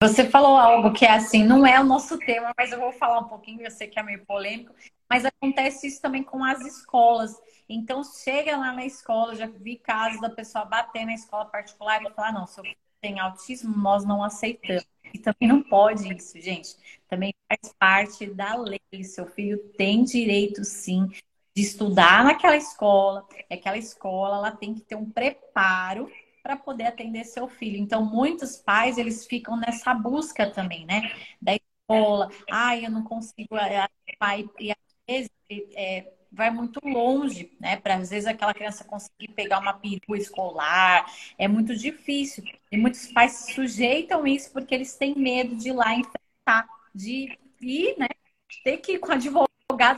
Você 0.01 0.29
falou 0.29 0.55
algo 0.55 0.93
que 0.93 1.03
é 1.05 1.11
assim, 1.11 1.43
não 1.43 1.67
é 1.67 1.77
o 1.77 1.83
nosso 1.83 2.17
tema, 2.17 2.53
mas 2.57 2.71
eu 2.71 2.79
vou 2.79 2.93
falar 2.93 3.19
um 3.19 3.27
pouquinho, 3.27 3.63
eu 3.63 3.71
sei 3.71 3.85
que 3.85 3.99
é 3.99 4.03
meio 4.03 4.25
polêmico, 4.25 4.73
mas 5.09 5.25
acontece 5.25 5.87
isso 5.87 6.01
também 6.01 6.23
com 6.23 6.41
as 6.41 6.61
escolas. 6.61 7.35
Então, 7.67 8.01
chega 8.01 8.55
lá 8.55 8.71
na 8.71 8.85
escola, 8.85 9.35
já 9.35 9.45
vi 9.45 9.75
casos 9.75 10.21
da 10.21 10.29
pessoa 10.29 10.63
bater 10.63 11.05
na 11.05 11.13
escola 11.13 11.43
particular 11.45 12.01
e 12.01 12.09
falar, 12.11 12.31
não, 12.31 12.47
seu 12.47 12.63
filho 12.63 12.77
tem 13.01 13.19
autismo, 13.19 13.75
nós 13.77 14.05
não 14.05 14.23
aceitamos. 14.23 14.87
E 15.13 15.19
também 15.19 15.49
não 15.49 15.61
pode 15.61 16.13
isso, 16.13 16.39
gente. 16.39 16.77
Também 17.09 17.33
faz 17.49 17.73
parte 17.77 18.25
da 18.27 18.55
lei. 18.55 18.79
Seu 19.03 19.25
filho 19.25 19.57
tem 19.77 20.03
direito, 20.05 20.63
sim, 20.63 21.09
estudar 21.55 22.23
naquela 22.23 22.55
escola. 22.55 23.27
Aquela 23.51 23.77
escola 23.77 24.37
ela 24.37 24.51
tem 24.51 24.73
que 24.73 24.81
ter 24.81 24.95
um 24.95 25.09
preparo 25.09 26.09
para 26.49 26.57
poder 26.57 26.85
atender 26.85 27.25
seu 27.25 27.47
filho. 27.47 27.77
Então, 27.77 28.03
muitos 28.03 28.57
pais 28.57 28.97
eles 28.97 29.27
ficam 29.27 29.55
nessa 29.55 29.93
busca 29.93 30.49
também, 30.49 30.83
né? 30.83 31.11
Da 31.39 31.53
escola. 31.53 32.31
Ai, 32.49 32.87
eu 32.87 32.89
não 32.89 33.03
consigo. 33.03 33.55
Pai, 34.17 34.49
e 34.59 34.71
às 34.71 34.77
vezes 35.07 35.29
é, 35.75 36.11
vai 36.31 36.49
muito 36.49 36.79
longe, 36.83 37.55
né? 37.59 37.77
Para 37.77 37.97
às 37.97 38.09
vezes 38.09 38.25
aquela 38.25 38.51
criança 38.51 38.83
conseguir 38.83 39.27
pegar 39.35 39.59
uma 39.59 39.73
perua 39.73 40.17
escolar, 40.17 41.05
é 41.37 41.47
muito 41.47 41.75
difícil. 41.75 42.43
E 42.71 42.77
muitos 42.77 43.11
pais 43.11 43.33
se 43.33 43.53
sujeitam 43.53 44.25
isso 44.25 44.51
porque 44.51 44.73
eles 44.73 44.95
têm 44.95 45.13
medo 45.15 45.55
de 45.55 45.69
ir 45.69 45.73
lá 45.73 45.93
enfrentar, 45.93 46.67
de 46.95 47.37
ir, 47.61 47.95
né? 47.95 48.07
Ter 48.63 48.77
que 48.77 48.93
ir 48.93 48.99
com 48.99 49.11
advogado 49.11 49.49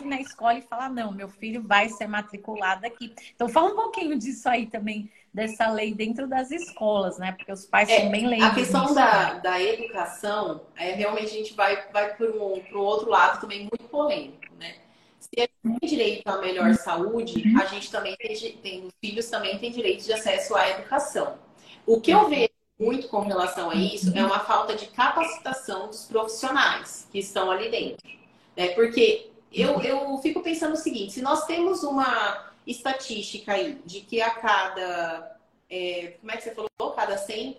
na 0.05 0.19
escola 0.19 0.55
e 0.55 0.61
falar, 0.61 0.89
não, 0.89 1.11
meu 1.11 1.29
filho 1.29 1.63
vai 1.63 1.87
ser 1.89 2.07
matriculado 2.07 2.85
aqui. 2.85 3.13
Então 3.33 3.47
fala 3.47 3.71
um 3.71 3.75
pouquinho 3.75 4.17
disso 4.17 4.47
aí 4.49 4.67
também, 4.67 5.09
dessa 5.33 5.71
lei 5.71 5.93
dentro 5.93 6.27
das 6.27 6.51
escolas, 6.51 7.17
né? 7.17 7.31
Porque 7.31 7.51
os 7.51 7.65
pais 7.65 7.89
é, 7.89 8.01
são 8.01 8.11
bem 8.11 8.27
leigos. 8.27 8.47
A 8.47 8.53
questão 8.53 8.93
da, 8.93 9.33
da 9.35 9.61
educação, 9.61 10.61
é, 10.75 10.91
realmente 10.93 11.27
a 11.27 11.37
gente 11.37 11.53
vai, 11.53 11.89
vai 11.91 12.13
para 12.15 12.27
um, 12.27 12.61
um 12.73 12.77
outro 12.77 13.09
lado 13.09 13.39
também 13.39 13.61
muito 13.61 13.85
polêmico, 13.85 14.53
né? 14.59 14.75
se 15.19 15.39
a 15.39 15.43
gente 15.43 15.79
tem 15.79 15.89
direito 15.89 16.27
à 16.27 16.39
melhor 16.39 16.73
saúde, 16.75 17.43
a 17.61 17.65
gente 17.65 17.89
também 17.91 18.15
tem, 18.17 18.57
tem, 18.57 18.85
os 18.85 18.93
filhos 18.99 19.29
também 19.29 19.57
têm 19.59 19.71
direito 19.71 20.03
de 20.03 20.11
acesso 20.11 20.55
à 20.55 20.69
educação. 20.69 21.37
O 21.85 22.01
que 22.01 22.11
eu 22.11 22.27
vejo 22.27 22.49
muito 22.79 23.07
com 23.07 23.21
relação 23.21 23.69
a 23.69 23.75
isso 23.75 24.11
é 24.17 24.25
uma 24.25 24.39
falta 24.39 24.75
de 24.75 24.87
capacitação 24.87 25.87
dos 25.87 26.05
profissionais 26.05 27.07
que 27.11 27.19
estão 27.19 27.49
ali 27.49 27.69
dentro. 27.69 28.09
Né? 28.57 28.69
Porque 28.69 29.30
eu, 29.51 29.81
eu 29.81 30.17
fico 30.19 30.41
pensando 30.41 30.73
o 30.73 30.77
seguinte, 30.77 31.13
se 31.13 31.21
nós 31.21 31.45
temos 31.45 31.83
uma 31.83 32.51
estatística 32.65 33.53
aí 33.53 33.81
de 33.85 34.01
que 34.01 34.21
a 34.21 34.31
cada. 34.31 35.37
É, 35.69 36.17
como 36.19 36.31
é 36.31 36.37
que 36.37 36.43
você 36.43 36.53
falou? 36.53 36.95
Cada 36.95 37.17
100. 37.17 37.57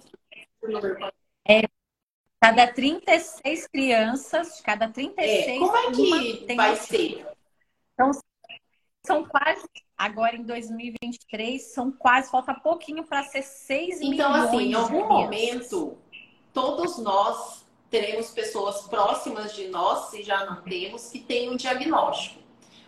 É, 1.48 1.62
cada 2.40 2.72
36 2.72 3.66
crianças, 3.66 4.60
cada 4.60 4.88
36. 4.88 5.48
É, 5.48 5.58
como 5.58 5.76
é 5.76 5.90
que 5.90 6.54
vai 6.54 6.76
ser? 6.76 7.26
Então, 7.94 8.10
são 9.04 9.24
quase, 9.24 9.66
agora 9.96 10.36
em 10.36 10.44
2023, 10.44 11.62
são 11.62 11.90
quase, 11.90 12.30
falta 12.30 12.54
pouquinho 12.54 13.04
para 13.04 13.24
ser 13.24 13.42
6 13.42 14.00
então, 14.00 14.10
milhões. 14.10 14.34
Então, 14.34 14.48
assim, 14.48 14.66
em 14.68 14.74
algum 14.74 15.08
momento, 15.08 15.98
todos 16.52 16.98
nós 16.98 17.61
teremos 17.92 18.30
pessoas 18.30 18.80
próximas 18.88 19.54
de 19.54 19.68
nós, 19.68 20.10
se 20.10 20.22
já 20.22 20.46
não 20.46 20.62
temos, 20.62 21.10
que 21.10 21.18
têm 21.18 21.50
um 21.50 21.56
diagnóstico. 21.56 22.40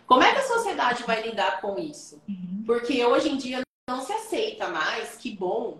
Como 0.07 0.23
é 0.23 0.33
que 0.33 0.39
a 0.39 0.47
sociedade 0.47 1.03
vai 1.03 1.21
lidar 1.21 1.61
com 1.61 1.77
isso? 1.77 2.19
Uhum. 2.27 2.63
Porque 2.65 3.05
hoje 3.05 3.29
em 3.29 3.37
dia 3.37 3.61
não 3.87 4.01
se 4.03 4.11
aceita 4.11 4.67
mais, 4.67 5.15
que 5.15 5.29
bom, 5.29 5.77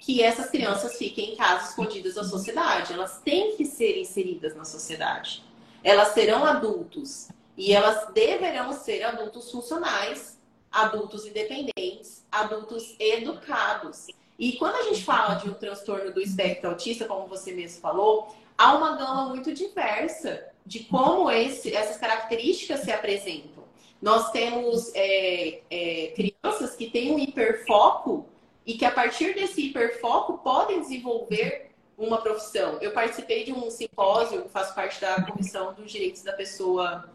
que 0.00 0.22
essas 0.22 0.48
crianças 0.48 0.96
fiquem 0.96 1.32
em 1.32 1.36
casa 1.36 1.70
escondidas 1.70 2.14
da 2.14 2.22
sociedade. 2.22 2.92
Elas 2.92 3.20
têm 3.20 3.56
que 3.56 3.64
ser 3.64 3.98
inseridas 3.98 4.54
na 4.54 4.64
sociedade. 4.64 5.42
Elas 5.82 6.08
serão 6.14 6.44
adultos. 6.44 7.28
E 7.56 7.72
elas 7.72 8.12
deverão 8.12 8.72
ser 8.72 9.02
adultos 9.02 9.50
funcionais, 9.50 10.38
adultos 10.70 11.26
independentes, 11.26 12.24
adultos 12.30 12.94
educados. 13.00 14.06
E 14.38 14.52
quando 14.52 14.76
a 14.76 14.82
gente 14.82 15.02
fala 15.02 15.34
de 15.34 15.50
um 15.50 15.54
transtorno 15.54 16.12
do 16.12 16.20
espectro 16.20 16.70
autista, 16.70 17.06
como 17.06 17.26
você 17.26 17.50
mesmo 17.50 17.80
falou, 17.80 18.32
há 18.58 18.76
uma 18.76 18.96
gama 18.96 19.28
muito 19.28 19.54
diversa 19.54 20.44
de 20.66 20.80
como 20.80 21.30
esse, 21.30 21.74
essas 21.74 21.96
características 21.96 22.80
se 22.80 22.90
apresentam. 22.92 23.64
Nós 24.02 24.30
temos 24.30 24.92
é, 24.94 25.62
é, 25.70 26.12
crianças 26.14 26.76
que 26.76 26.90
têm 26.90 27.12
um 27.12 27.18
hiperfoco 27.18 28.26
e 28.66 28.74
que, 28.74 28.84
a 28.84 28.90
partir 28.90 29.34
desse 29.34 29.68
hiperfoco, 29.68 30.38
podem 30.38 30.80
desenvolver 30.80 31.70
uma 31.96 32.18
profissão. 32.18 32.78
Eu 32.80 32.92
participei 32.92 33.44
de 33.44 33.52
um 33.52 33.70
simpósio, 33.70 34.48
faço 34.50 34.74
parte 34.74 35.00
da 35.00 35.22
Comissão 35.22 35.72
dos 35.72 35.90
Direitos 35.90 36.22
da 36.22 36.32
Pessoa 36.32 37.08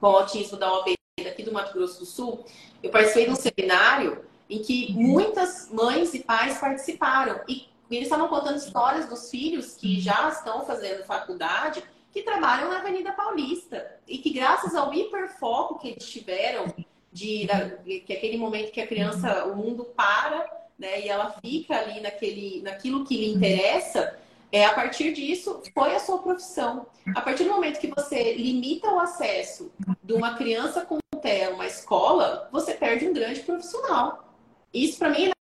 com 0.00 0.06
autismo 0.06 0.56
da 0.56 0.72
OAB 0.72 0.94
aqui 1.26 1.42
do 1.42 1.52
Mato 1.52 1.74
Grosso 1.74 1.98
do 1.98 2.06
Sul, 2.06 2.44
eu 2.82 2.90
participei 2.90 3.26
de 3.26 3.30
um 3.30 3.36
seminário 3.36 4.24
em 4.48 4.60
que 4.60 4.92
muitas 4.94 5.68
mães 5.70 6.14
e 6.14 6.20
pais 6.20 6.58
participaram. 6.58 7.40
E 7.48 7.68
eles 7.96 8.06
estavam 8.06 8.28
contando 8.28 8.56
histórias 8.56 9.08
dos 9.08 9.30
filhos 9.30 9.74
que 9.74 10.00
já 10.00 10.28
estão 10.28 10.64
fazendo 10.64 11.04
faculdade, 11.04 11.82
que 12.12 12.22
trabalham 12.22 12.68
na 12.68 12.78
Avenida 12.78 13.12
Paulista. 13.12 13.98
E 14.06 14.18
que 14.18 14.30
graças 14.30 14.74
ao 14.74 14.92
hiperfoco 14.92 15.78
que 15.78 15.88
eles 15.88 16.08
tiveram, 16.08 16.72
de, 17.12 17.46
que 18.06 18.12
aquele 18.12 18.36
momento 18.36 18.72
que 18.72 18.80
a 18.80 18.86
criança, 18.86 19.44
o 19.46 19.56
mundo 19.56 19.84
para, 19.84 20.48
né, 20.78 21.00
e 21.00 21.08
ela 21.08 21.34
fica 21.40 21.76
ali 21.76 22.00
naquele, 22.00 22.62
naquilo 22.62 23.04
que 23.04 23.16
lhe 23.16 23.32
interessa, 23.32 24.16
é, 24.52 24.64
a 24.64 24.74
partir 24.74 25.12
disso, 25.12 25.62
foi 25.72 25.94
a 25.94 26.00
sua 26.00 26.18
profissão. 26.18 26.86
A 27.14 27.20
partir 27.20 27.44
do 27.44 27.50
momento 27.50 27.78
que 27.78 27.86
você 27.88 28.34
limita 28.34 28.88
o 28.90 28.98
acesso 28.98 29.70
de 30.02 30.12
uma 30.12 30.34
criança 30.34 30.84
com 30.84 30.98
TEA 31.20 31.50
uma 31.50 31.66
escola, 31.66 32.48
você 32.50 32.74
perde 32.74 33.06
um 33.06 33.12
grande 33.12 33.40
profissional. 33.40 34.34
Isso, 34.72 34.98
para 34.98 35.10
mim, 35.10 35.26
é 35.26 35.39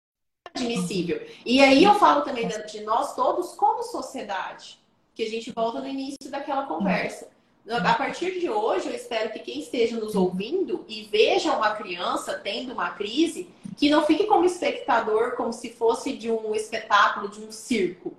inadmissível. 0.56 1.26
E 1.44 1.60
aí 1.60 1.84
eu 1.84 1.94
falo 1.94 2.22
também 2.22 2.48
de 2.48 2.80
nós 2.82 3.14
todos 3.14 3.52
como 3.52 3.82
sociedade, 3.82 4.78
que 5.14 5.22
a 5.22 5.28
gente 5.28 5.52
volta 5.52 5.80
no 5.80 5.88
início 5.88 6.30
daquela 6.30 6.66
conversa. 6.66 7.28
A 7.68 7.94
partir 7.94 8.38
de 8.38 8.50
hoje, 8.50 8.88
eu 8.88 8.94
espero 8.94 9.32
que 9.32 9.38
quem 9.38 9.60
esteja 9.60 9.96
nos 9.96 10.14
ouvindo 10.14 10.84
e 10.86 11.04
veja 11.04 11.56
uma 11.56 11.74
criança 11.74 12.34
tendo 12.34 12.72
uma 12.72 12.90
crise, 12.90 13.48
que 13.76 13.88
não 13.88 14.04
fique 14.04 14.24
como 14.24 14.44
espectador, 14.44 15.34
como 15.34 15.52
se 15.52 15.70
fosse 15.70 16.12
de 16.12 16.30
um 16.30 16.54
espetáculo, 16.54 17.28
de 17.28 17.40
um 17.40 17.50
circo 17.50 18.14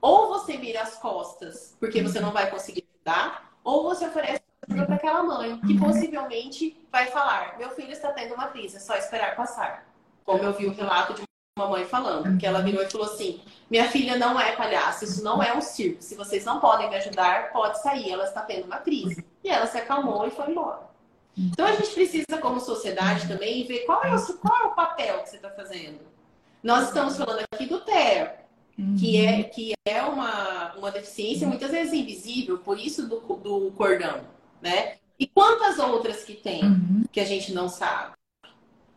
ou 0.00 0.28
você 0.28 0.56
vira 0.56 0.82
as 0.82 0.96
costas 0.96 1.76
porque 1.78 2.02
você 2.02 2.20
não 2.20 2.32
vai 2.32 2.50
conseguir 2.50 2.86
ajudar, 2.94 3.52
ou 3.64 3.84
você 3.84 4.06
oferece 4.06 4.42
ajuda 4.68 4.86
para 4.86 4.94
aquela 4.94 5.22
mãe 5.22 5.60
que 5.60 5.78
possivelmente 5.78 6.76
vai 6.90 7.06
falar: 7.06 7.58
meu 7.58 7.70
filho 7.70 7.92
está 7.92 8.12
tendo 8.12 8.34
uma 8.34 8.48
crise, 8.48 8.76
é 8.76 8.80
só 8.80 8.96
esperar 8.96 9.36
passar. 9.36 9.86
Como 10.24 10.42
eu 10.42 10.52
vi 10.52 10.66
o 10.66 10.74
relato 10.74 11.14
de 11.14 11.22
uma 11.58 11.68
mãe 11.68 11.84
falando, 11.84 12.38
que 12.38 12.46
ela 12.46 12.62
virou 12.62 12.82
e 12.82 12.90
falou 12.90 13.06
assim: 13.06 13.40
minha 13.70 13.88
filha 13.90 14.16
não 14.16 14.38
é 14.40 14.52
palhaço, 14.52 15.04
isso 15.04 15.22
não 15.22 15.42
é 15.42 15.54
um 15.54 15.60
circo. 15.60 16.02
Se 16.02 16.14
vocês 16.14 16.44
não 16.44 16.60
podem 16.60 16.88
me 16.88 16.96
ajudar, 16.96 17.52
pode 17.52 17.82
sair. 17.82 18.10
Ela 18.10 18.24
está 18.24 18.42
tendo 18.42 18.64
uma 18.64 18.78
crise. 18.78 19.24
E 19.42 19.48
ela 19.48 19.66
se 19.66 19.76
acalmou 19.76 20.26
e 20.26 20.30
foi 20.30 20.50
embora. 20.50 20.88
Então 21.36 21.66
a 21.66 21.72
gente 21.72 21.90
precisa, 21.90 22.38
como 22.40 22.60
sociedade, 22.60 23.28
também 23.28 23.64
ver 23.64 23.80
qual 23.80 24.02
é 24.02 24.14
o, 24.14 24.38
qual 24.38 24.62
é 24.62 24.64
o 24.66 24.74
papel 24.74 25.22
que 25.22 25.30
você 25.30 25.36
está 25.36 25.50
fazendo. 25.50 26.00
Nós 26.62 26.88
estamos 26.88 27.16
falando 27.16 27.44
aqui 27.52 27.66
do 27.66 27.80
TER, 27.80 28.44
que 28.98 29.24
é, 29.24 29.42
que 29.44 29.72
é 29.84 30.02
uma, 30.02 30.74
uma 30.74 30.90
deficiência 30.90 31.46
muitas 31.46 31.70
vezes 31.70 31.92
invisível, 31.92 32.58
por 32.58 32.78
isso 32.78 33.06
do, 33.06 33.20
do 33.20 33.70
cordão, 33.72 34.22
né? 34.60 34.96
E 35.18 35.26
quantas 35.26 35.78
outras 35.78 36.24
que 36.24 36.34
tem 36.34 36.62
que 37.12 37.20
a 37.20 37.24
gente 37.24 37.52
não 37.52 37.68
sabe? 37.68 38.12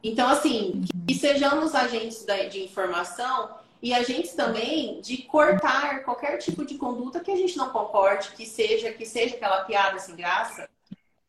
Então, 0.04 0.28
assim, 0.28 0.82
que 1.08 1.16
sejamos 1.16 1.74
agentes 1.76 2.26
de 2.50 2.64
informação 2.64 3.56
e 3.82 3.94
agentes 3.94 4.34
também 4.34 5.02
de 5.02 5.24
cortar 5.24 6.04
qualquer 6.04 6.38
tipo 6.38 6.64
de 6.66 6.78
conduta 6.78 7.20
que 7.20 7.32
a 7.32 7.36
gente 7.36 7.58
não 7.58 7.72
concorde, 7.72 8.32
que 8.32 8.46
seja 8.46 8.94
que 8.94 9.06
seja 9.06 9.36
aquela 9.36 9.64
piada 9.64 9.98
sem 9.98 10.16
graça, 10.16 10.70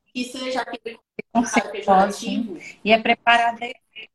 que 0.07 0.25
seja 0.25 0.61
aquele 0.61 0.99
pejorativo. 1.73 2.59
E 2.85 2.93
é 2.93 3.01
preparar 3.01 3.57
desde, 3.57 4.11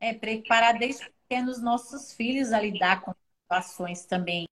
é 0.00 0.14
preparar 0.14 0.78
desde 0.78 1.10
pequenos 1.28 1.60
nossos 1.60 2.12
filhos 2.14 2.52
a 2.52 2.60
lidar 2.60 3.02
com 3.02 3.14
situações 3.42 4.06
também 4.06 4.48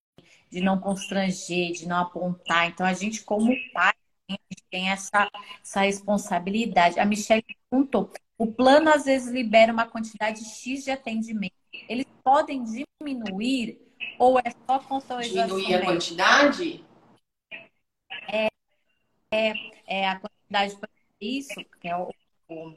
de 0.51 0.61
não 0.61 0.79
constranger, 0.79 1.73
de 1.73 1.89
não 1.89 1.99
apontar. 1.99 2.69
Então, 2.69 2.87
a 2.87 2.93
gente, 2.93 3.25
como 3.25 3.53
pai, 3.73 3.93
a 4.29 4.33
gente 4.33 4.65
tem 4.71 4.91
essa, 4.91 5.29
essa 5.63 5.81
responsabilidade. 5.81 7.01
A 7.01 7.05
Michelle 7.05 7.45
perguntou: 7.71 8.13
o 8.39 8.47
plano 8.47 8.91
às 8.91 9.05
vezes 9.05 9.33
libera 9.33 9.73
uma 9.73 9.87
quantidade 9.87 10.45
X 10.45 10.85
de 10.85 10.91
atendimento. 10.91 11.55
Eles 11.89 12.07
podem 12.23 12.63
diminuir 12.65 13.81
ou 14.19 14.39
é 14.39 14.51
só 14.67 14.79
consolidação? 14.79 15.57
Diminuir 15.57 15.75
a 15.75 15.85
quantidade? 15.85 16.85
É, 18.29 18.49
é, 19.31 19.53
é 19.87 20.09
a 20.09 20.21
quantidade 20.21 20.77
para 20.77 20.91
isso, 21.21 21.55
que 21.81 21.89
é 21.89 21.97
o, 21.97 22.11
o 22.49 22.75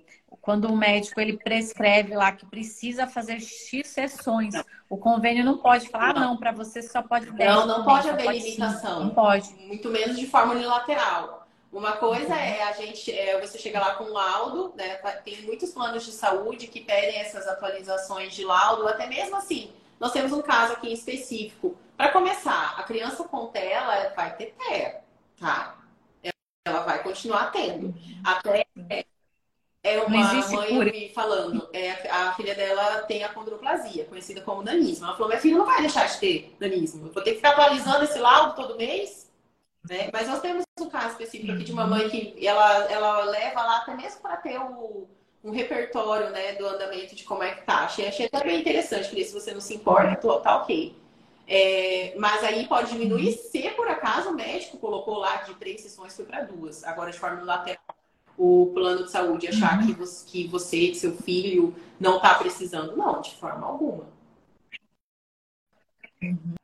quando 0.48 0.66
o 0.66 0.78
médico 0.78 1.20
ele 1.20 1.38
prescreve 1.38 2.16
lá 2.16 2.32
que 2.32 2.46
precisa 2.46 3.06
fazer 3.06 3.40
X 3.40 3.88
sessões, 3.88 4.54
o 4.90 4.98
convênio 4.98 5.44
não 5.44 5.58
pode 5.58 5.90
falar, 5.90 6.14
não, 6.14 6.22
não 6.22 6.38
para 6.38 6.52
você 6.52 6.82
só 6.82 7.02
pode 7.02 7.30
10. 7.32 7.50
Não, 7.50 7.68
não 7.68 7.84
pode 7.84 8.10
haver 8.10 8.32
limitação. 8.32 9.06
Não 9.06 9.10
pode. 9.10 9.54
Muito 9.56 9.90
menos 9.90 10.18
de 10.18 10.26
forma 10.26 10.54
unilateral. 10.54 11.47
Uma 11.78 11.94
coisa 11.98 12.34
é 12.36 12.64
a 12.64 12.72
gente, 12.74 13.12
é, 13.12 13.40
você 13.40 13.60
chega 13.60 13.80
lá 13.80 13.94
com 13.96 14.06
um 14.06 14.14
laudo, 14.14 14.74
né? 14.76 14.96
Tem 15.24 15.44
muitos 15.44 15.72
planos 15.72 16.04
de 16.04 16.12
saúde 16.12 16.66
que 16.68 16.82
pedem 16.82 17.20
essas 17.20 17.48
atualizações 17.48 18.34
de 18.34 18.44
laudo, 18.44 18.88
até 18.88 19.06
mesmo 19.06 19.36
assim. 19.36 19.72
Nós 20.00 20.12
temos 20.12 20.32
um 20.32 20.42
caso 20.42 20.74
aqui 20.74 20.90
em 20.90 20.94
específico. 20.94 21.78
Para 21.96 22.12
começar, 22.12 22.74
a 22.80 22.84
criança 22.84 23.24
com 23.26 23.46
tela 23.48 24.12
vai 24.16 24.36
ter 24.36 24.56
TEA, 24.58 25.02
tá? 25.40 25.78
Ela 26.66 26.80
vai 26.82 27.04
continuar 27.04 27.52
tendo. 27.52 27.94
Até 28.24 28.66
É 29.84 30.02
uma 30.02 30.10
mãe 30.52 30.92
me 30.92 31.10
falando, 31.14 31.70
é, 31.74 31.92
a 32.10 32.34
filha 32.34 32.56
dela 32.56 33.04
tem 33.04 33.24
a 33.24 33.30
condroplasia, 33.30 34.06
conhecida 34.06 34.42
como 34.42 34.64
nanismo. 34.64 35.06
Ela 35.06 35.14
falou, 35.14 35.30
minha 35.30 35.40
filha 35.42 35.58
não 35.60 35.66
vai 35.66 35.82
deixar 35.82 36.08
de 36.08 36.18
ter 36.20 36.56
nanismo. 36.60 37.08
Eu 37.08 37.14
vou 37.14 37.24
ter 37.24 37.32
que 37.32 37.38
ficar 37.38 37.52
atualizando 37.52 38.04
esse 38.04 38.18
laudo 38.20 38.56
todo 38.56 38.76
mês. 38.78 39.27
Né? 39.90 40.10
Mas 40.12 40.28
nós 40.28 40.42
temos 40.42 40.64
um 40.80 40.90
caso 40.90 41.10
específico 41.10 41.52
aqui 41.52 41.64
de 41.64 41.72
uma 41.72 41.88
mãe 41.88 42.10
que 42.10 42.46
ela, 42.46 42.92
ela 42.92 43.24
leva 43.26 43.62
lá 43.62 43.78
até 43.78 43.96
mesmo 43.96 44.22
para 44.22 44.38
ter 44.38 44.60
o, 44.60 45.08
um 45.44 45.52
repertório 45.52 46.30
né, 46.30 46.54
do 46.54 46.68
andamento 46.68 47.16
de 47.16 47.24
como 47.24 47.44
é 47.44 47.56
que 47.56 47.64
tá. 47.64 47.86
Achei, 47.86 48.08
achei 48.08 48.26
até 48.26 48.44
bem 48.44 48.60
interessante, 48.60 49.10
queria 49.10 49.26
se 49.26 49.34
você 49.34 49.54
não 49.54 49.62
se 49.62 49.76
importa, 49.76 50.40
tá 50.40 50.58
ok. 50.58 50.96
É, 51.50 52.14
mas 52.18 52.44
aí 52.44 52.68
pode 52.68 52.92
diminuir 52.92 53.32
se 53.32 53.70
por 53.70 53.88
acaso 53.88 54.30
o 54.30 54.34
médico 54.34 54.78
colocou 54.78 55.20
lá 55.20 55.38
de 55.38 55.54
três 55.56 55.80
sessões 55.82 56.14
foi 56.14 56.26
para 56.26 56.42
duas. 56.42 56.84
Agora 56.84 57.10
de 57.10 57.18
forma 57.18 57.38
unilateral 57.38 57.80
o 58.38 58.72
plano 58.74 59.04
de 59.04 59.12
saúde 59.12 59.48
achar 59.48 59.80
uhum. 59.80 59.88
que, 59.88 59.94
você, 59.94 60.26
que 60.30 60.48
você, 60.48 60.94
seu 60.94 61.18
filho, 61.18 61.76
não 62.00 62.18
está 62.18 62.36
precisando. 62.36 62.96
Não, 62.96 63.20
de 63.20 63.34
forma 63.36 63.66
alguma. 63.66 64.06
Uhum. 66.22 66.56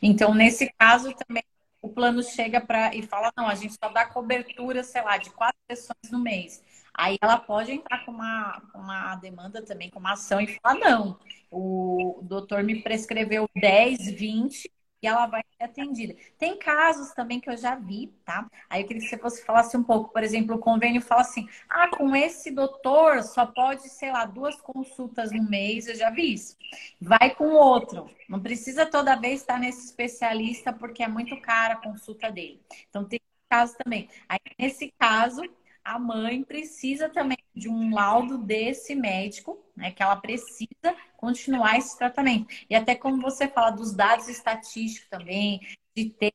Então, 0.00 0.32
nesse 0.34 0.72
caso 0.78 1.12
também, 1.14 1.42
o 1.88 1.92
plano 1.92 2.22
chega 2.22 2.60
para 2.60 2.94
e 2.94 3.02
fala: 3.02 3.32
não, 3.36 3.48
a 3.48 3.54
gente 3.54 3.74
só 3.82 3.90
dá 3.90 4.04
cobertura, 4.06 4.84
sei 4.84 5.02
lá, 5.02 5.16
de 5.16 5.30
quatro 5.30 5.58
sessões 5.70 6.10
no 6.10 6.18
mês. 6.18 6.62
Aí 6.94 7.16
ela 7.22 7.38
pode 7.38 7.72
entrar 7.72 8.04
com 8.04 8.12
uma, 8.12 8.62
uma 8.74 9.16
demanda 9.16 9.62
também, 9.62 9.90
com 9.90 9.98
uma 9.98 10.12
ação 10.12 10.40
e 10.40 10.58
falar: 10.58 10.78
não, 10.78 11.18
o 11.50 12.20
doutor 12.22 12.62
me 12.62 12.82
prescreveu 12.82 13.48
10, 13.56 14.10
20 14.12 14.70
e 15.02 15.06
ela 15.06 15.26
vai 15.26 15.42
ser 15.56 15.64
atendida. 15.64 16.14
Tem 16.38 16.58
casos 16.58 17.12
também 17.12 17.40
que 17.40 17.48
eu 17.48 17.56
já 17.56 17.74
vi, 17.74 18.08
tá? 18.24 18.48
Aí 18.68 18.82
eu 18.82 18.86
queria 18.86 19.02
que 19.02 19.18
você 19.20 19.42
falasse 19.44 19.76
um 19.76 19.82
pouco. 19.82 20.12
Por 20.12 20.22
exemplo, 20.22 20.56
o 20.56 20.58
convênio 20.58 21.00
fala 21.00 21.22
assim: 21.22 21.48
ah, 21.68 21.88
com 21.88 22.14
esse 22.16 22.50
doutor 22.50 23.22
só 23.22 23.46
pode, 23.46 23.88
sei 23.88 24.10
lá, 24.12 24.24
duas 24.24 24.60
consultas 24.60 25.32
no 25.32 25.42
mês, 25.48 25.86
eu 25.86 25.94
já 25.94 26.10
vi 26.10 26.34
isso. 26.34 26.56
Vai 27.00 27.34
com 27.34 27.50
outro. 27.50 28.10
Não 28.28 28.40
precisa 28.40 28.84
toda 28.86 29.16
vez 29.16 29.40
estar 29.40 29.58
nesse 29.58 29.86
especialista 29.86 30.72
porque 30.72 31.02
é 31.02 31.08
muito 31.08 31.40
cara 31.40 31.74
a 31.74 31.82
consulta 31.82 32.30
dele. 32.30 32.60
Então 32.88 33.04
tem 33.04 33.20
caso 33.48 33.76
também. 33.82 34.08
Aí, 34.28 34.38
nesse 34.58 34.92
caso, 34.98 35.42
a 35.88 35.98
mãe 35.98 36.42
precisa 36.42 37.08
também 37.08 37.38
de 37.54 37.66
um 37.68 37.94
laudo 37.94 38.36
desse 38.36 38.94
médico, 38.94 39.58
né? 39.74 39.90
Que 39.90 40.02
ela 40.02 40.16
precisa 40.16 40.94
continuar 41.16 41.78
esse 41.78 41.96
tratamento. 41.96 42.54
E 42.68 42.74
até 42.74 42.94
como 42.94 43.22
você 43.22 43.48
fala 43.48 43.70
dos 43.70 43.92
dados 43.92 44.28
estatísticos 44.28 45.08
também, 45.08 45.60
de 45.96 46.10
ter 46.10 46.34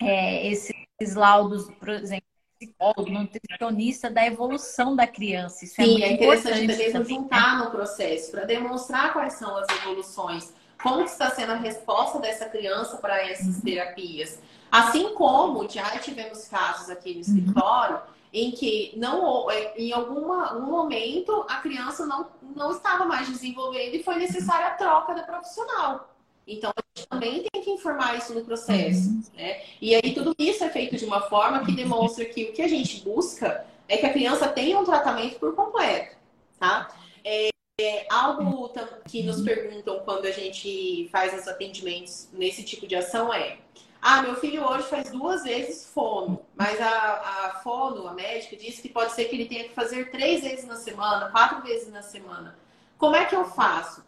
é, 0.00 0.48
esses 0.48 1.14
laudos, 1.14 1.70
por 1.78 1.90
exemplo, 1.90 2.26
psicólogo, 2.58 3.08
nutricionista 3.08 4.10
da 4.10 4.26
evolução 4.26 4.96
da 4.96 5.06
criança. 5.06 5.64
Isso 5.64 5.80
é 5.80 5.84
Sim, 5.84 6.02
é, 6.02 6.06
é 6.06 6.12
interessante 6.14 6.66
também 6.66 6.92
né? 6.92 7.04
juntar 7.04 7.58
no 7.64 7.70
processo 7.70 8.32
para 8.32 8.44
demonstrar 8.44 9.12
quais 9.12 9.34
são 9.34 9.56
as 9.56 9.68
evoluções, 9.80 10.52
como 10.82 11.02
está 11.02 11.30
sendo 11.30 11.52
a 11.52 11.56
resposta 11.56 12.18
dessa 12.18 12.48
criança 12.48 12.96
para 12.96 13.24
essas 13.24 13.56
uhum. 13.56 13.60
terapias. 13.60 14.40
Assim 14.72 15.14
como 15.14 15.68
já 15.68 15.98
tivemos 16.00 16.48
casos 16.48 16.90
aqui 16.90 17.10
no 17.10 17.14
uhum. 17.16 17.20
escritório 17.20 18.17
em 18.32 18.50
que 18.50 18.92
não 18.96 19.50
é, 19.50 19.74
em 19.76 19.92
alguma, 19.92 20.50
algum 20.50 20.70
momento 20.70 21.44
a 21.48 21.56
criança 21.56 22.06
não, 22.06 22.26
não 22.54 22.72
estava 22.72 23.04
mais 23.04 23.28
desenvolvendo 23.28 23.94
e 23.94 24.02
foi 24.02 24.16
necessária 24.16 24.68
a 24.68 24.70
troca 24.72 25.14
da 25.14 25.22
profissional. 25.22 26.14
Então, 26.46 26.70
a 26.70 26.82
gente 26.96 27.08
também 27.08 27.44
tem 27.52 27.62
que 27.62 27.70
informar 27.70 28.16
isso 28.16 28.32
no 28.32 28.44
processo. 28.44 29.10
Uhum. 29.10 29.22
Né? 29.36 29.60
E 29.80 29.94
aí, 29.94 30.14
tudo 30.14 30.34
isso 30.38 30.64
é 30.64 30.70
feito 30.70 30.96
de 30.96 31.04
uma 31.04 31.20
forma 31.22 31.64
que 31.64 31.72
demonstra 31.72 32.24
que 32.24 32.44
o 32.44 32.52
que 32.52 32.62
a 32.62 32.68
gente 32.68 33.02
busca 33.02 33.66
é 33.86 33.98
que 33.98 34.06
a 34.06 34.12
criança 34.12 34.48
tenha 34.48 34.78
um 34.78 34.84
tratamento 34.84 35.38
por 35.38 35.54
completo. 35.54 36.16
Tá? 36.58 36.88
É, 37.22 37.50
é 37.80 38.06
algo 38.10 38.72
que 39.06 39.22
nos 39.22 39.42
perguntam 39.42 40.00
quando 40.00 40.26
a 40.26 40.32
gente 40.32 41.08
faz 41.12 41.38
os 41.38 41.46
atendimentos 41.46 42.28
nesse 42.32 42.64
tipo 42.64 42.86
de 42.86 42.96
ação 42.96 43.32
é 43.32 43.58
ah, 44.00 44.22
meu 44.22 44.36
filho 44.36 44.64
hoje 44.64 44.86
faz 44.88 45.10
duas 45.10 45.42
vezes 45.42 45.90
fono, 45.92 46.44
mas 46.56 46.80
a, 46.80 46.86
a 46.86 47.60
fono, 47.62 48.06
a 48.06 48.14
médica, 48.14 48.56
disse 48.56 48.80
que 48.80 48.88
pode 48.88 49.12
ser 49.12 49.24
que 49.24 49.36
ele 49.36 49.46
tenha 49.46 49.64
que 49.64 49.74
fazer 49.74 50.10
três 50.10 50.42
vezes 50.42 50.66
na 50.66 50.76
semana, 50.76 51.30
quatro 51.30 51.62
vezes 51.62 51.92
na 51.92 52.02
semana. 52.02 52.56
Como 52.96 53.16
é 53.16 53.24
que 53.24 53.34
eu 53.34 53.44
faço? 53.44 54.04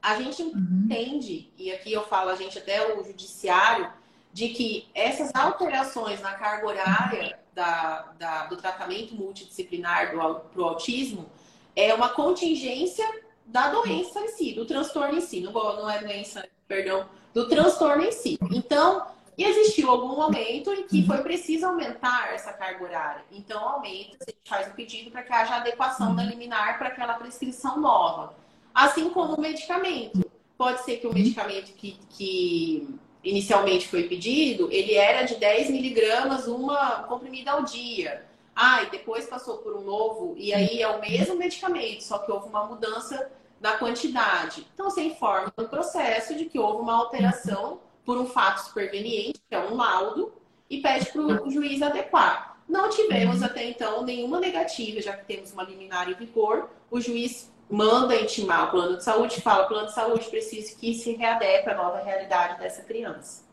A 0.00 0.16
gente 0.20 0.42
uhum. 0.42 0.84
entende, 0.84 1.50
e 1.58 1.72
aqui 1.72 1.92
eu 1.92 2.04
falo 2.04 2.30
a 2.30 2.36
gente 2.36 2.58
até 2.58 2.94
o 2.94 3.04
judiciário, 3.04 3.92
de 4.32 4.50
que 4.50 4.88
essas 4.94 5.34
alterações 5.34 6.20
na 6.20 6.34
carga 6.34 6.66
horária 6.66 7.38
da, 7.54 8.12
da 8.18 8.46
do 8.46 8.56
tratamento 8.56 9.14
multidisciplinar 9.14 10.10
para 10.10 10.60
o 10.60 10.64
autismo 10.64 11.26
é 11.74 11.92
uma 11.94 12.10
contingência 12.10 13.06
da 13.46 13.70
doença 13.70 14.20
em 14.20 14.28
si, 14.28 14.52
do 14.52 14.66
transtorno 14.66 15.16
em 15.16 15.20
si. 15.20 15.40
Não, 15.40 15.52
não 15.52 15.88
é 15.88 15.98
doença, 16.00 16.46
perdão, 16.68 17.08
do 17.32 17.48
transtorno 17.48 18.02
em 18.02 18.12
si. 18.12 18.38
Então, 18.50 19.06
e 19.36 19.44
existiu 19.44 19.90
algum 19.90 20.16
momento 20.16 20.72
em 20.72 20.84
que 20.84 21.06
foi 21.06 21.18
preciso 21.18 21.66
aumentar 21.66 22.32
essa 22.32 22.52
carga 22.52 22.82
horária. 22.82 23.24
Então, 23.30 23.60
aumenta, 23.68 24.16
a 24.26 24.30
gente 24.30 24.48
faz 24.48 24.68
um 24.68 24.72
pedido 24.72 25.10
para 25.10 25.22
que 25.22 25.32
haja 25.32 25.56
adequação 25.56 26.14
da 26.14 26.22
liminar 26.22 26.78
para 26.78 26.88
aquela 26.88 27.14
prescrição 27.14 27.78
nova. 27.78 28.34
Assim 28.74 29.10
como 29.10 29.34
o 29.34 29.40
medicamento. 29.40 30.24
Pode 30.56 30.82
ser 30.84 30.98
que 30.98 31.06
o 31.06 31.12
medicamento 31.12 31.74
que, 31.74 31.98
que 32.08 32.98
inicialmente 33.22 33.88
foi 33.88 34.04
pedido, 34.04 34.70
ele 34.72 34.94
era 34.94 35.22
de 35.22 35.34
10 35.34 35.70
miligramas, 35.70 36.46
uma 36.46 37.02
comprimida 37.02 37.50
ao 37.50 37.62
dia. 37.62 38.24
Ah, 38.54 38.84
e 38.84 38.90
depois 38.90 39.26
passou 39.26 39.58
por 39.58 39.76
um 39.76 39.82
novo, 39.82 40.34
e 40.38 40.54
aí 40.54 40.80
é 40.80 40.88
o 40.88 40.98
mesmo 40.98 41.36
medicamento, 41.36 42.02
só 42.02 42.18
que 42.18 42.32
houve 42.32 42.48
uma 42.48 42.64
mudança 42.64 43.30
na 43.60 43.72
quantidade. 43.76 44.66
Então, 44.72 44.88
você 44.88 45.02
informa 45.02 45.52
no 45.56 45.68
processo 45.68 46.34
de 46.34 46.46
que 46.46 46.58
houve 46.58 46.80
uma 46.80 46.94
alteração 46.94 47.80
por 48.06 48.16
um 48.16 48.26
fato 48.26 48.58
superveniente, 48.58 49.42
que 49.46 49.54
é 49.54 49.58
um 49.58 49.74
laudo, 49.74 50.32
e 50.70 50.80
pede 50.80 51.12
para 51.12 51.20
o 51.20 51.50
juiz 51.50 51.82
adequar. 51.82 52.56
Não 52.68 52.88
tivemos 52.88 53.42
até 53.42 53.68
então 53.68 54.04
nenhuma 54.04 54.40
negativa, 54.40 55.00
já 55.02 55.16
que 55.16 55.24
temos 55.24 55.52
uma 55.52 55.64
liminar 55.64 56.08
em 56.08 56.14
vigor. 56.14 56.70
O 56.90 57.00
juiz 57.00 57.52
manda 57.68 58.14
intimar 58.14 58.68
o 58.68 58.70
plano 58.70 58.96
de 58.96 59.04
saúde, 59.04 59.40
fala: 59.40 59.66
plano 59.66 59.88
de 59.88 59.94
saúde 59.94 60.30
precisa 60.30 60.74
que 60.76 60.94
se 60.94 61.12
readeque 61.12 61.68
à 61.68 61.74
nova 61.74 62.02
realidade 62.02 62.58
dessa 62.58 62.82
criança. 62.82 63.44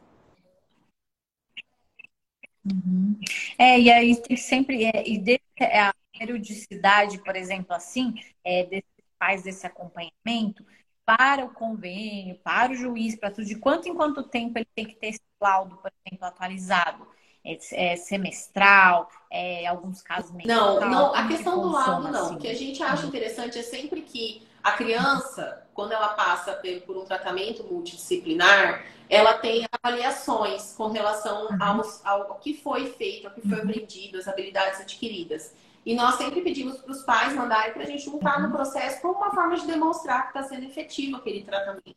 Uhum. 2.65 3.19
É, 3.57 3.79
e 3.79 3.91
aí 3.91 4.15
tem 4.21 4.37
sempre. 4.37 4.85
É, 4.85 5.03
e 5.05 5.17
de, 5.17 5.39
é, 5.59 5.79
a 5.81 5.93
periodicidade, 6.17 7.19
por 7.19 7.35
exemplo, 7.35 7.75
assim, 7.75 8.13
é, 8.43 8.63
desses 8.63 8.93
pais 9.19 9.43
desse 9.43 9.65
acompanhamento, 9.65 10.65
para 11.05 11.45
o 11.45 11.49
convênio, 11.49 12.39
para 12.43 12.71
o 12.71 12.75
juiz, 12.75 13.15
para 13.15 13.31
tudo, 13.31 13.45
de 13.45 13.55
quanto 13.55 13.87
em 13.87 13.95
quanto 13.95 14.23
tempo 14.23 14.57
ele 14.57 14.67
tem 14.75 14.85
que 14.85 14.95
ter 14.95 15.07
esse 15.07 15.21
laudo, 15.41 15.77
por 15.77 15.91
exemplo, 16.05 16.25
atualizado? 16.25 17.07
É, 17.45 17.57
é 17.73 17.95
semestral, 17.97 19.09
é, 19.29 19.67
alguns 19.67 20.01
casos 20.01 20.31
mensal? 20.31 20.79
Não, 20.79 20.89
não, 20.89 21.13
a 21.13 21.27
questão 21.27 21.59
do 21.61 21.69
laudo 21.69 22.07
não. 22.09 22.25
Assim? 22.25 22.35
O 22.35 22.39
que 22.39 22.47
a 22.47 22.55
gente 22.55 22.81
acha 22.81 23.05
interessante 23.05 23.59
é 23.59 23.63
sempre 23.63 24.01
que 24.01 24.47
a 24.63 24.71
criança, 24.71 25.67
quando 25.73 25.91
ela 25.91 26.09
passa 26.09 26.57
por 26.85 26.95
um 26.95 27.03
tratamento 27.03 27.65
multidisciplinar, 27.65 28.85
ela 29.09 29.33
tem 29.33 29.65
avaliações 29.83 30.73
com 30.77 30.87
relação 30.87 31.47
uhum. 31.49 31.61
ao, 31.61 32.27
ao 32.29 32.35
que 32.35 32.53
foi 32.53 32.87
feito, 32.93 33.27
ao 33.27 33.33
que 33.33 33.41
foi 33.41 33.57
uhum. 33.57 33.69
aprendido, 33.69 34.17
as 34.17 34.27
habilidades 34.27 34.79
adquiridas. 34.79 35.53
E 35.85 35.95
nós 35.95 36.15
sempre 36.15 36.41
pedimos 36.41 36.77
para 36.77 36.91
os 36.91 37.03
pais 37.03 37.33
mandarem 37.33 37.73
para 37.73 37.83
a 37.83 37.85
gente 37.85 38.05
juntar 38.05 38.41
no 38.41 38.51
processo 38.51 39.01
como 39.01 39.15
uma 39.15 39.33
forma 39.33 39.55
de 39.57 39.67
demonstrar 39.67 40.23
que 40.23 40.37
está 40.37 40.43
sendo 40.43 40.65
efetivo 40.65 41.17
aquele 41.17 41.43
tratamento. 41.43 41.95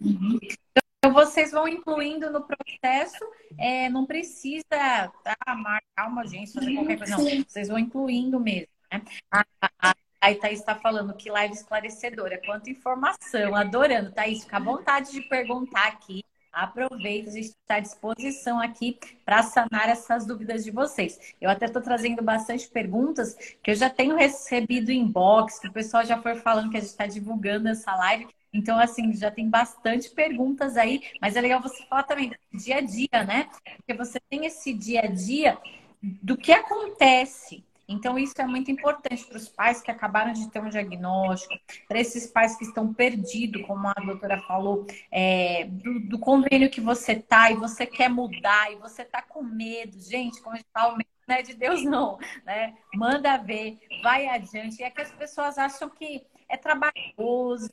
Uhum. 0.00 0.38
Então, 0.42 1.12
vocês 1.12 1.52
vão 1.52 1.66
incluindo 1.68 2.30
no 2.30 2.44
processo, 2.44 3.24
é, 3.58 3.88
não 3.88 4.06
precisa 4.06 4.64
tá, 4.68 5.36
marcar 5.54 6.08
uma 6.08 6.22
agência, 6.22 6.60
fazer 6.60 6.74
qualquer 6.74 6.98
coisa, 6.98 7.16
não. 7.16 7.44
Vocês 7.44 7.68
vão 7.68 7.78
incluindo 7.78 8.38
mesmo. 8.38 8.68
Né? 8.92 9.02
A, 9.30 9.44
a, 9.60 9.94
a 10.20 10.34
Thaís 10.36 10.60
está 10.60 10.74
falando 10.76 11.14
que 11.14 11.30
live 11.30 11.54
esclarecedora, 11.54 12.40
quanta 12.44 12.70
informação, 12.70 13.54
adorando. 13.56 14.12
Thaís, 14.12 14.44
fica 14.44 14.58
à 14.58 14.60
vontade 14.60 15.10
de 15.10 15.22
perguntar 15.22 15.88
aqui. 15.88 16.24
Aproveita, 16.52 17.30
a 17.30 17.32
gente 17.32 17.46
está 17.46 17.76
à 17.76 17.80
disposição 17.80 18.60
aqui 18.60 18.98
para 19.24 19.42
sanar 19.42 19.88
essas 19.88 20.26
dúvidas 20.26 20.62
de 20.62 20.70
vocês. 20.70 21.34
Eu 21.40 21.48
até 21.48 21.64
estou 21.64 21.80
trazendo 21.80 22.22
bastante 22.22 22.68
perguntas 22.68 23.34
que 23.62 23.70
eu 23.70 23.74
já 23.74 23.88
tenho 23.88 24.14
recebido 24.14 24.92
inbox, 24.92 25.58
que 25.58 25.68
o 25.68 25.72
pessoal 25.72 26.04
já 26.04 26.20
foi 26.20 26.34
falando 26.34 26.70
que 26.70 26.76
a 26.76 26.80
gente 26.80 26.90
está 26.90 27.06
divulgando 27.06 27.68
essa 27.68 27.96
live. 27.96 28.28
Então, 28.52 28.78
assim, 28.78 29.14
já 29.14 29.30
tem 29.30 29.48
bastante 29.48 30.10
perguntas 30.10 30.76
aí, 30.76 31.02
mas 31.22 31.36
é 31.36 31.40
legal 31.40 31.62
você 31.62 31.86
falar 31.86 32.02
também 32.02 32.28
do 32.28 32.58
dia 32.58 32.76
a 32.76 32.80
dia, 32.82 33.24
né? 33.26 33.48
Porque 33.78 33.94
você 33.94 34.20
tem 34.28 34.44
esse 34.44 34.74
dia 34.74 35.00
a 35.00 35.06
dia 35.06 35.56
do 36.02 36.36
que 36.36 36.52
acontece 36.52 37.64
então, 37.92 38.18
isso 38.18 38.34
é 38.38 38.46
muito 38.46 38.70
importante 38.70 39.24
para 39.26 39.36
os 39.36 39.48
pais 39.48 39.82
que 39.82 39.90
acabaram 39.90 40.32
de 40.32 40.50
ter 40.50 40.60
um 40.60 40.68
diagnóstico, 40.68 41.54
para 41.86 42.00
esses 42.00 42.26
pais 42.26 42.56
que 42.56 42.64
estão 42.64 42.92
perdidos, 42.92 43.62
como 43.66 43.86
a 43.86 43.94
doutora 43.94 44.40
falou, 44.42 44.86
é, 45.10 45.64
do, 45.64 46.00
do, 46.00 46.18
convênio 46.18 46.70
que 46.70 46.80
você 46.80 47.16
tá 47.16 47.50
e 47.50 47.56
você 47.56 47.84
quer 47.86 48.08
mudar 48.08 48.72
e 48.72 48.76
você 48.76 49.04
tá 49.04 49.20
com 49.20 49.42
medo. 49.42 50.00
Gente, 50.00 50.40
como 50.40 50.58
fala, 50.72 50.94
o 50.94 50.96
medo 50.96 51.10
não 51.28 51.36
é 51.36 51.42
de 51.42 51.54
Deus, 51.54 51.82
não. 51.84 52.18
Né? 52.44 52.74
Manda 52.94 53.36
ver, 53.36 53.78
vai 54.02 54.26
adiante. 54.26 54.82
É 54.82 54.90
que 54.90 55.00
as 55.00 55.12
pessoas 55.12 55.58
acham 55.58 55.90
que 55.90 56.24
é 56.48 56.56
trabalhoso, 56.56 57.70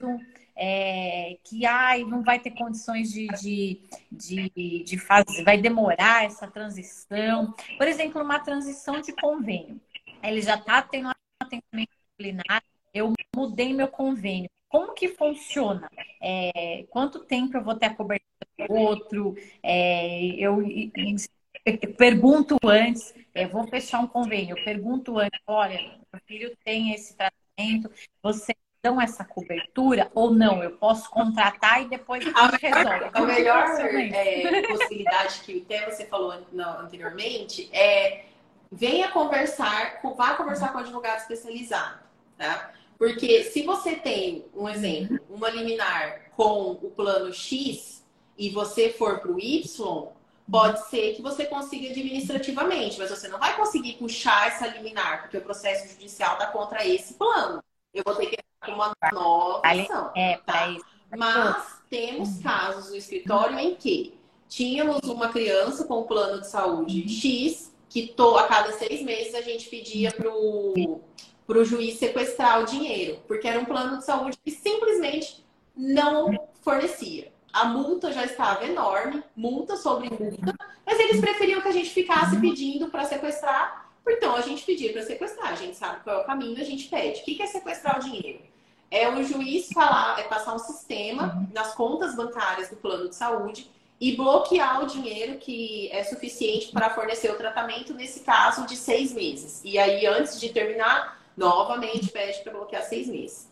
é, 0.55 1.37
que 1.43 1.65
ai, 1.65 2.03
não 2.03 2.21
vai 2.21 2.39
ter 2.39 2.51
condições 2.51 3.11
de, 3.11 3.27
de, 3.27 3.81
de, 4.11 4.83
de 4.83 4.97
fazer, 4.97 5.43
vai 5.43 5.57
demorar 5.57 6.25
essa 6.25 6.47
transição. 6.47 7.53
Por 7.77 7.87
exemplo, 7.87 8.21
uma 8.21 8.39
transição 8.39 8.99
de 9.01 9.13
convênio. 9.13 9.79
Ele 10.23 10.41
já 10.41 10.55
está 10.55 10.81
tendo 10.81 11.09
atendimento 11.41 11.91
disciplinar, 12.19 12.63
eu 12.93 13.13
mudei 13.35 13.73
meu 13.73 13.87
convênio. 13.87 14.49
Como 14.67 14.93
que 14.93 15.07
funciona? 15.09 15.89
É, 16.21 16.85
quanto 16.89 17.25
tempo 17.25 17.57
eu 17.57 17.63
vou 17.63 17.75
ter 17.75 17.87
a 17.87 17.95
cobertura 17.95 18.67
do 18.67 18.73
outro? 18.75 19.35
É, 19.63 20.25
eu, 20.35 20.61
eu, 20.61 21.93
pergunto 21.97 22.57
antes, 22.63 23.13
é, 23.33 23.47
vou 23.47 23.67
fechar 23.67 23.99
um 23.99 24.07
convênio, 24.07 24.55
eu 24.57 24.63
pergunto 24.63 25.17
antes, 25.17 25.39
olha, 25.47 25.79
meu 26.13 26.21
filho 26.27 26.55
tem 26.63 26.93
esse 26.93 27.15
tratamento, 27.15 27.91
você 28.21 28.55
dão 28.81 29.01
essa 29.01 29.25
cobertura 29.25 30.09
ou 30.13 30.33
não? 30.33 30.63
Eu 30.63 30.77
posso 30.77 31.09
contratar 31.09 31.81
e 31.81 31.89
depois 31.89 32.25
a 32.33 32.47
resolve. 32.47 33.09
A 33.13 33.21
melhor 33.21 33.65
é, 33.79 34.61
possibilidade 34.67 35.41
que 35.41 35.61
até 35.65 35.89
você 35.89 36.05
falou 36.05 36.31
anteriormente 36.31 37.69
é 37.73 38.28
venha 38.71 39.09
conversar, 39.11 39.99
vá 40.15 40.35
conversar 40.35 40.71
com 40.71 40.77
um 40.77 40.81
advogado 40.81 41.19
especializado, 41.19 41.99
tá? 42.37 42.71
Porque 42.97 43.45
se 43.45 43.63
você 43.63 43.95
tem, 43.95 44.45
um 44.53 44.67
exemplo, 44.67 45.19
uma 45.29 45.49
liminar 45.49 46.31
com 46.35 46.71
o 46.71 46.91
plano 46.91 47.33
X 47.33 48.05
e 48.37 48.49
você 48.49 48.89
for 48.89 49.19
para 49.19 49.31
o 49.31 49.39
Y, 49.39 50.07
pode 50.49 50.89
ser 50.89 51.15
que 51.15 51.21
você 51.21 51.45
consiga 51.45 51.89
administrativamente, 51.89 52.97
mas 52.99 53.09
você 53.09 53.27
não 53.27 53.39
vai 53.39 53.55
conseguir 53.55 53.93
puxar 53.93 54.47
essa 54.47 54.67
liminar, 54.67 55.21
porque 55.21 55.37
o 55.37 55.41
processo 55.41 55.87
judicial 55.89 56.33
está 56.33 56.47
contra 56.47 56.85
esse 56.85 57.13
plano. 57.13 57.63
Eu 57.93 58.03
vou 58.05 58.15
ter 58.15 58.27
que 58.27 58.37
com 58.65 58.73
uma 58.73 58.93
nova 59.13 59.61
ação. 59.63 60.11
É, 60.15 60.37
tá? 60.37 60.67
isso. 60.69 60.85
Mas 61.17 61.81
temos 61.89 62.39
casos 62.39 62.89
no 62.89 62.95
escritório 62.95 63.57
em 63.57 63.75
que 63.75 64.19
tínhamos 64.47 65.01
uma 65.03 65.29
criança 65.29 65.85
com 65.85 66.03
plano 66.03 66.41
de 66.41 66.47
saúde 66.47 67.07
X, 67.07 67.68
que 67.89 68.07
to, 68.07 68.37
a 68.37 68.47
cada 68.47 68.71
seis 68.73 69.01
meses 69.01 69.33
a 69.33 69.41
gente 69.41 69.67
pedia 69.67 70.11
para 70.11 70.29
o 70.29 71.65
juiz 71.65 71.97
sequestrar 71.97 72.61
o 72.61 72.65
dinheiro, 72.65 73.19
porque 73.27 73.47
era 73.47 73.59
um 73.59 73.65
plano 73.65 73.97
de 73.97 74.05
saúde 74.05 74.37
que 74.43 74.51
simplesmente 74.51 75.43
não 75.75 76.47
fornecia. 76.61 77.31
A 77.51 77.65
multa 77.65 78.13
já 78.13 78.25
estava 78.25 78.63
enorme, 78.63 79.23
multa 79.35 79.75
sobre 79.75 80.09
multa, 80.09 80.55
mas 80.85 80.99
eles 80.99 81.19
preferiam 81.19 81.61
que 81.61 81.67
a 81.67 81.73
gente 81.73 81.89
ficasse 81.89 82.39
pedindo 82.39 82.89
para 82.89 83.05
sequestrar 83.05 83.89
então 84.11 84.35
a 84.35 84.41
gente 84.41 84.65
pedia 84.65 84.91
para 84.91 85.03
sequestrar, 85.03 85.51
a 85.51 85.55
gente 85.55 85.77
sabe 85.77 86.03
qual 86.03 86.19
é 86.19 86.21
o 86.21 86.25
caminho, 86.25 86.59
a 86.59 86.63
gente 86.63 86.87
pede. 86.87 87.21
O 87.21 87.23
que 87.23 87.41
é 87.41 87.45
sequestrar 87.45 87.99
o 87.99 88.03
dinheiro? 88.03 88.41
É 88.89 89.07
o 89.07 89.23
juiz 89.23 89.69
falar, 89.71 90.19
é 90.19 90.23
passar 90.23 90.55
um 90.55 90.59
sistema 90.59 91.47
nas 91.53 91.75
contas 91.75 92.15
bancárias 92.15 92.69
do 92.69 92.75
plano 92.75 93.07
de 93.07 93.15
saúde 93.15 93.69
e 93.99 94.15
bloquear 94.15 94.81
o 94.81 94.87
dinheiro 94.87 95.37
que 95.37 95.89
é 95.91 96.03
suficiente 96.03 96.71
para 96.71 96.89
fornecer 96.89 97.29
o 97.31 97.35
tratamento, 97.35 97.93
nesse 97.93 98.21
caso, 98.21 98.65
de 98.65 98.77
seis 98.77 99.13
meses. 99.13 99.61
E 99.63 99.77
aí, 99.77 100.05
antes 100.05 100.39
de 100.39 100.49
terminar, 100.49 101.21
novamente 101.35 102.09
pede 102.09 102.41
para 102.41 102.53
bloquear 102.53 102.83
seis 102.83 103.07
meses. 103.07 103.49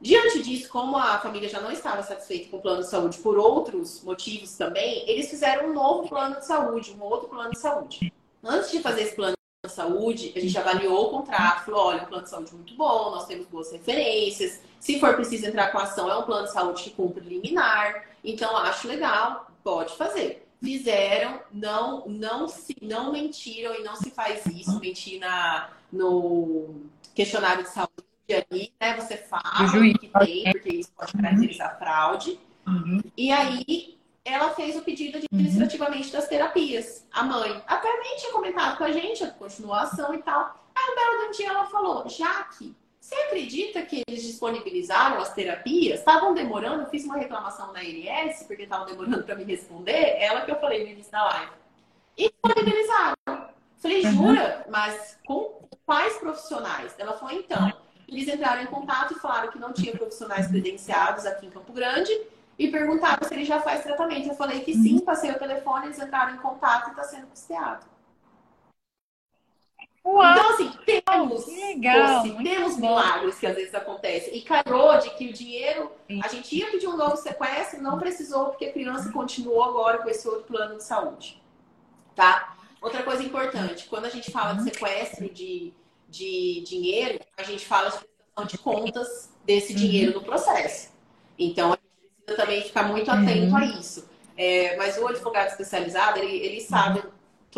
Diante 0.00 0.42
disso, 0.42 0.68
como 0.68 0.96
a 0.96 1.18
família 1.20 1.48
já 1.48 1.60
não 1.60 1.70
estava 1.70 2.02
satisfeita 2.02 2.50
com 2.50 2.56
o 2.56 2.60
plano 2.60 2.82
de 2.82 2.88
saúde 2.88 3.18
por 3.18 3.38
outros 3.38 4.02
motivos 4.02 4.56
também, 4.56 5.08
eles 5.08 5.30
fizeram 5.30 5.68
um 5.68 5.72
novo 5.72 6.08
plano 6.08 6.40
de 6.40 6.44
saúde, 6.44 6.92
um 6.98 7.04
outro 7.04 7.28
plano 7.28 7.52
de 7.52 7.58
saúde. 7.60 8.12
Antes 8.42 8.72
de 8.72 8.80
fazer 8.80 9.02
esse 9.02 9.14
plano 9.14 9.36
de 9.64 9.70
saúde, 9.70 10.32
a 10.34 10.40
gente 10.40 10.58
avaliou 10.58 11.06
o 11.06 11.10
contrato, 11.10 11.66
falou, 11.66 11.86
olha, 11.86 12.02
um 12.02 12.06
plano 12.06 12.24
de 12.24 12.30
saúde 12.30 12.52
muito 12.52 12.74
bom, 12.74 13.12
nós 13.12 13.26
temos 13.26 13.46
boas 13.46 13.70
referências, 13.70 14.60
se 14.80 14.98
for 14.98 15.14
preciso 15.14 15.46
entrar 15.46 15.70
com 15.70 15.78
ação, 15.78 16.10
é 16.10 16.16
um 16.16 16.24
plano 16.24 16.48
de 16.48 16.52
saúde 16.52 16.82
que 16.82 16.90
cumpre 16.90 17.22
liminar, 17.24 18.08
então 18.24 18.56
acho 18.56 18.88
legal, 18.88 19.51
pode 19.62 19.96
fazer. 19.96 20.48
Fizeram, 20.62 21.40
não, 21.52 22.06
não 22.06 22.46
se, 22.46 22.76
não 22.80 23.12
mentiram 23.12 23.74
e 23.74 23.82
não 23.82 23.96
se 23.96 24.10
faz 24.10 24.46
isso, 24.46 24.78
mentir 24.78 25.18
na, 25.18 25.70
no 25.92 26.82
questionário 27.14 27.64
de 27.64 27.70
saúde 27.70 27.90
ali, 28.28 28.72
né? 28.80 28.94
Você 28.96 29.16
fala 29.16 29.66
o 29.66 29.98
que 29.98 30.08
tem, 30.08 30.52
porque 30.52 30.76
isso 30.76 30.92
pode 30.96 31.12
caracterizar 31.12 31.78
fraude. 31.78 32.38
Uhum. 32.66 33.00
E 33.16 33.32
aí 33.32 33.98
ela 34.24 34.50
fez 34.50 34.76
o 34.76 34.82
pedido 34.82 35.18
administrativamente 35.18 36.06
uhum. 36.06 36.12
das 36.12 36.28
terapias. 36.28 37.06
A 37.12 37.24
mãe 37.24 37.60
até 37.66 37.88
nem 38.00 38.16
tinha 38.18 38.32
comentado 38.32 38.78
com 38.78 38.84
a 38.84 38.92
gente 38.92 39.24
a 39.24 39.30
continuação 39.30 40.14
e 40.14 40.18
tal. 40.18 40.64
Aí 40.74 40.92
um 40.92 40.94
belo 40.94 41.32
dia 41.32 41.48
ela 41.48 41.66
falou, 41.66 42.08
Jaque, 42.08 42.74
você 43.02 43.16
acredita 43.16 43.82
que 43.82 44.04
eles 44.06 44.22
disponibilizaram 44.22 45.20
as 45.20 45.34
terapias? 45.34 45.98
Estavam 45.98 46.32
demorando, 46.32 46.82
eu 46.84 46.86
fiz 46.86 47.04
uma 47.04 47.16
reclamação 47.16 47.72
na 47.72 47.82
INS, 47.82 48.44
porque 48.46 48.62
estavam 48.62 48.86
demorando 48.86 49.24
para 49.24 49.34
me 49.34 49.42
responder. 49.42 50.18
Ela 50.20 50.42
que 50.42 50.52
eu 50.52 50.60
falei 50.60 50.84
no 50.84 50.90
início 50.90 51.10
da 51.10 51.24
live. 51.24 51.52
E 52.16 52.30
disponibilizaram. 52.30 53.16
Falei, 53.78 54.04
uhum. 54.04 54.12
jura? 54.12 54.66
Mas 54.70 55.18
com 55.26 55.66
quais 55.84 56.16
profissionais? 56.18 56.94
Ela 56.96 57.14
falou, 57.14 57.34
então. 57.34 57.72
Eles 58.06 58.28
entraram 58.28 58.62
em 58.62 58.66
contato 58.66 59.14
e 59.14 59.18
falaram 59.18 59.50
que 59.50 59.58
não 59.58 59.72
tinha 59.72 59.90
profissionais 59.90 60.46
credenciados 60.46 61.26
aqui 61.26 61.46
em 61.46 61.50
Campo 61.50 61.72
Grande 61.72 62.12
e 62.56 62.68
perguntaram 62.68 63.26
se 63.26 63.34
ele 63.34 63.44
já 63.44 63.60
faz 63.60 63.82
tratamento. 63.82 64.28
Eu 64.28 64.36
falei 64.36 64.60
que 64.60 64.74
sim, 64.74 65.00
passei 65.00 65.32
o 65.32 65.38
telefone, 65.38 65.86
eles 65.86 65.98
entraram 65.98 66.34
em 66.34 66.38
contato 66.38 66.86
e 66.86 66.90
está 66.90 67.02
sendo 67.02 67.26
custeado. 67.26 67.84
Uau, 70.04 70.32
então, 70.32 70.50
assim, 70.50 70.72
temos, 70.84 71.46
legal, 71.46 72.22
temos 72.22 72.76
milagres 72.76 73.38
que 73.38 73.46
às 73.46 73.54
vezes 73.54 73.74
acontecem. 73.74 74.36
E 74.36 74.42
calhou 74.42 74.98
de 74.98 75.10
que 75.10 75.28
o 75.28 75.32
dinheiro, 75.32 75.92
a 76.22 76.28
gente 76.28 76.56
ia 76.56 76.70
pedir 76.70 76.88
um 76.88 76.96
novo 76.96 77.16
sequestro, 77.16 77.80
não 77.80 77.98
precisou, 77.98 78.46
porque 78.46 78.66
a 78.66 78.72
criança 78.72 79.12
continuou 79.12 79.62
agora 79.62 79.98
com 79.98 80.08
esse 80.08 80.26
outro 80.26 80.44
plano 80.44 80.76
de 80.76 80.82
saúde. 80.82 81.40
Tá? 82.16 82.56
Outra 82.80 83.04
coisa 83.04 83.22
importante, 83.22 83.86
quando 83.88 84.06
a 84.06 84.10
gente 84.10 84.30
fala 84.32 84.54
de 84.54 84.64
sequestro 84.64 85.28
de, 85.30 85.72
de 86.08 86.64
dinheiro, 86.66 87.20
a 87.36 87.44
gente 87.44 87.64
fala 87.64 87.90
de 87.90 87.98
prestação 87.98 88.46
de 88.46 88.58
contas 88.58 89.30
desse 89.44 89.72
dinheiro 89.72 90.14
no 90.14 90.24
processo. 90.24 90.90
Então, 91.38 91.72
a 91.72 91.76
precisa 91.76 92.36
também 92.36 92.62
ficar 92.62 92.84
muito 92.84 93.10
atento 93.10 93.50
uhum. 93.50 93.56
a 93.56 93.64
isso. 93.64 94.08
É, 94.36 94.76
mas 94.76 94.96
o 94.98 95.06
advogado 95.06 95.48
especializado, 95.48 96.18
ele, 96.18 96.36
ele 96.38 96.60
sabe 96.60 97.02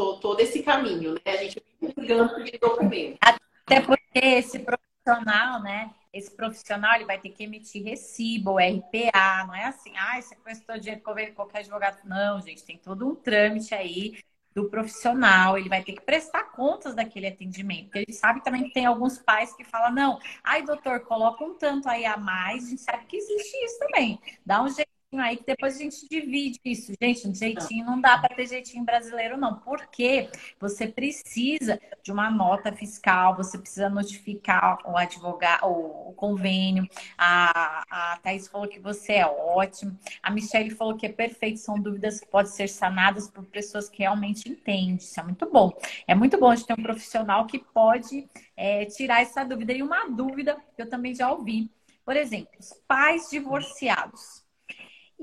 uhum. 0.00 0.14
to, 0.14 0.20
todo 0.20 0.40
esse 0.40 0.62
caminho, 0.62 1.14
né? 1.14 1.32
A 1.32 1.36
gente 1.36 1.62
fica 1.80 2.00
ligando 2.00 2.44
de 2.44 2.58
documento. 2.58 3.18
Até 3.20 3.80
porque 3.80 4.18
esse 4.18 4.58
profissional, 4.58 5.62
né? 5.62 5.90
Esse 6.12 6.30
profissional 6.30 6.94
ele 6.94 7.04
vai 7.04 7.18
ter 7.18 7.30
que 7.30 7.42
emitir 7.42 7.82
recibo, 7.84 8.58
RPA, 8.58 9.46
não 9.46 9.54
é 9.54 9.64
assim, 9.64 9.92
ah, 9.96 10.20
sequestrou 10.22 10.78
dinheiro 10.78 11.02
qualquer 11.34 11.58
advogado. 11.58 11.98
Não, 12.04 12.40
gente, 12.40 12.62
tem 12.62 12.78
todo 12.78 13.08
um 13.08 13.14
trâmite 13.14 13.74
aí 13.74 14.16
do 14.54 14.70
profissional, 14.70 15.58
ele 15.58 15.68
vai 15.68 15.82
ter 15.82 15.94
que 15.94 16.00
prestar 16.00 16.44
contas 16.52 16.94
daquele 16.94 17.26
atendimento. 17.26 17.86
Porque 17.86 17.98
ele 17.98 18.12
sabe 18.12 18.42
também 18.44 18.62
que 18.64 18.72
tem 18.72 18.86
alguns 18.86 19.18
pais 19.18 19.52
que 19.56 19.64
falam, 19.64 19.92
não, 19.92 20.20
ai, 20.44 20.62
doutor, 20.62 21.00
coloca 21.00 21.44
um 21.44 21.54
tanto 21.54 21.88
aí 21.88 22.06
a 22.06 22.16
mais, 22.16 22.66
a 22.66 22.70
gente 22.70 22.82
sabe 22.82 23.04
que 23.06 23.16
existe 23.16 23.56
isso 23.64 23.78
também. 23.80 24.20
Dá 24.46 24.62
um 24.62 24.68
jeito 24.68 24.93
aí 25.20 25.36
que 25.36 25.44
depois 25.44 25.76
a 25.76 25.78
gente 25.78 26.08
divide 26.08 26.60
isso. 26.64 26.92
Gente, 27.00 27.28
um 27.28 27.34
jeitinho 27.34 27.84
não 27.84 28.00
dá 28.00 28.18
para 28.18 28.34
ter 28.34 28.46
jeitinho 28.46 28.84
brasileiro, 28.84 29.36
não. 29.36 29.58
Porque 29.60 30.28
você 30.58 30.86
precisa 30.86 31.80
de 32.02 32.12
uma 32.12 32.30
nota 32.30 32.72
fiscal, 32.72 33.36
você 33.36 33.58
precisa 33.58 33.88
notificar 33.88 34.78
o 34.84 34.96
advogado, 34.96 35.66
o, 35.66 36.12
convênio. 36.14 36.88
A, 37.18 38.12
a 38.12 38.16
Thaís 38.18 38.48
falou 38.48 38.68
que 38.68 38.78
você 38.78 39.14
é 39.14 39.26
ótimo. 39.26 39.98
A 40.22 40.30
Michelle 40.30 40.70
falou 40.70 40.96
que 40.96 41.06
é 41.06 41.12
perfeito, 41.12 41.58
são 41.58 41.78
dúvidas 41.78 42.20
que 42.20 42.26
podem 42.26 42.52
ser 42.52 42.68
sanadas 42.68 43.28
por 43.28 43.44
pessoas 43.44 43.88
que 43.88 43.98
realmente 43.98 44.48
entendem. 44.48 44.96
Isso 44.96 45.18
é 45.18 45.22
muito 45.22 45.50
bom. 45.50 45.72
É 46.06 46.14
muito 46.14 46.38
bom 46.38 46.54
de 46.54 46.66
ter 46.66 46.72
um 46.72 46.82
profissional 46.82 47.46
que 47.46 47.58
pode 47.58 48.28
é, 48.56 48.84
tirar 48.86 49.22
essa 49.22 49.44
dúvida. 49.44 49.72
E 49.72 49.82
uma 49.82 50.08
dúvida 50.08 50.56
que 50.76 50.82
eu 50.82 50.88
também 50.88 51.14
já 51.14 51.30
ouvi. 51.30 51.70
Por 52.04 52.16
exemplo, 52.16 52.50
os 52.58 52.72
pais 52.86 53.30
divorciados 53.30 54.43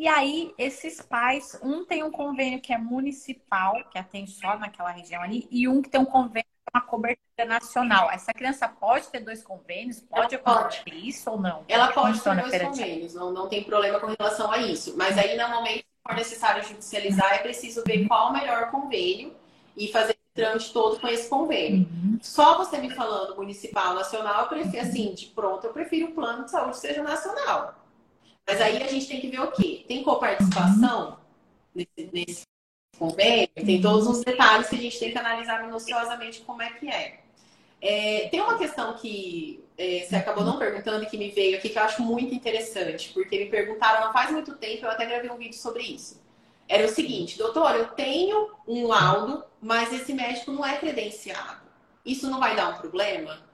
e 0.01 0.07
aí, 0.07 0.51
esses 0.57 0.99
pais, 0.99 1.59
um 1.61 1.85
tem 1.85 2.03
um 2.03 2.09
convênio 2.09 2.59
que 2.59 2.73
é 2.73 2.77
municipal, 2.79 3.75
que 3.91 3.99
atende 3.99 4.31
só 4.31 4.57
naquela 4.57 4.89
região 4.89 5.21
ali, 5.21 5.47
e 5.51 5.67
um 5.67 5.79
que 5.79 5.91
tem 5.91 6.01
um 6.01 6.05
convênio 6.05 6.47
com 6.65 6.75
uma 6.75 6.83
cobertura 6.83 7.45
nacional. 7.45 8.09
Essa 8.09 8.33
criança 8.33 8.67
pode 8.67 9.09
ter 9.09 9.19
dois 9.19 9.43
convênios? 9.43 9.99
Pode 9.99 10.33
acontecer 10.33 10.89
isso 10.95 11.29
ou 11.29 11.39
não? 11.39 11.63
Ela 11.67 11.91
pode 11.91 12.19
ter 12.19 12.35
dois 12.35 12.63
convênios, 12.63 13.13
não, 13.13 13.31
não 13.31 13.47
tem 13.47 13.63
problema 13.63 13.99
com 13.99 14.07
relação 14.07 14.51
a 14.51 14.57
isso. 14.57 14.97
Mas 14.97 15.19
aí, 15.19 15.37
normalmente, 15.37 15.81
se 15.81 16.01
for 16.01 16.15
necessário 16.15 16.63
judicializar, 16.63 17.35
é 17.35 17.37
preciso 17.37 17.83
ver 17.85 18.07
qual 18.07 18.31
o 18.31 18.33
melhor 18.33 18.71
convênio 18.71 19.35
e 19.77 19.87
fazer 19.89 20.13
o 20.13 20.33
trâmite 20.33 20.73
todo 20.73 20.99
com 20.99 21.07
esse 21.09 21.29
convênio. 21.29 21.87
Uhum. 21.87 22.17
Só 22.23 22.57
você 22.57 22.79
me 22.79 22.89
falando 22.89 23.35
municipal, 23.35 23.93
nacional, 23.93 24.45
eu 24.45 24.47
prefiro, 24.47 24.81
assim, 24.81 25.13
de 25.13 25.27
pronto, 25.27 25.67
eu 25.67 25.71
prefiro 25.71 26.07
o 26.07 26.15
plano 26.15 26.45
de 26.45 26.49
saúde 26.49 26.79
seja 26.79 27.03
nacional. 27.03 27.75
Mas 28.47 28.61
aí 28.61 28.81
a 28.81 28.87
gente 28.87 29.07
tem 29.07 29.21
que 29.21 29.27
ver 29.27 29.39
o 29.39 29.51
quê? 29.51 29.85
Tem 29.87 30.03
coparticipação 30.03 31.19
nesse, 31.73 32.09
nesse 32.11 32.43
convênio, 32.97 33.49
tem 33.55 33.81
todos 33.81 34.07
os 34.07 34.23
detalhes 34.23 34.69
que 34.69 34.75
a 34.75 34.79
gente 34.79 34.99
tem 34.99 35.11
que 35.11 35.17
analisar 35.17 35.63
minuciosamente 35.63 36.41
como 36.41 36.61
é 36.61 36.69
que 36.71 36.89
é. 36.89 37.19
é 37.81 38.27
tem 38.29 38.41
uma 38.41 38.57
questão 38.57 38.93
que 38.95 39.63
é, 39.77 40.05
você 40.05 40.15
acabou 40.15 40.43
não 40.43 40.59
perguntando 40.59 41.03
e 41.03 41.07
que 41.07 41.17
me 41.17 41.29
veio 41.31 41.57
aqui 41.57 41.69
que 41.69 41.79
eu 41.79 41.83
acho 41.83 42.03
muito 42.03 42.35
interessante, 42.35 43.09
porque 43.13 43.39
me 43.39 43.45
perguntaram 43.47 44.13
faz 44.13 44.31
muito 44.31 44.55
tempo, 44.57 44.85
eu 44.85 44.91
até 44.91 45.05
gravei 45.05 45.31
um 45.31 45.37
vídeo 45.37 45.57
sobre 45.57 45.83
isso. 45.83 46.21
Era 46.67 46.85
o 46.85 46.89
seguinte, 46.89 47.37
doutor, 47.37 47.75
eu 47.75 47.87
tenho 47.87 48.51
um 48.67 48.87
laudo, 48.87 49.43
mas 49.61 49.91
esse 49.91 50.13
médico 50.13 50.51
não 50.51 50.65
é 50.65 50.77
credenciado. 50.77 51.61
Isso 52.05 52.29
não 52.29 52.39
vai 52.39 52.55
dar 52.55 52.69
um 52.69 52.77
problema? 52.77 53.50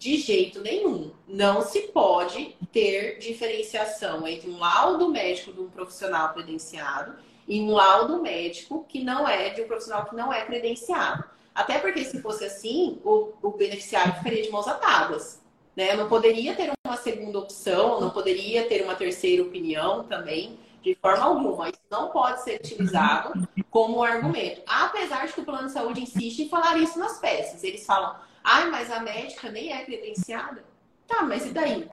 De 0.00 0.16
jeito 0.16 0.62
nenhum. 0.62 1.12
Não 1.28 1.60
se 1.60 1.88
pode 1.88 2.56
ter 2.72 3.18
diferenciação 3.18 4.26
entre 4.26 4.48
um 4.48 4.58
laudo 4.58 5.10
médico 5.10 5.52
de 5.52 5.60
um 5.60 5.68
profissional 5.68 6.32
credenciado 6.32 7.16
e 7.46 7.60
um 7.60 7.70
laudo 7.70 8.22
médico 8.22 8.86
que 8.88 9.04
não 9.04 9.28
é 9.28 9.50
de 9.50 9.60
um 9.60 9.66
profissional 9.66 10.06
que 10.06 10.16
não 10.16 10.32
é 10.32 10.42
credenciado. 10.46 11.22
Até 11.54 11.78
porque 11.78 12.02
se 12.02 12.22
fosse 12.22 12.46
assim, 12.46 12.98
o, 13.04 13.34
o 13.42 13.50
beneficiário 13.50 14.14
ficaria 14.14 14.42
de 14.42 14.48
mãos 14.48 14.66
atadas. 14.66 15.42
Né? 15.76 15.94
Não 15.94 16.08
poderia 16.08 16.56
ter 16.56 16.72
uma 16.86 16.96
segunda 16.96 17.38
opção, 17.38 18.00
não 18.00 18.08
poderia 18.08 18.66
ter 18.66 18.82
uma 18.82 18.94
terceira 18.94 19.42
opinião 19.42 20.04
também, 20.04 20.58
de 20.82 20.94
forma 20.94 21.24
alguma. 21.24 21.68
Isso 21.68 21.78
não 21.90 22.08
pode 22.08 22.42
ser 22.42 22.56
utilizado 22.56 23.46
como 23.68 24.02
argumento. 24.02 24.62
Apesar 24.66 25.26
de 25.26 25.34
que 25.34 25.42
o 25.42 25.44
plano 25.44 25.66
de 25.66 25.74
saúde 25.74 26.00
insiste 26.00 26.44
em 26.44 26.48
falar 26.48 26.78
isso 26.78 26.98
nas 26.98 27.18
peças. 27.18 27.62
Eles 27.62 27.84
falam, 27.84 28.16
ai, 28.42 28.70
mas 28.70 28.90
a 28.90 29.00
médica 29.00 29.50
nem 29.50 29.72
é 29.72 29.84
credenciada. 29.84 30.64
Tá, 31.06 31.22
mas 31.22 31.46
e 31.46 31.50
daí? 31.50 31.88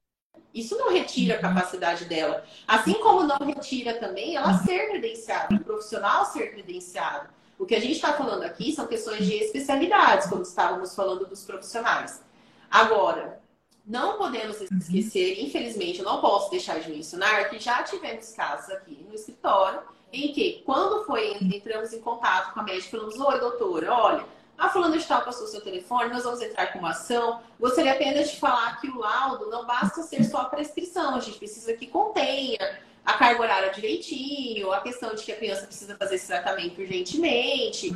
Isso 0.53 0.77
não 0.77 0.91
retira 0.91 1.35
a 1.35 1.39
capacidade 1.39 2.05
dela. 2.05 2.43
Assim 2.67 2.95
como 2.95 3.23
não 3.23 3.37
retira 3.37 3.95
também 3.95 4.35
ela 4.35 4.57
ser 4.59 4.89
credenciada, 4.89 5.55
o 5.55 5.59
profissional 5.59 6.25
ser 6.25 6.51
credenciado. 6.51 7.29
O 7.59 7.65
que 7.65 7.75
a 7.75 7.79
gente 7.79 7.93
está 7.93 8.13
falando 8.13 8.43
aqui 8.43 8.71
são 8.71 8.87
questões 8.87 9.25
de 9.25 9.33
especialidades, 9.35 10.27
como 10.27 10.43
estávamos 10.43 10.95
falando 10.95 11.25
dos 11.25 11.43
profissionais. 11.43 12.23
Agora, 12.69 13.41
não 13.85 14.17
podemos 14.17 14.59
uhum. 14.59 14.77
esquecer, 14.77 15.43
infelizmente, 15.43 15.99
eu 15.99 16.05
não 16.05 16.21
posso 16.21 16.51
deixar 16.51 16.79
de 16.79 16.91
mencionar 16.91 17.49
que 17.49 17.57
já 17.57 17.81
tivemos 17.83 18.33
casos 18.33 18.69
aqui 18.69 19.05
no 19.07 19.15
escritório 19.15 19.81
em 20.11 20.33
que, 20.33 20.61
quando 20.65 21.05
foi 21.05 21.33
entramos 21.41 21.93
em 21.93 22.01
contato 22.01 22.53
com 22.53 22.59
a 22.59 22.63
médica, 22.63 22.97
falamos: 22.97 23.19
Oi, 23.19 23.39
doutora, 23.39 23.93
olha, 23.93 24.25
a 24.58 24.70
fulana 24.70 24.97
de 24.97 25.05
tal 25.05 25.22
passou 25.22 25.45
seu 25.47 25.62
telefone, 25.62 26.12
nós 26.12 26.24
vamos 26.24 26.41
entrar 26.41 26.74
com 26.74 26.80
uma 26.80 26.89
ação. 26.89 27.41
Gostaria 27.60 27.91
apenas 27.93 28.32
de 28.32 28.39
falar 28.39 28.82
que 28.82 28.89
o 28.89 28.97
laudo 28.97 29.49
não 29.49 29.66
basta 29.66 30.01
ser 30.01 30.24
só 30.24 30.38
a 30.39 30.45
prescrição, 30.45 31.16
a 31.16 31.20
gente 31.20 31.38
precisa 31.38 31.74
que 31.74 31.86
contenha 31.86 32.80
a 33.05 33.14
carga 33.14 33.41
horária 33.41 33.72
direitinho, 33.72 34.72
a 34.74 34.82
questão 34.82 35.14
de 35.14 35.24
que 35.24 35.32
a 35.32 35.38
criança 35.38 35.66
precisa 35.66 35.95
fazer 35.95 36.16
esse 36.16 36.28
tratamento 36.28 36.82
urgentemente. 36.82 37.95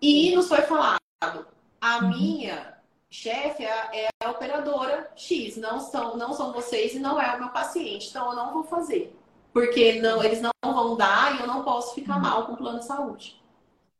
E 0.00 0.34
nos 0.34 0.48
foi 0.48 0.62
falado: 0.62 0.98
a 1.80 1.98
uhum. 1.98 2.08
minha 2.08 2.78
chefe 3.10 3.64
é, 3.64 4.06
é 4.06 4.08
a 4.24 4.30
operadora 4.30 5.10
X, 5.14 5.56
não 5.56 5.78
são, 5.78 6.16
não 6.16 6.32
são 6.32 6.52
vocês 6.52 6.94
e 6.94 6.98
não 6.98 7.20
é 7.20 7.36
o 7.36 7.38
meu 7.38 7.48
paciente, 7.50 8.08
então 8.08 8.30
eu 8.30 8.36
não 8.36 8.52
vou 8.52 8.64
fazer. 8.64 9.14
Porque 9.52 10.00
não, 10.00 10.22
eles 10.22 10.40
não 10.40 10.50
vão 10.62 10.96
dar 10.96 11.36
e 11.36 11.40
eu 11.40 11.46
não 11.46 11.62
posso 11.62 11.94
ficar 11.94 12.16
uhum. 12.16 12.22
mal 12.22 12.46
com 12.46 12.52
o 12.54 12.56
plano 12.56 12.78
de 12.78 12.86
saúde. 12.86 13.40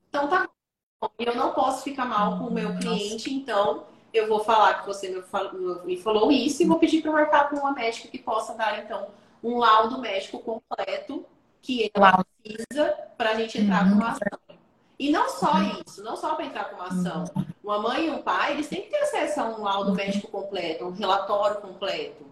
Então 0.08 0.26
tá 0.26 0.40
bom, 0.40 0.57
eu 1.18 1.34
não 1.34 1.52
posso 1.52 1.84
ficar 1.84 2.04
mal 2.04 2.38
com 2.38 2.44
o 2.44 2.52
meu 2.52 2.76
cliente, 2.78 3.32
então 3.32 3.84
eu 4.12 4.28
vou 4.28 4.42
falar 4.42 4.80
que 4.80 4.86
você 4.86 5.08
me 5.84 5.96
falou 5.98 6.32
isso 6.32 6.62
e 6.62 6.66
vou 6.66 6.78
pedir 6.78 7.02
para 7.02 7.12
marcar 7.12 7.48
com 7.48 7.56
uma 7.56 7.72
médica 7.72 8.08
que 8.08 8.18
possa 8.18 8.54
dar, 8.54 8.78
então, 8.78 9.08
um 9.42 9.58
laudo 9.58 9.98
médico 9.98 10.38
completo 10.40 11.24
que 11.62 11.90
ela 11.94 12.24
precisa 12.42 12.92
para 13.16 13.30
a 13.30 13.34
gente 13.34 13.58
entrar 13.58 13.88
com 13.88 13.96
uma 13.96 14.06
uhum. 14.06 14.12
ação. 14.12 14.38
E 14.98 15.10
não 15.10 15.28
só 15.28 15.52
isso, 15.86 16.02
não 16.02 16.16
só 16.16 16.34
para 16.34 16.46
entrar 16.46 16.64
com 16.64 16.76
uma 16.76 16.86
ação. 16.86 17.24
Uma 17.62 17.78
mãe 17.78 18.06
e 18.06 18.10
um 18.10 18.22
pai, 18.22 18.52
eles 18.52 18.68
têm 18.68 18.82
que 18.82 18.90
ter 18.90 18.98
acesso 18.98 19.40
a 19.40 19.44
um 19.44 19.62
laudo 19.62 19.94
médico 19.94 20.28
completo, 20.28 20.84
um 20.84 20.90
relatório 20.90 21.60
completo. 21.60 22.26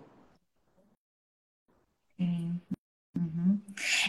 Uhum. 2.19 3.56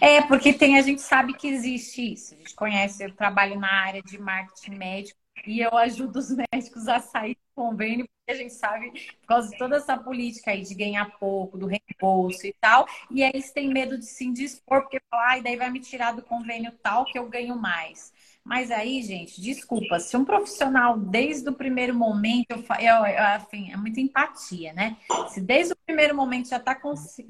É, 0.01 0.21
porque 0.21 0.53
tem, 0.53 0.77
a 0.77 0.81
gente 0.81 1.01
sabe 1.01 1.33
que 1.33 1.47
existe 1.47 2.13
isso. 2.13 2.33
A 2.33 2.37
gente 2.37 2.55
conhece, 2.55 3.03
eu 3.03 3.13
trabalho 3.15 3.59
na 3.59 3.71
área 3.71 4.01
de 4.01 4.17
marketing 4.17 4.75
médico 4.75 5.19
e 5.45 5.59
eu 5.59 5.75
ajudo 5.77 6.17
os 6.17 6.29
médicos 6.53 6.87
a 6.87 6.99
sair 6.99 7.35
do 7.35 7.41
convênio, 7.55 8.07
porque 8.07 8.31
a 8.39 8.43
gente 8.43 8.53
sabe, 8.53 8.91
por 9.21 9.27
causa 9.27 9.49
de 9.49 9.57
toda 9.57 9.77
essa 9.77 9.97
política 9.97 10.51
aí 10.51 10.61
de 10.61 10.73
ganhar 10.75 11.17
pouco, 11.19 11.57
do 11.57 11.67
reembolso 11.67 12.45
e 12.45 12.53
tal, 12.59 12.85
e 13.11 13.23
eles 13.23 13.51
têm 13.51 13.69
medo 13.69 13.97
de 13.97 14.05
se 14.05 14.25
indispor, 14.25 14.81
porque 14.81 14.99
falar, 15.09 15.37
ah, 15.37 15.39
daí 15.39 15.55
vai 15.55 15.69
me 15.69 15.79
tirar 15.79 16.11
do 16.13 16.21
convênio 16.21 16.71
tal 16.83 17.05
que 17.05 17.17
eu 17.17 17.27
ganho 17.29 17.55
mais. 17.55 18.13
Mas 18.43 18.71
aí, 18.71 19.01
gente, 19.01 19.41
desculpa, 19.41 19.99
se 19.99 20.15
um 20.15 20.23
profissional 20.23 20.97
desde 20.97 21.49
o 21.49 21.53
primeiro 21.53 21.93
momento, 21.93 22.51
eu, 22.51 22.63
eu, 22.79 23.05
eu 23.05 23.23
assim, 23.23 23.71
é 23.73 23.75
muita 23.75 23.99
empatia, 23.99 24.71
né? 24.71 24.95
Se 25.29 25.41
desde 25.41 25.73
o 25.73 25.77
primeiro 25.85 26.15
momento 26.15 26.47
já 26.47 26.55
está 26.57 26.79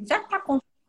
já 0.06 0.20
tá 0.24 0.40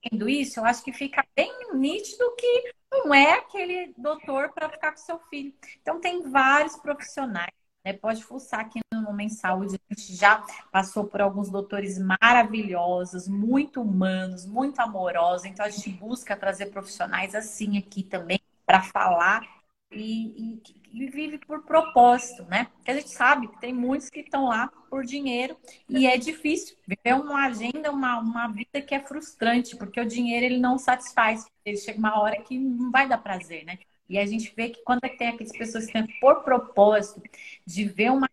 conseguindo 0.03 0.29
isso, 0.29 0.61
eu 0.61 0.65
acho 0.65 0.83
que 0.83 0.93
fica 0.93 1.25
bem 1.35 1.53
nítido 1.75 2.35
que 2.37 2.73
não 2.91 3.15
é 3.15 3.35
aquele 3.35 3.93
doutor 3.97 4.53
para 4.53 4.69
ficar 4.69 4.93
com 4.93 4.99
seu 4.99 5.19
filho. 5.31 5.53
Então, 5.81 6.01
tem 6.01 6.23
vários 6.31 6.77
profissionais. 6.77 7.53
Né? 7.85 7.93
Pode 7.93 8.25
fuçar 8.25 8.61
aqui 8.61 8.81
no 8.93 9.03
Momento 9.03 9.35
Saúde, 9.35 9.77
a 9.91 9.95
gente 9.95 10.15
já 10.15 10.45
passou 10.71 11.05
por 11.05 11.21
alguns 11.21 11.51
doutores 11.51 11.99
maravilhosos, 11.99 13.29
muito 13.29 13.83
humanos, 13.83 14.47
muito 14.47 14.81
amorosos. 14.81 15.47
Então, 15.47 15.65
a 15.65 15.71
gente 15.71 15.91
busca 15.91 16.37
trazer 16.37 16.67
profissionais 16.67 17.35
assim 17.35 17.79
aqui 17.79 18.03
também 18.03 18.41
para 18.67 18.83
falar 18.83 19.58
e, 19.91 20.61
e, 20.93 21.05
e, 21.05 21.07
vive 21.07 21.39
por 21.39 21.63
propósito, 21.63 22.45
né? 22.45 22.69
Porque 22.77 22.91
a 22.91 22.95
gente 22.95 23.11
sabe 23.11 23.49
que 23.49 23.61
tem 23.61 23.73
muitos 23.73 24.11
que 24.11 24.21
estão 24.21 24.49
lá 24.49 24.71
por 24.91 25.05
dinheiro 25.05 25.57
e 25.89 26.07
é 26.07 26.17
difícil 26.17 26.77
viver 26.87 27.15
uma 27.15 27.47
agenda, 27.47 27.91
uma, 27.91 28.19
uma 28.19 28.49
vida 28.49 28.83
que 28.83 28.95
é 28.95 29.01
frustrante, 29.01 29.77
porque 29.77 30.01
o 30.01 30.07
dinheiro 30.07 30.47
ele 30.47 30.59
não 30.59 30.79
satisfaz. 30.79 31.47
Ele 31.65 31.77
chega 31.77 31.99
uma 31.99 32.21
hora 32.21 32.41
que 32.43 32.59
não 32.59 32.91
vai 32.91 33.09
dar 33.09 33.19
prazer, 33.19 33.65
né? 33.65 33.79
E 34.09 34.19
a 34.19 34.27
gente 34.27 34.53
vê 34.55 34.71
que 34.71 34.83
quando 34.83 35.05
é 35.05 35.09
tem 35.09 35.29
aquelas 35.29 35.53
pessoas 35.53 35.87
que 35.87 35.93
têm 35.93 36.07
por 36.21 36.43
propósito 36.43 37.23
de 37.67 37.85
ver 37.85 38.11
uma, 38.11 38.29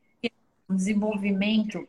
um 0.69 0.75
desenvolvimento, 0.75 1.87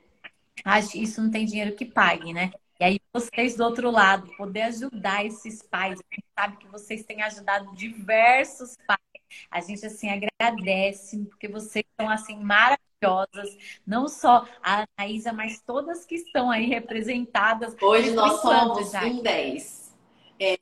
isso 0.94 1.22
não 1.22 1.30
tem 1.30 1.46
dinheiro 1.46 1.74
que 1.76 1.84
pague, 1.84 2.32
né? 2.32 2.52
E 2.78 2.84
aí 2.84 3.00
vocês 3.12 3.56
do 3.56 3.64
outro 3.64 3.90
lado, 3.90 4.30
poder 4.36 4.62
ajudar 4.62 5.24
esses 5.24 5.62
pais. 5.62 5.98
A 5.98 6.14
gente 6.14 6.26
sabe 6.38 6.56
que 6.58 6.66
vocês 6.68 7.04
têm 7.04 7.22
ajudado 7.22 7.74
diversos 7.74 8.76
pais 8.86 9.05
a 9.50 9.60
gente 9.60 9.84
assim 9.84 10.08
agradece 10.08 11.18
porque 11.26 11.48
vocês 11.48 11.84
são 12.00 12.08
assim 12.08 12.38
maravilhosas, 12.38 13.56
não 13.86 14.08
só 14.08 14.46
a 14.62 14.84
Anaísa, 14.98 15.32
mas 15.32 15.60
todas 15.62 16.04
que 16.04 16.16
estão 16.16 16.50
aí 16.50 16.66
representadas. 16.66 17.76
Hoje 17.80 18.12
nós 18.12 18.40
somos 18.40 18.90
já. 18.90 19.06
em 19.06 19.22
10. 19.22 19.94
É, 20.38 20.56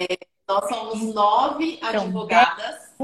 nós 0.46 0.68
somos 0.68 1.14
nove 1.14 1.74
então, 1.74 1.88
advogadas 1.88 2.94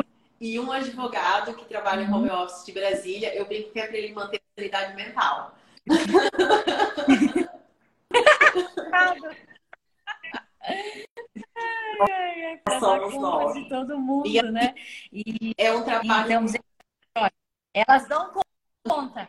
e 0.41 0.59
um 0.59 0.71
advogado 0.71 1.55
que 1.55 1.65
trabalha 1.65 2.03
em 2.03 2.13
home 2.13 2.31
office 2.31 2.65
de 2.65 2.73
Brasília. 2.73 3.35
Eu 3.35 3.47
brinco 3.47 3.73
que 3.73 3.81
é 3.81 3.87
para 3.87 3.99
ele 3.99 4.13
manter 4.13 4.39
a 4.39 4.61
sanidade 4.61 4.95
mental. 4.95 5.55
ai, 12.01 12.61
ai, 12.67 12.79
Somos 12.79 13.15
nós. 13.15 13.55
de 13.55 13.69
todo 13.69 13.99
mundo, 13.99 14.27
e, 14.27 14.43
né? 14.43 14.75
E, 15.13 15.55
é 15.57 15.73
um 15.73 15.83
trabalho. 15.83 16.47
Então, 16.47 17.29
elas 17.75 18.09
dão 18.09 18.33
conta. 18.85 19.29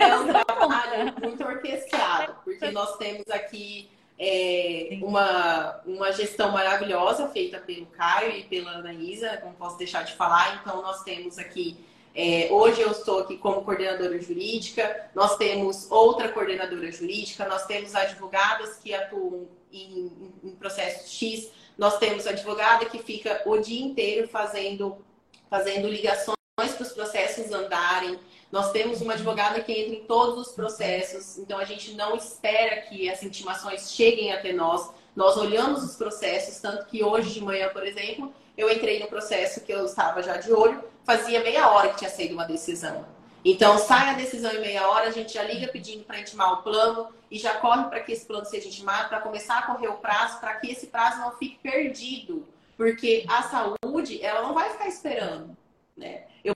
É 0.00 0.16
um 0.16 0.26
trabalho 0.26 1.14
muito 1.20 1.44
orquestrado, 1.44 2.36
porque 2.44 2.70
nós 2.70 2.96
temos 2.96 3.28
aqui 3.30 3.90
é, 4.18 4.98
uma, 5.02 5.80
uma 5.84 6.12
gestão 6.12 6.52
maravilhosa 6.52 7.28
feita 7.28 7.58
pelo 7.58 7.86
Caio 7.86 8.36
e 8.36 8.44
pela 8.44 8.72
Anaísa, 8.72 9.40
não 9.44 9.52
posso 9.52 9.76
deixar 9.78 10.04
de 10.04 10.14
falar. 10.14 10.60
Então, 10.60 10.80
nós 10.82 11.02
temos 11.02 11.38
aqui. 11.38 11.76
É, 12.14 12.48
hoje 12.50 12.80
eu 12.82 12.90
estou 12.90 13.20
aqui 13.20 13.38
como 13.38 13.64
coordenadora 13.64 14.20
jurídica, 14.20 15.10
nós 15.14 15.36
temos 15.36 15.90
outra 15.90 16.28
coordenadora 16.28 16.92
jurídica, 16.92 17.48
nós 17.48 17.64
temos 17.64 17.94
advogadas 17.94 18.76
que 18.76 18.94
atuam 18.94 19.48
em, 19.72 20.12
em, 20.44 20.50
processos 20.56 21.10
X, 21.10 21.50
nós 21.76 21.98
temos 21.98 22.26
advogada 22.26 22.84
que 22.86 22.98
fica 22.98 23.42
o 23.46 23.58
dia 23.58 23.84
inteiro 23.84 24.28
fazendo, 24.28 25.04
fazendo 25.48 25.88
ligações 25.88 26.36
para 26.54 26.82
os 26.82 26.92
processos 26.92 27.50
andarem. 27.52 28.18
Nós 28.50 28.70
temos 28.72 29.00
uma 29.00 29.14
advogada 29.14 29.60
que 29.62 29.72
entra 29.72 29.94
em 29.94 30.04
todos 30.04 30.46
os 30.46 30.52
processos, 30.54 31.38
então 31.38 31.58
a 31.58 31.64
gente 31.64 31.94
não 31.94 32.14
espera 32.14 32.82
que 32.82 33.08
as 33.08 33.22
intimações 33.22 33.90
cheguem 33.92 34.32
até 34.32 34.52
nós. 34.52 34.90
Nós 35.16 35.36
olhamos 35.36 35.82
os 35.82 35.96
processos, 35.96 36.60
tanto 36.60 36.86
que 36.86 37.02
hoje 37.02 37.32
de 37.34 37.40
manhã, 37.40 37.68
por 37.70 37.86
exemplo, 37.86 38.32
eu 38.56 38.70
entrei 38.70 39.00
no 39.00 39.06
processo 39.06 39.62
que 39.62 39.72
eu 39.72 39.84
estava 39.86 40.22
já 40.22 40.36
de 40.36 40.52
olho, 40.52 40.84
fazia 41.04 41.42
meia 41.42 41.70
hora 41.70 41.90
que 41.90 41.98
tinha 41.98 42.10
saído 42.10 42.34
uma 42.34 42.44
decisão. 42.44 43.06
Então, 43.44 43.76
sai 43.76 44.10
a 44.10 44.14
decisão 44.14 44.52
em 44.52 44.60
meia 44.60 44.88
hora, 44.88 45.08
a 45.08 45.10
gente 45.10 45.34
já 45.34 45.42
liga 45.42 45.66
pedindo 45.68 46.04
para 46.04 46.20
intimar 46.20 46.52
o 46.52 46.62
plano 46.62 47.08
e 47.30 47.38
já 47.38 47.54
corre 47.54 47.84
para 47.84 48.00
que 48.00 48.12
esse 48.12 48.24
plano 48.24 48.44
seja 48.44 48.68
intimado, 48.68 49.08
para 49.08 49.20
começar 49.20 49.58
a 49.58 49.62
correr 49.62 49.88
o 49.88 49.94
prazo, 49.94 50.38
para 50.38 50.54
que 50.56 50.70
esse 50.70 50.86
prazo 50.86 51.18
não 51.20 51.32
fique 51.32 51.58
perdido. 51.58 52.46
Porque 52.76 53.24
a 53.28 53.42
saúde, 53.42 54.22
ela 54.22 54.42
não 54.42 54.54
vai 54.54 54.70
ficar 54.70 54.86
esperando. 54.86 55.56
né? 55.96 56.24
Eu 56.44 56.54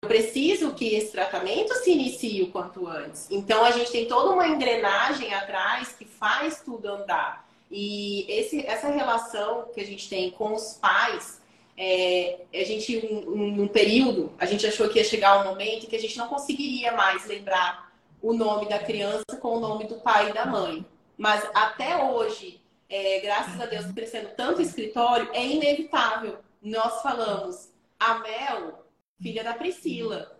preciso 0.00 0.72
que 0.74 0.94
esse 0.94 1.12
tratamento 1.12 1.74
se 1.74 1.90
inicie 1.92 2.42
o 2.42 2.50
quanto 2.50 2.86
antes. 2.86 3.30
Então, 3.30 3.64
a 3.64 3.70
gente 3.70 3.92
tem 3.92 4.06
toda 4.08 4.30
uma 4.30 4.48
engrenagem 4.48 5.34
atrás 5.34 5.92
que 5.92 6.04
faz 6.04 6.62
tudo 6.62 6.88
andar. 6.88 7.46
E 7.70 8.26
esse, 8.30 8.66
essa 8.66 8.88
relação 8.88 9.66
que 9.74 9.80
a 9.80 9.86
gente 9.86 10.08
tem 10.08 10.30
com 10.30 10.54
os 10.54 10.74
pais, 10.74 11.40
é, 11.76 12.40
a 12.52 12.64
gente, 12.64 12.94
em 12.94 13.60
um, 13.60 13.68
período, 13.68 14.32
a 14.38 14.46
gente 14.46 14.66
achou 14.66 14.88
que 14.88 14.98
ia 14.98 15.04
chegar 15.04 15.40
um 15.40 15.50
momento 15.50 15.86
que 15.86 15.96
a 15.96 16.00
gente 16.00 16.18
não 16.18 16.28
conseguiria 16.28 16.92
mais 16.92 17.26
lembrar 17.26 17.92
o 18.20 18.32
nome 18.32 18.68
da 18.68 18.78
criança 18.78 19.36
com 19.40 19.56
o 19.56 19.60
nome 19.60 19.86
do 19.86 19.96
pai 19.96 20.30
e 20.30 20.32
da 20.32 20.46
mãe. 20.46 20.84
Mas 21.16 21.44
até 21.54 22.04
hoje, 22.04 22.60
é, 22.88 23.20
graças 23.20 23.60
a 23.60 23.66
Deus, 23.66 23.90
crescendo 23.92 24.30
tanto 24.36 24.62
escritório, 24.62 25.28
é 25.32 25.44
inevitável. 25.44 26.38
Nós 26.60 27.02
falamos, 27.02 27.70
a 27.98 28.18
Mel, 28.18 28.86
filha 29.20 29.42
da 29.42 29.54
Priscila. 29.54 30.38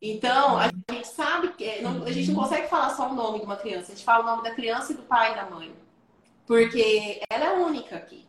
Então, 0.00 0.58
a 0.58 0.68
gente 0.90 1.06
sabe 1.06 1.52
que 1.52 1.64
é, 1.64 1.80
não, 1.80 2.02
a 2.02 2.10
gente 2.10 2.32
não 2.32 2.42
consegue 2.42 2.66
falar 2.66 2.90
só 2.90 3.08
o 3.08 3.14
nome 3.14 3.38
de 3.38 3.44
uma 3.44 3.56
criança, 3.56 3.92
a 3.92 3.94
gente 3.94 4.04
fala 4.04 4.24
o 4.24 4.26
nome 4.26 4.42
da 4.42 4.54
criança 4.54 4.92
e 4.92 4.96
do 4.96 5.02
pai 5.02 5.32
e 5.32 5.36
da 5.36 5.48
mãe. 5.48 5.72
Porque 6.44 7.20
ela 7.30 7.44
é 7.44 7.52
única 7.52 7.96
aqui. 7.96 8.26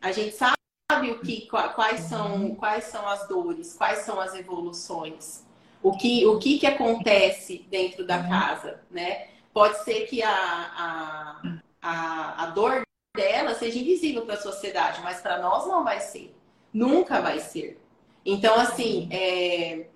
A 0.00 0.10
gente 0.12 0.34
sabe 0.34 0.56
o 0.92 1.18
que, 1.20 1.46
quais, 1.46 2.00
são, 2.00 2.54
quais 2.54 2.84
são 2.84 3.08
as 3.08 3.26
dores, 3.26 3.74
quais 3.74 4.00
são 4.00 4.20
as 4.20 4.34
evoluções, 4.34 5.42
o 5.82 5.96
que, 5.96 6.26
o 6.26 6.38
que, 6.38 6.58
que 6.58 6.66
acontece 6.66 7.66
dentro 7.70 8.06
da 8.06 8.22
casa, 8.22 8.82
né? 8.90 9.28
Pode 9.52 9.82
ser 9.84 10.06
que 10.06 10.22
a, 10.22 10.30
a, 10.30 11.58
a, 11.80 12.44
a 12.44 12.46
dor 12.46 12.82
dela 13.16 13.54
seja 13.54 13.78
invisível 13.78 14.26
para 14.26 14.34
a 14.34 14.40
sociedade, 14.40 15.00
mas 15.02 15.20
para 15.20 15.38
nós 15.38 15.66
não 15.66 15.84
vai 15.84 16.00
ser. 16.00 16.34
Nunca 16.72 17.20
vai 17.20 17.40
ser. 17.40 17.80
Então, 18.24 18.54
assim, 18.58 19.08
é, 19.10 19.86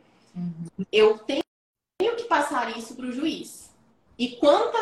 eu 0.92 1.18
tenho 1.18 1.42
que 2.16 2.24
passar 2.24 2.76
isso 2.76 2.94
para 2.94 3.06
o 3.06 3.12
juiz. 3.12 3.74
E 4.18 4.36
quantas 4.36 4.80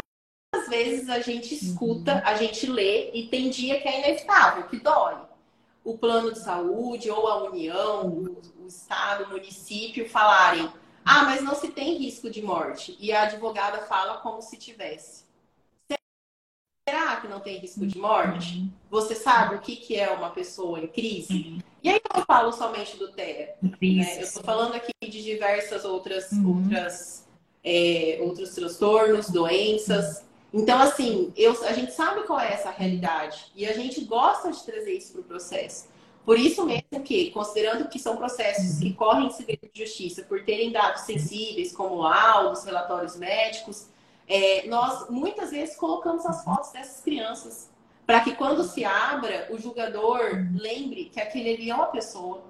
vezes 0.68 1.08
a 1.08 1.20
gente 1.20 1.54
escuta, 1.54 2.22
a 2.24 2.34
gente 2.34 2.66
lê 2.66 3.10
e 3.12 3.28
tem 3.28 3.50
dia 3.50 3.80
que 3.80 3.88
é 3.88 4.00
inevitável, 4.00 4.64
que 4.64 4.78
dói. 4.78 5.25
O 5.86 5.96
plano 5.96 6.32
de 6.32 6.40
saúde 6.40 7.10
ou 7.10 7.28
a 7.28 7.44
União, 7.44 8.08
o, 8.08 8.42
o 8.64 8.66
Estado, 8.66 9.24
o 9.24 9.30
município 9.30 10.08
falarem: 10.08 10.68
ah, 11.04 11.22
mas 11.22 11.40
não 11.42 11.54
se 11.54 11.68
tem 11.68 11.96
risco 11.96 12.28
de 12.28 12.42
morte. 12.42 12.96
E 12.98 13.12
a 13.12 13.22
advogada 13.22 13.78
fala 13.82 14.18
como 14.18 14.42
se 14.42 14.56
tivesse. 14.56 15.24
Será 16.88 17.16
que 17.16 17.28
não 17.28 17.40
tem 17.40 17.58
risco 17.58 17.86
de 17.86 17.98
morte? 17.98 18.58
Uhum. 18.58 18.72
Você 18.90 19.14
sabe 19.14 19.54
o 19.54 19.60
que, 19.60 19.76
que 19.76 19.96
é 19.96 20.10
uma 20.10 20.30
pessoa 20.30 20.80
em 20.80 20.88
crise? 20.88 21.32
Uhum. 21.32 21.58
E 21.82 21.88
aí 21.88 22.00
eu 22.14 22.24
falo 22.24 22.52
somente 22.52 22.96
do 22.96 23.12
TEA. 23.12 23.56
Né? 23.62 24.16
Eu 24.16 24.22
estou 24.22 24.42
falando 24.42 24.74
aqui 24.74 24.92
de 25.00 25.22
diversas 25.22 25.84
outras, 25.84 26.32
uhum. 26.32 26.64
outras 26.64 27.26
é, 27.62 28.18
outros 28.22 28.50
transtornos, 28.54 29.28
doenças. 29.28 30.25
Então, 30.56 30.80
assim, 30.80 31.34
eu, 31.36 31.52
a 31.66 31.72
gente 31.74 31.92
sabe 31.92 32.22
qual 32.22 32.40
é 32.40 32.50
essa 32.50 32.70
realidade 32.70 33.52
e 33.54 33.66
a 33.66 33.74
gente 33.74 34.02
gosta 34.06 34.50
de 34.50 34.64
trazer 34.64 34.92
isso 34.92 35.12
para 35.12 35.20
o 35.20 35.24
processo. 35.24 35.86
Por 36.24 36.38
isso 36.38 36.64
mesmo 36.64 37.02
que, 37.04 37.30
considerando 37.30 37.86
que 37.90 37.98
são 37.98 38.16
processos 38.16 38.78
que 38.78 38.94
correm 38.94 39.26
em 39.26 39.30
segredo 39.30 39.68
de 39.70 39.84
justiça 39.84 40.22
por 40.22 40.42
terem 40.46 40.72
dados 40.72 41.02
sensíveis, 41.02 41.76
como 41.76 41.96
laudos, 41.96 42.64
relatórios 42.64 43.16
médicos, 43.16 43.88
é, 44.26 44.66
nós 44.66 45.10
muitas 45.10 45.50
vezes 45.50 45.76
colocamos 45.76 46.24
as 46.24 46.42
fotos 46.42 46.72
dessas 46.72 47.02
crianças 47.02 47.70
para 48.06 48.20
que 48.20 48.34
quando 48.34 48.64
se 48.64 48.82
abra, 48.82 49.48
o 49.50 49.58
julgador 49.58 50.22
lembre 50.54 51.10
que 51.12 51.20
aquele 51.20 51.54
ali 51.54 51.70
é 51.70 51.74
uma 51.74 51.88
pessoa. 51.88 52.42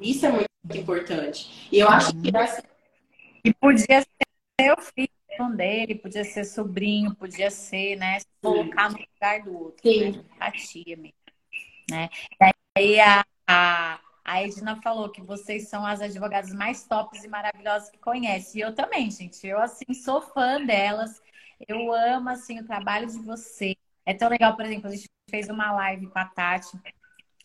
Isso 0.00 0.26
é 0.26 0.32
muito 0.32 0.48
importante. 0.74 1.68
E 1.70 1.78
eu 1.78 1.88
acho 1.88 2.12
que. 2.16 2.32
E 3.44 3.54
podia 3.54 4.00
ser 4.00 4.72
o 4.72 4.82
filho 4.82 5.13
dele, 5.56 5.94
podia 5.94 6.24
ser 6.24 6.44
sobrinho, 6.44 7.14
podia 7.14 7.50
ser, 7.50 7.96
né? 7.96 8.20
Se 8.20 8.26
colocar 8.42 8.90
no 8.90 8.98
lugar 8.98 9.42
do 9.42 9.58
outro. 9.58 9.82
Sim. 9.82 10.12
Né? 10.12 10.24
Empatia 10.34 10.96
mesmo. 10.96 11.14
Né? 11.90 12.08
E 12.40 12.52
aí 12.78 13.00
a, 13.00 13.24
a 13.46 14.00
a 14.24 14.42
Edna 14.42 14.80
falou 14.80 15.10
que 15.10 15.20
vocês 15.20 15.68
são 15.68 15.84
as 15.84 16.00
advogadas 16.00 16.52
mais 16.52 16.86
tops 16.86 17.22
e 17.22 17.28
maravilhosas 17.28 17.90
que 17.90 17.98
conhece. 17.98 18.58
E 18.58 18.62
eu 18.62 18.74
também, 18.74 19.10
gente. 19.10 19.46
Eu, 19.46 19.60
assim, 19.60 19.92
sou 19.92 20.22
fã 20.22 20.64
delas. 20.64 21.20
Eu 21.68 21.92
amo, 21.92 22.30
assim, 22.30 22.58
o 22.58 22.64
trabalho 22.66 23.06
de 23.06 23.18
vocês. 23.18 23.76
É 24.06 24.14
tão 24.14 24.30
legal, 24.30 24.56
por 24.56 24.64
exemplo, 24.64 24.88
a 24.88 24.92
gente 24.92 25.10
fez 25.28 25.50
uma 25.50 25.72
live 25.72 26.06
com 26.06 26.18
a 26.18 26.24
Tati. 26.24 26.78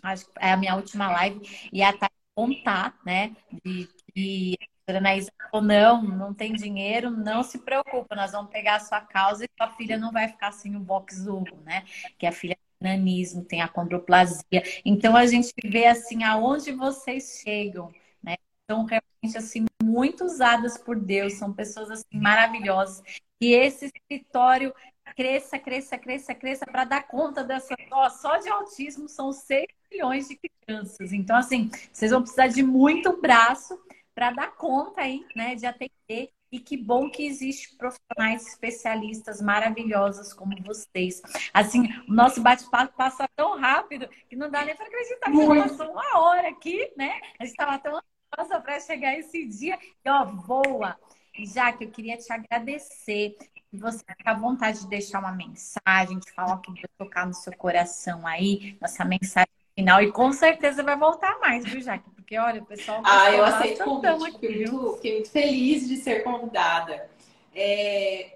Acho 0.01 0.25
que 0.25 0.31
é 0.39 0.53
a 0.53 0.57
minha 0.57 0.75
última 0.75 1.11
live. 1.11 1.41
E 1.73 1.83
a 1.83 1.91
Tati 1.91 2.15
contar, 2.33 2.97
né? 3.05 3.35
De 3.65 3.89
que 4.13 4.55
a 4.97 4.99
Anaísa 4.99 5.31
falou, 5.51 5.65
não, 5.65 6.01
não 6.01 6.33
tem 6.33 6.53
dinheiro, 6.53 7.09
não 7.11 7.43
se 7.43 7.59
preocupa. 7.59 8.15
Nós 8.15 8.31
vamos 8.31 8.51
pegar 8.51 8.75
a 8.75 8.79
sua 8.79 9.01
causa 9.01 9.45
e 9.45 9.49
sua 9.57 9.71
filha 9.71 9.97
não 9.97 10.11
vai 10.11 10.27
ficar 10.27 10.51
sem 10.51 10.75
o 10.75 10.79
box 10.79 11.25
né? 11.65 11.83
Que 12.17 12.25
a 12.25 12.31
filha 12.31 12.57
nanismo, 12.81 13.43
tem 13.43 13.61
a 13.61 13.67
condroplasia. 13.67 14.63
Então 14.85 15.15
a 15.15 15.25
gente 15.25 15.53
vê 15.63 15.85
assim 15.85 16.23
aonde 16.23 16.71
vocês 16.71 17.41
chegam, 17.43 17.93
né? 18.23 18.35
São 18.69 18.85
realmente 18.85 19.37
assim 19.37 19.65
muito 19.83 20.23
usadas 20.23 20.77
por 20.77 20.97
Deus, 20.97 21.33
são 21.33 21.53
pessoas 21.53 21.91
assim 21.91 22.17
maravilhosas. 22.17 23.03
E 23.41 23.53
esse 23.53 23.85
escritório 23.85 24.73
cresça, 25.15 25.57
cresça, 25.59 25.97
cresça, 25.97 26.35
cresça 26.35 26.65
para 26.65 26.83
dar 26.85 27.07
conta 27.07 27.43
dessa 27.43 27.75
só, 27.89 28.09
só 28.09 28.37
de 28.37 28.47
autismo 28.47 29.09
são 29.09 29.31
6 29.31 29.65
milhões 29.91 30.27
de 30.27 30.37
crianças. 30.37 31.11
Então 31.11 31.35
assim, 31.35 31.69
vocês 31.91 32.11
vão 32.11 32.21
precisar 32.21 32.47
de 32.47 32.63
muito 32.63 33.19
braço 33.19 33.77
para 34.19 34.31
dar 34.31 34.51
conta 34.57 34.99
aí, 34.99 35.25
né, 35.33 35.55
de 35.55 35.65
atender 35.65 36.29
e 36.51 36.59
que 36.59 36.75
bom 36.75 37.09
que 37.09 37.25
existe 37.25 37.77
profissionais 37.77 38.45
especialistas 38.47 39.41
maravilhosos 39.41 40.33
como 40.33 40.53
vocês. 40.61 41.21
Assim, 41.53 41.87
o 42.05 42.13
nosso 42.13 42.41
bate-papo 42.41 42.97
passa 42.97 43.29
tão 43.33 43.57
rápido 43.57 44.09
que 44.27 44.35
não 44.35 44.51
dá 44.51 44.65
nem 44.65 44.75
para 44.75 44.87
acreditar 44.87 45.31
que 45.31 45.37
já 45.37 45.69
passou 45.69 45.91
uma 45.93 46.19
hora 46.19 46.49
aqui, 46.49 46.91
né? 46.97 47.21
A 47.39 47.45
gente 47.45 47.51
estava 47.51 47.79
tão 47.79 47.97
ansiosa 48.33 48.59
para 48.59 48.79
chegar 48.81 49.17
esse 49.17 49.47
dia 49.47 49.79
e 50.03 50.09
ó, 50.09 50.25
voa. 50.25 50.97
E 51.37 51.45
já 51.45 51.71
que 51.71 51.85
eu 51.85 51.89
queria 51.89 52.17
te 52.17 52.33
agradecer, 52.33 53.37
você 53.71 54.03
fica 54.17 54.31
à 54.31 54.33
vontade 54.33 54.81
de 54.81 54.89
deixar 54.89 55.19
uma 55.19 55.31
mensagem, 55.31 56.19
de 56.19 56.29
falar 56.33 56.55
o 56.55 56.59
que 56.59 56.73
vai 56.73 56.89
tocar 56.97 57.25
no 57.25 57.33
seu 57.33 57.55
coração 57.55 58.27
aí, 58.27 58.77
nossa 58.81 59.05
mensagem 59.05 59.47
final. 59.73 60.01
E 60.01 60.11
com 60.11 60.33
certeza 60.33 60.83
vai 60.83 60.97
voltar 60.97 61.39
mais, 61.39 61.63
viu, 61.63 61.79
Jaque? 61.79 62.18
Porque, 62.29 62.37
olha, 62.37 62.61
o 62.61 62.65
pessoal. 62.65 63.01
Ah, 63.03 63.31
eu 63.31 63.43
aceito 63.43 63.81
o 63.81 63.85
convite. 63.85 64.33
Fiquei 64.33 64.67
muito, 64.67 64.93
fiquei 64.97 65.13
muito 65.13 65.31
feliz 65.31 65.89
de 65.89 65.97
ser 65.97 66.23
convidada. 66.23 67.09
É... 67.55 68.35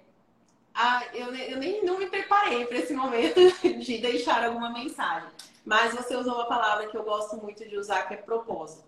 Ah, 0.74 1.04
eu, 1.14 1.28
eu 1.36 1.60
nem 1.60 1.86
não 1.86 2.00
me 2.00 2.08
preparei 2.08 2.66
para 2.66 2.80
esse 2.80 2.92
momento 2.92 3.40
de 3.62 4.00
deixar 4.00 4.44
alguma 4.44 4.72
mensagem. 4.72 5.30
Mas 5.64 5.94
você 5.94 6.16
usou 6.16 6.34
uma 6.34 6.48
palavra 6.48 6.88
que 6.88 6.98
eu 6.98 7.04
gosto 7.04 7.38
muito 7.38 7.70
de 7.70 7.78
usar, 7.78 8.08
que 8.08 8.16
é 8.16 8.18
propósito. 8.18 8.84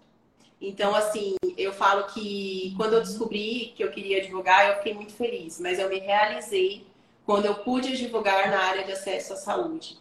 Então, 0.60 0.96
assim, 0.96 1.36
eu 1.56 1.72
falo 1.72 2.06
que 2.06 2.74
quando 2.76 2.94
eu 2.94 3.02
descobri 3.02 3.74
que 3.76 3.84
eu 3.84 3.92
queria 3.92 4.24
advogar, 4.24 4.70
eu 4.70 4.78
fiquei 4.78 4.96
muito 4.96 5.14
feliz, 5.14 5.60
mas 5.60 5.78
eu 5.78 5.88
me 5.88 6.00
realizei 6.00 6.88
quando 7.24 7.46
eu 7.46 7.54
pude 7.54 7.94
advogar 7.94 8.50
na 8.50 8.60
área 8.60 8.84
de 8.84 8.92
acesso 8.92 9.34
à 9.34 9.36
saúde. 9.36 10.00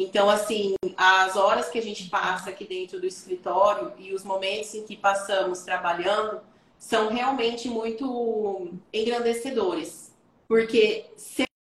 Então, 0.00 0.30
assim, 0.30 0.76
as 0.96 1.34
horas 1.34 1.68
que 1.68 1.76
a 1.76 1.82
gente 1.82 2.08
passa 2.08 2.50
aqui 2.50 2.64
dentro 2.64 3.00
do 3.00 3.06
escritório 3.06 3.92
e 3.98 4.14
os 4.14 4.22
momentos 4.22 4.72
em 4.72 4.84
que 4.84 4.96
passamos 4.96 5.62
trabalhando 5.62 6.40
são 6.78 7.08
realmente 7.08 7.68
muito 7.68 8.74
engrandecedores, 8.92 10.14
porque 10.46 11.06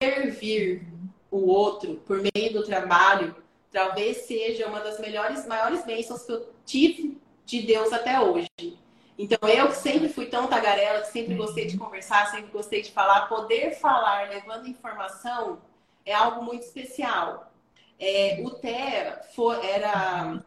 servir 0.01 0.87
o 1.29 1.45
outro 1.45 2.01
por 2.03 2.19
meio 2.19 2.51
do 2.51 2.63
trabalho 2.63 3.35
talvez 3.71 4.25
seja 4.25 4.65
uma 4.65 4.79
das 4.79 4.99
melhores, 4.99 5.45
maiores 5.45 5.85
bênçãos 5.85 6.23
que 6.23 6.31
eu 6.31 6.49
tive 6.65 7.21
de 7.45 7.61
Deus 7.61 7.93
até 7.93 8.19
hoje. 8.19 8.49
Então, 9.19 9.47
eu 9.47 9.67
que 9.67 9.77
sempre 9.77 10.09
fui 10.09 10.25
tão 10.25 10.47
tagarela, 10.47 11.01
que 11.01 11.11
sempre 11.11 11.35
gostei 11.35 11.67
de 11.67 11.77
conversar, 11.77 12.31
sempre 12.31 12.49
gostei 12.51 12.81
de 12.81 12.91
falar, 12.91 13.27
poder 13.27 13.75
falar 13.75 14.29
levando 14.29 14.67
informação 14.67 15.59
é 16.03 16.11
algo 16.11 16.43
muito 16.43 16.63
especial. 16.63 17.51
É, 17.99 18.41
o 18.43 18.49
TEA 18.51 19.21
era 19.63 20.43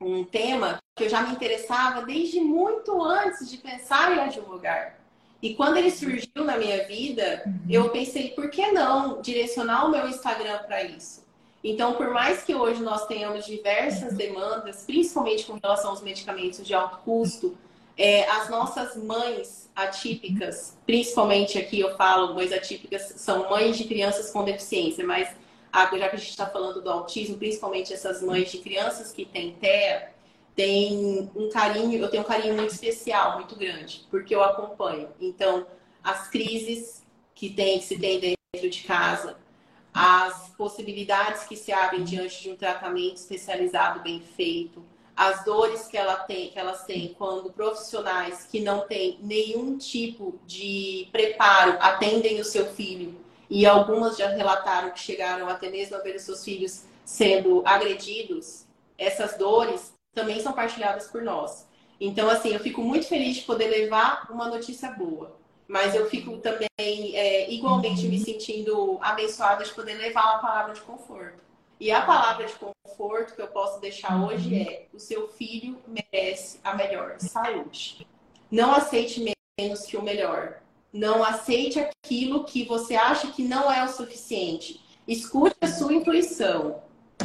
um 0.00 0.24
tema 0.24 0.78
que 0.94 1.04
eu 1.04 1.08
já 1.08 1.22
me 1.22 1.32
interessava 1.34 2.02
desde 2.02 2.40
muito 2.40 3.02
antes 3.02 3.50
de 3.50 3.58
pensar 3.58 4.16
em 4.16 4.20
advogar. 4.20 4.98
E 5.42 5.54
quando 5.54 5.76
ele 5.76 5.90
surgiu 5.90 6.44
na 6.44 6.56
minha 6.56 6.86
vida, 6.86 7.42
uhum. 7.46 7.60
eu 7.68 7.90
pensei, 7.90 8.30
por 8.30 8.50
que 8.50 8.72
não 8.72 9.20
direcionar 9.20 9.86
o 9.86 9.90
meu 9.90 10.08
Instagram 10.08 10.58
para 10.66 10.82
isso? 10.82 11.24
Então, 11.62 11.94
por 11.94 12.10
mais 12.10 12.42
que 12.42 12.54
hoje 12.54 12.82
nós 12.82 13.06
tenhamos 13.06 13.44
diversas 13.44 14.12
uhum. 14.12 14.16
demandas, 14.16 14.84
principalmente 14.86 15.44
com 15.44 15.58
relação 15.62 15.90
aos 15.90 16.02
medicamentos 16.02 16.66
de 16.66 16.74
alto 16.74 16.98
custo, 17.04 17.56
é, 17.98 18.28
as 18.30 18.48
nossas 18.48 18.96
mães 18.96 19.70
atípicas, 19.74 20.76
principalmente 20.86 21.58
aqui 21.58 21.80
eu 21.80 21.96
falo 21.96 22.34
mães 22.34 22.52
atípicas, 22.52 23.14
são 23.16 23.48
mães 23.50 23.76
de 23.76 23.84
crianças 23.84 24.30
com 24.30 24.44
deficiência, 24.44 25.04
mas 25.04 25.28
já 25.98 26.08
que 26.08 26.16
a 26.16 26.18
gente 26.18 26.30
está 26.30 26.46
falando 26.46 26.80
do 26.80 26.90
autismo, 26.90 27.36
principalmente 27.36 27.92
essas 27.92 28.22
mães 28.22 28.50
de 28.50 28.58
crianças 28.58 29.12
que 29.12 29.24
têm 29.24 29.52
TEA, 29.52 30.12
tem 30.54 31.30
um 31.36 31.50
carinho, 31.50 32.00
eu 32.00 32.08
tenho 32.08 32.22
um 32.22 32.26
carinho 32.26 32.54
muito 32.54 32.72
especial, 32.72 33.34
muito 33.34 33.54
grande, 33.56 34.06
porque 34.10 34.34
eu 34.34 34.42
acompanho. 34.42 35.08
Então, 35.20 35.66
as 36.02 36.28
crises 36.28 37.04
que 37.34 37.50
tem, 37.50 37.78
que 37.78 37.84
se 37.84 37.98
tem 37.98 38.18
dentro 38.18 38.70
de 38.70 38.82
casa, 38.84 39.36
as 39.92 40.50
possibilidades 40.56 41.44
que 41.44 41.56
se 41.56 41.72
abrem 41.72 42.04
diante 42.04 42.42
de 42.42 42.50
um 42.50 42.56
tratamento 42.56 43.16
especializado 43.16 44.00
bem 44.00 44.20
feito, 44.20 44.82
as 45.14 45.44
dores 45.44 45.86
que, 45.86 45.96
ela 45.96 46.16
tem, 46.16 46.50
que 46.50 46.58
elas 46.58 46.84
têm 46.84 47.14
quando 47.16 47.50
profissionais 47.50 48.46
que 48.50 48.60
não 48.60 48.86
têm 48.86 49.18
nenhum 49.22 49.78
tipo 49.78 50.38
de 50.46 51.08
preparo 51.10 51.76
atendem 51.80 52.40
o 52.40 52.44
seu 52.44 52.66
filho, 52.66 53.14
e 53.48 53.64
algumas 53.66 54.16
já 54.16 54.28
relataram 54.28 54.90
que 54.90 55.00
chegaram 55.00 55.48
até 55.48 55.70
mesmo 55.70 55.96
a 55.96 56.00
ver 56.00 56.16
os 56.16 56.22
seus 56.22 56.44
filhos 56.44 56.84
sendo 57.04 57.62
agredidos, 57.64 58.64
essas 58.98 59.36
dores 59.36 59.92
também 60.14 60.40
são 60.40 60.52
partilhadas 60.52 61.06
por 61.06 61.22
nós. 61.22 61.66
Então, 62.00 62.28
assim, 62.28 62.52
eu 62.52 62.60
fico 62.60 62.82
muito 62.82 63.06
feliz 63.06 63.36
de 63.36 63.42
poder 63.42 63.68
levar 63.68 64.26
uma 64.30 64.48
notícia 64.48 64.90
boa. 64.90 65.36
Mas 65.68 65.94
eu 65.94 66.08
fico 66.08 66.36
também 66.38 66.68
é, 66.78 67.50
igualmente 67.50 68.06
me 68.06 68.20
sentindo 68.20 68.98
abençoada 69.00 69.64
de 69.64 69.72
poder 69.72 69.94
levar 69.94 70.34
uma 70.34 70.38
palavra 70.38 70.74
de 70.74 70.80
conforto. 70.80 71.44
E 71.78 71.90
a 71.90 72.02
palavra 72.02 72.46
de 72.46 72.54
conforto 72.54 73.34
que 73.34 73.42
eu 73.42 73.48
posso 73.48 73.80
deixar 73.80 74.24
hoje 74.24 74.54
é: 74.54 74.86
o 74.92 74.98
seu 74.98 75.28
filho 75.28 75.78
merece 75.86 76.60
a 76.62 76.74
melhor 76.74 77.16
saúde. 77.18 78.06
Não 78.50 78.72
aceite 78.74 79.34
menos 79.58 79.84
que 79.84 79.96
o 79.96 80.02
melhor. 80.02 80.60
Não 80.96 81.22
aceite 81.22 81.78
aquilo 81.78 82.44
que 82.44 82.64
você 82.64 82.94
acha 82.94 83.30
que 83.30 83.42
não 83.42 83.70
é 83.70 83.84
o 83.84 83.88
suficiente. 83.88 84.80
Escute 85.06 85.56
a 85.60 85.66
sua 85.66 85.92
intuição. 85.92 86.82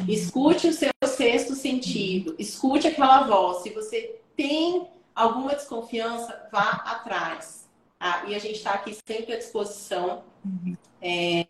Escute 0.10 0.68
o 0.68 0.74
seu 0.74 0.92
sexto 1.06 1.56
sentido. 1.56 2.36
Escute 2.38 2.88
aquela 2.88 3.24
voz. 3.24 3.64
Se 3.64 3.70
você 3.70 4.20
tem 4.36 4.88
alguma 5.16 5.56
desconfiança, 5.56 6.50
vá 6.52 6.70
atrás. 6.86 7.70
Ah, 7.98 8.26
e 8.28 8.36
a 8.36 8.40
gente 8.40 8.56
está 8.56 8.72
aqui 8.72 8.98
sempre 9.08 9.34
à 9.34 9.38
disposição. 9.38 10.24
É, 11.02 11.48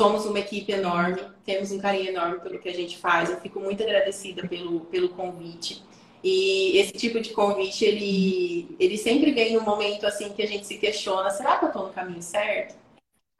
somos 0.00 0.26
uma 0.26 0.38
equipe 0.38 0.70
enorme, 0.70 1.22
temos 1.44 1.72
um 1.72 1.78
carinho 1.78 2.10
enorme 2.10 2.38
pelo 2.40 2.60
que 2.60 2.68
a 2.68 2.74
gente 2.74 2.96
faz. 2.98 3.30
Eu 3.30 3.40
fico 3.40 3.58
muito 3.58 3.82
agradecida 3.82 4.46
pelo, 4.46 4.82
pelo 4.82 5.08
convite. 5.08 5.82
E 6.22 6.78
esse 6.78 6.92
tipo 6.92 7.20
de 7.20 7.30
convite, 7.30 7.84
ele, 7.84 8.76
ele 8.78 8.96
sempre 8.96 9.32
vem 9.32 9.54
num 9.54 9.62
momento 9.62 10.06
assim 10.06 10.32
que 10.32 10.42
a 10.42 10.46
gente 10.46 10.66
se 10.66 10.78
questiona: 10.78 11.30
será 11.30 11.58
que 11.58 11.66
eu 11.66 11.68
estou 11.68 11.86
no 11.86 11.92
caminho 11.92 12.22
certo? 12.22 12.76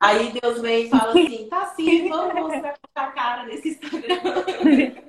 Aí 0.01 0.33
Deus 0.41 0.61
vem 0.61 0.87
e 0.87 0.91
fala 0.91 1.11
assim: 1.11 1.49
tá 1.51 1.67
sim, 1.75 2.09
vamos 2.09 2.35
mostrar 2.35 2.79
a 2.95 3.07
cara 3.09 3.45
nesse 3.45 3.71
Instagram. 3.71 5.09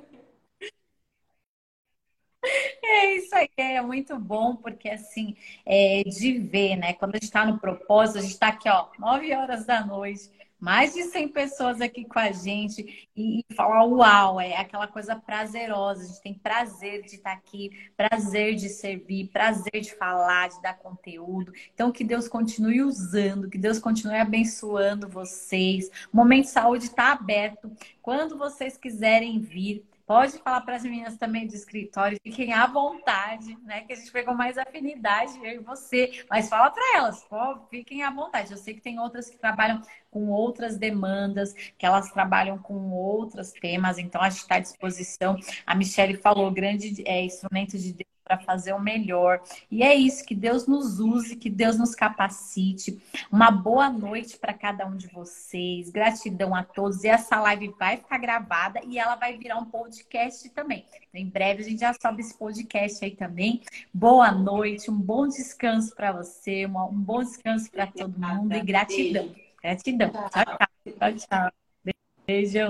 É 2.82 3.14
isso 3.16 3.34
aí, 3.34 3.48
é 3.56 3.80
muito 3.82 4.18
bom, 4.18 4.56
porque 4.56 4.88
assim, 4.88 5.36
é, 5.64 6.02
de 6.04 6.38
ver, 6.38 6.76
né? 6.76 6.94
Quando 6.94 7.14
a 7.14 7.16
gente 7.16 7.24
está 7.24 7.44
no 7.44 7.58
propósito, 7.58 8.18
a 8.18 8.22
gente 8.22 8.32
está 8.32 8.48
aqui, 8.48 8.68
ó, 8.68 8.88
9 8.98 9.32
horas 9.34 9.66
da 9.66 9.84
noite, 9.84 10.30
mais 10.60 10.92
de 10.92 11.04
100 11.04 11.28
pessoas 11.28 11.80
aqui 11.80 12.04
com 12.04 12.18
a 12.18 12.30
gente 12.30 13.08
e, 13.16 13.44
falar 13.54 13.84
uau, 13.84 14.40
é 14.40 14.56
aquela 14.56 14.86
coisa 14.86 15.16
prazerosa. 15.16 16.02
A 16.02 16.06
gente 16.06 16.22
tem 16.22 16.34
prazer 16.34 17.02
de 17.02 17.16
estar 17.16 17.32
aqui, 17.32 17.70
prazer 17.96 18.54
de 18.54 18.68
servir, 18.68 19.28
prazer 19.28 19.80
de 19.80 19.94
falar, 19.94 20.48
de 20.50 20.60
dar 20.60 20.74
conteúdo. 20.74 21.52
Então, 21.74 21.90
que 21.90 22.04
Deus 22.04 22.28
continue 22.28 22.82
usando, 22.82 23.48
que 23.48 23.58
Deus 23.58 23.78
continue 23.78 24.16
abençoando 24.16 25.08
vocês. 25.08 25.90
O 26.12 26.16
Momento 26.16 26.46
Saúde 26.46 26.84
está 26.84 27.12
aberto. 27.12 27.70
Quando 28.02 28.36
vocês 28.36 28.76
quiserem 28.76 29.40
vir, 29.40 29.84
Pode 30.10 30.38
falar 30.38 30.62
para 30.62 30.74
as 30.74 30.82
meninas 30.82 31.16
também 31.16 31.46
do 31.46 31.54
escritório, 31.54 32.18
fiquem 32.20 32.52
à 32.52 32.66
vontade, 32.66 33.56
né? 33.62 33.82
Que 33.82 33.92
a 33.92 33.96
gente 33.96 34.10
pegou 34.10 34.34
mais 34.34 34.58
afinidade, 34.58 35.38
eu 35.38 35.52
e 35.52 35.58
você. 35.58 36.24
Mas 36.28 36.48
fala 36.48 36.68
para 36.68 36.96
elas, 36.96 37.22
pô, 37.26 37.60
fiquem 37.70 38.02
à 38.02 38.10
vontade. 38.10 38.50
Eu 38.50 38.56
sei 38.58 38.74
que 38.74 38.80
tem 38.80 38.98
outras 38.98 39.30
que 39.30 39.38
trabalham 39.38 39.80
com 40.10 40.28
outras 40.30 40.76
demandas, 40.76 41.52
que 41.52 41.86
elas 41.86 42.10
trabalham 42.10 42.58
com 42.58 42.90
outros 42.90 43.52
temas, 43.52 43.98
então 43.98 44.20
a 44.20 44.28
gente 44.28 44.40
está 44.40 44.56
à 44.56 44.58
disposição. 44.58 45.36
A 45.64 45.76
Michelle 45.76 46.16
falou, 46.16 46.50
grande 46.50 47.04
é, 47.06 47.22
instrumento 47.22 47.78
de 47.78 47.96
para 48.30 48.38
fazer 48.38 48.72
o 48.72 48.78
melhor. 48.78 49.42
E 49.68 49.82
é 49.82 49.92
isso, 49.92 50.24
que 50.24 50.36
Deus 50.36 50.68
nos 50.68 51.00
use, 51.00 51.34
que 51.34 51.50
Deus 51.50 51.76
nos 51.76 51.96
capacite. 51.96 53.02
Uma 53.30 53.50
boa 53.50 53.90
noite 53.90 54.38
para 54.38 54.54
cada 54.54 54.86
um 54.86 54.96
de 54.96 55.08
vocês. 55.08 55.90
Gratidão 55.90 56.54
a 56.54 56.62
todos. 56.62 57.02
E 57.02 57.08
essa 57.08 57.40
live 57.40 57.74
vai 57.76 57.96
ficar 57.96 58.18
gravada 58.18 58.80
e 58.86 59.00
ela 59.00 59.16
vai 59.16 59.36
virar 59.36 59.58
um 59.58 59.64
podcast 59.64 60.48
também. 60.50 60.84
Então, 61.08 61.20
em 61.20 61.28
breve 61.28 61.62
a 61.62 61.64
gente 61.64 61.80
já 61.80 61.92
sobe 61.92 62.20
esse 62.20 62.38
podcast 62.38 63.04
aí 63.04 63.10
também. 63.10 63.62
Boa 63.92 64.30
noite, 64.30 64.88
um 64.90 64.96
bom 64.98 65.26
descanso 65.26 65.92
para 65.96 66.12
você, 66.12 66.66
um 66.66 66.88
bom 66.92 67.24
descanso 67.24 67.68
para 67.68 67.88
todo 67.88 68.16
mundo 68.16 68.54
e 68.54 68.60
gratidão. 68.60 69.34
Gratidão. 69.60 70.10
Tchau, 70.10 70.30
tchau. 70.30 70.56
Tchau, 70.98 71.12
tchau. 71.14 71.52
Beijão. 72.24 72.68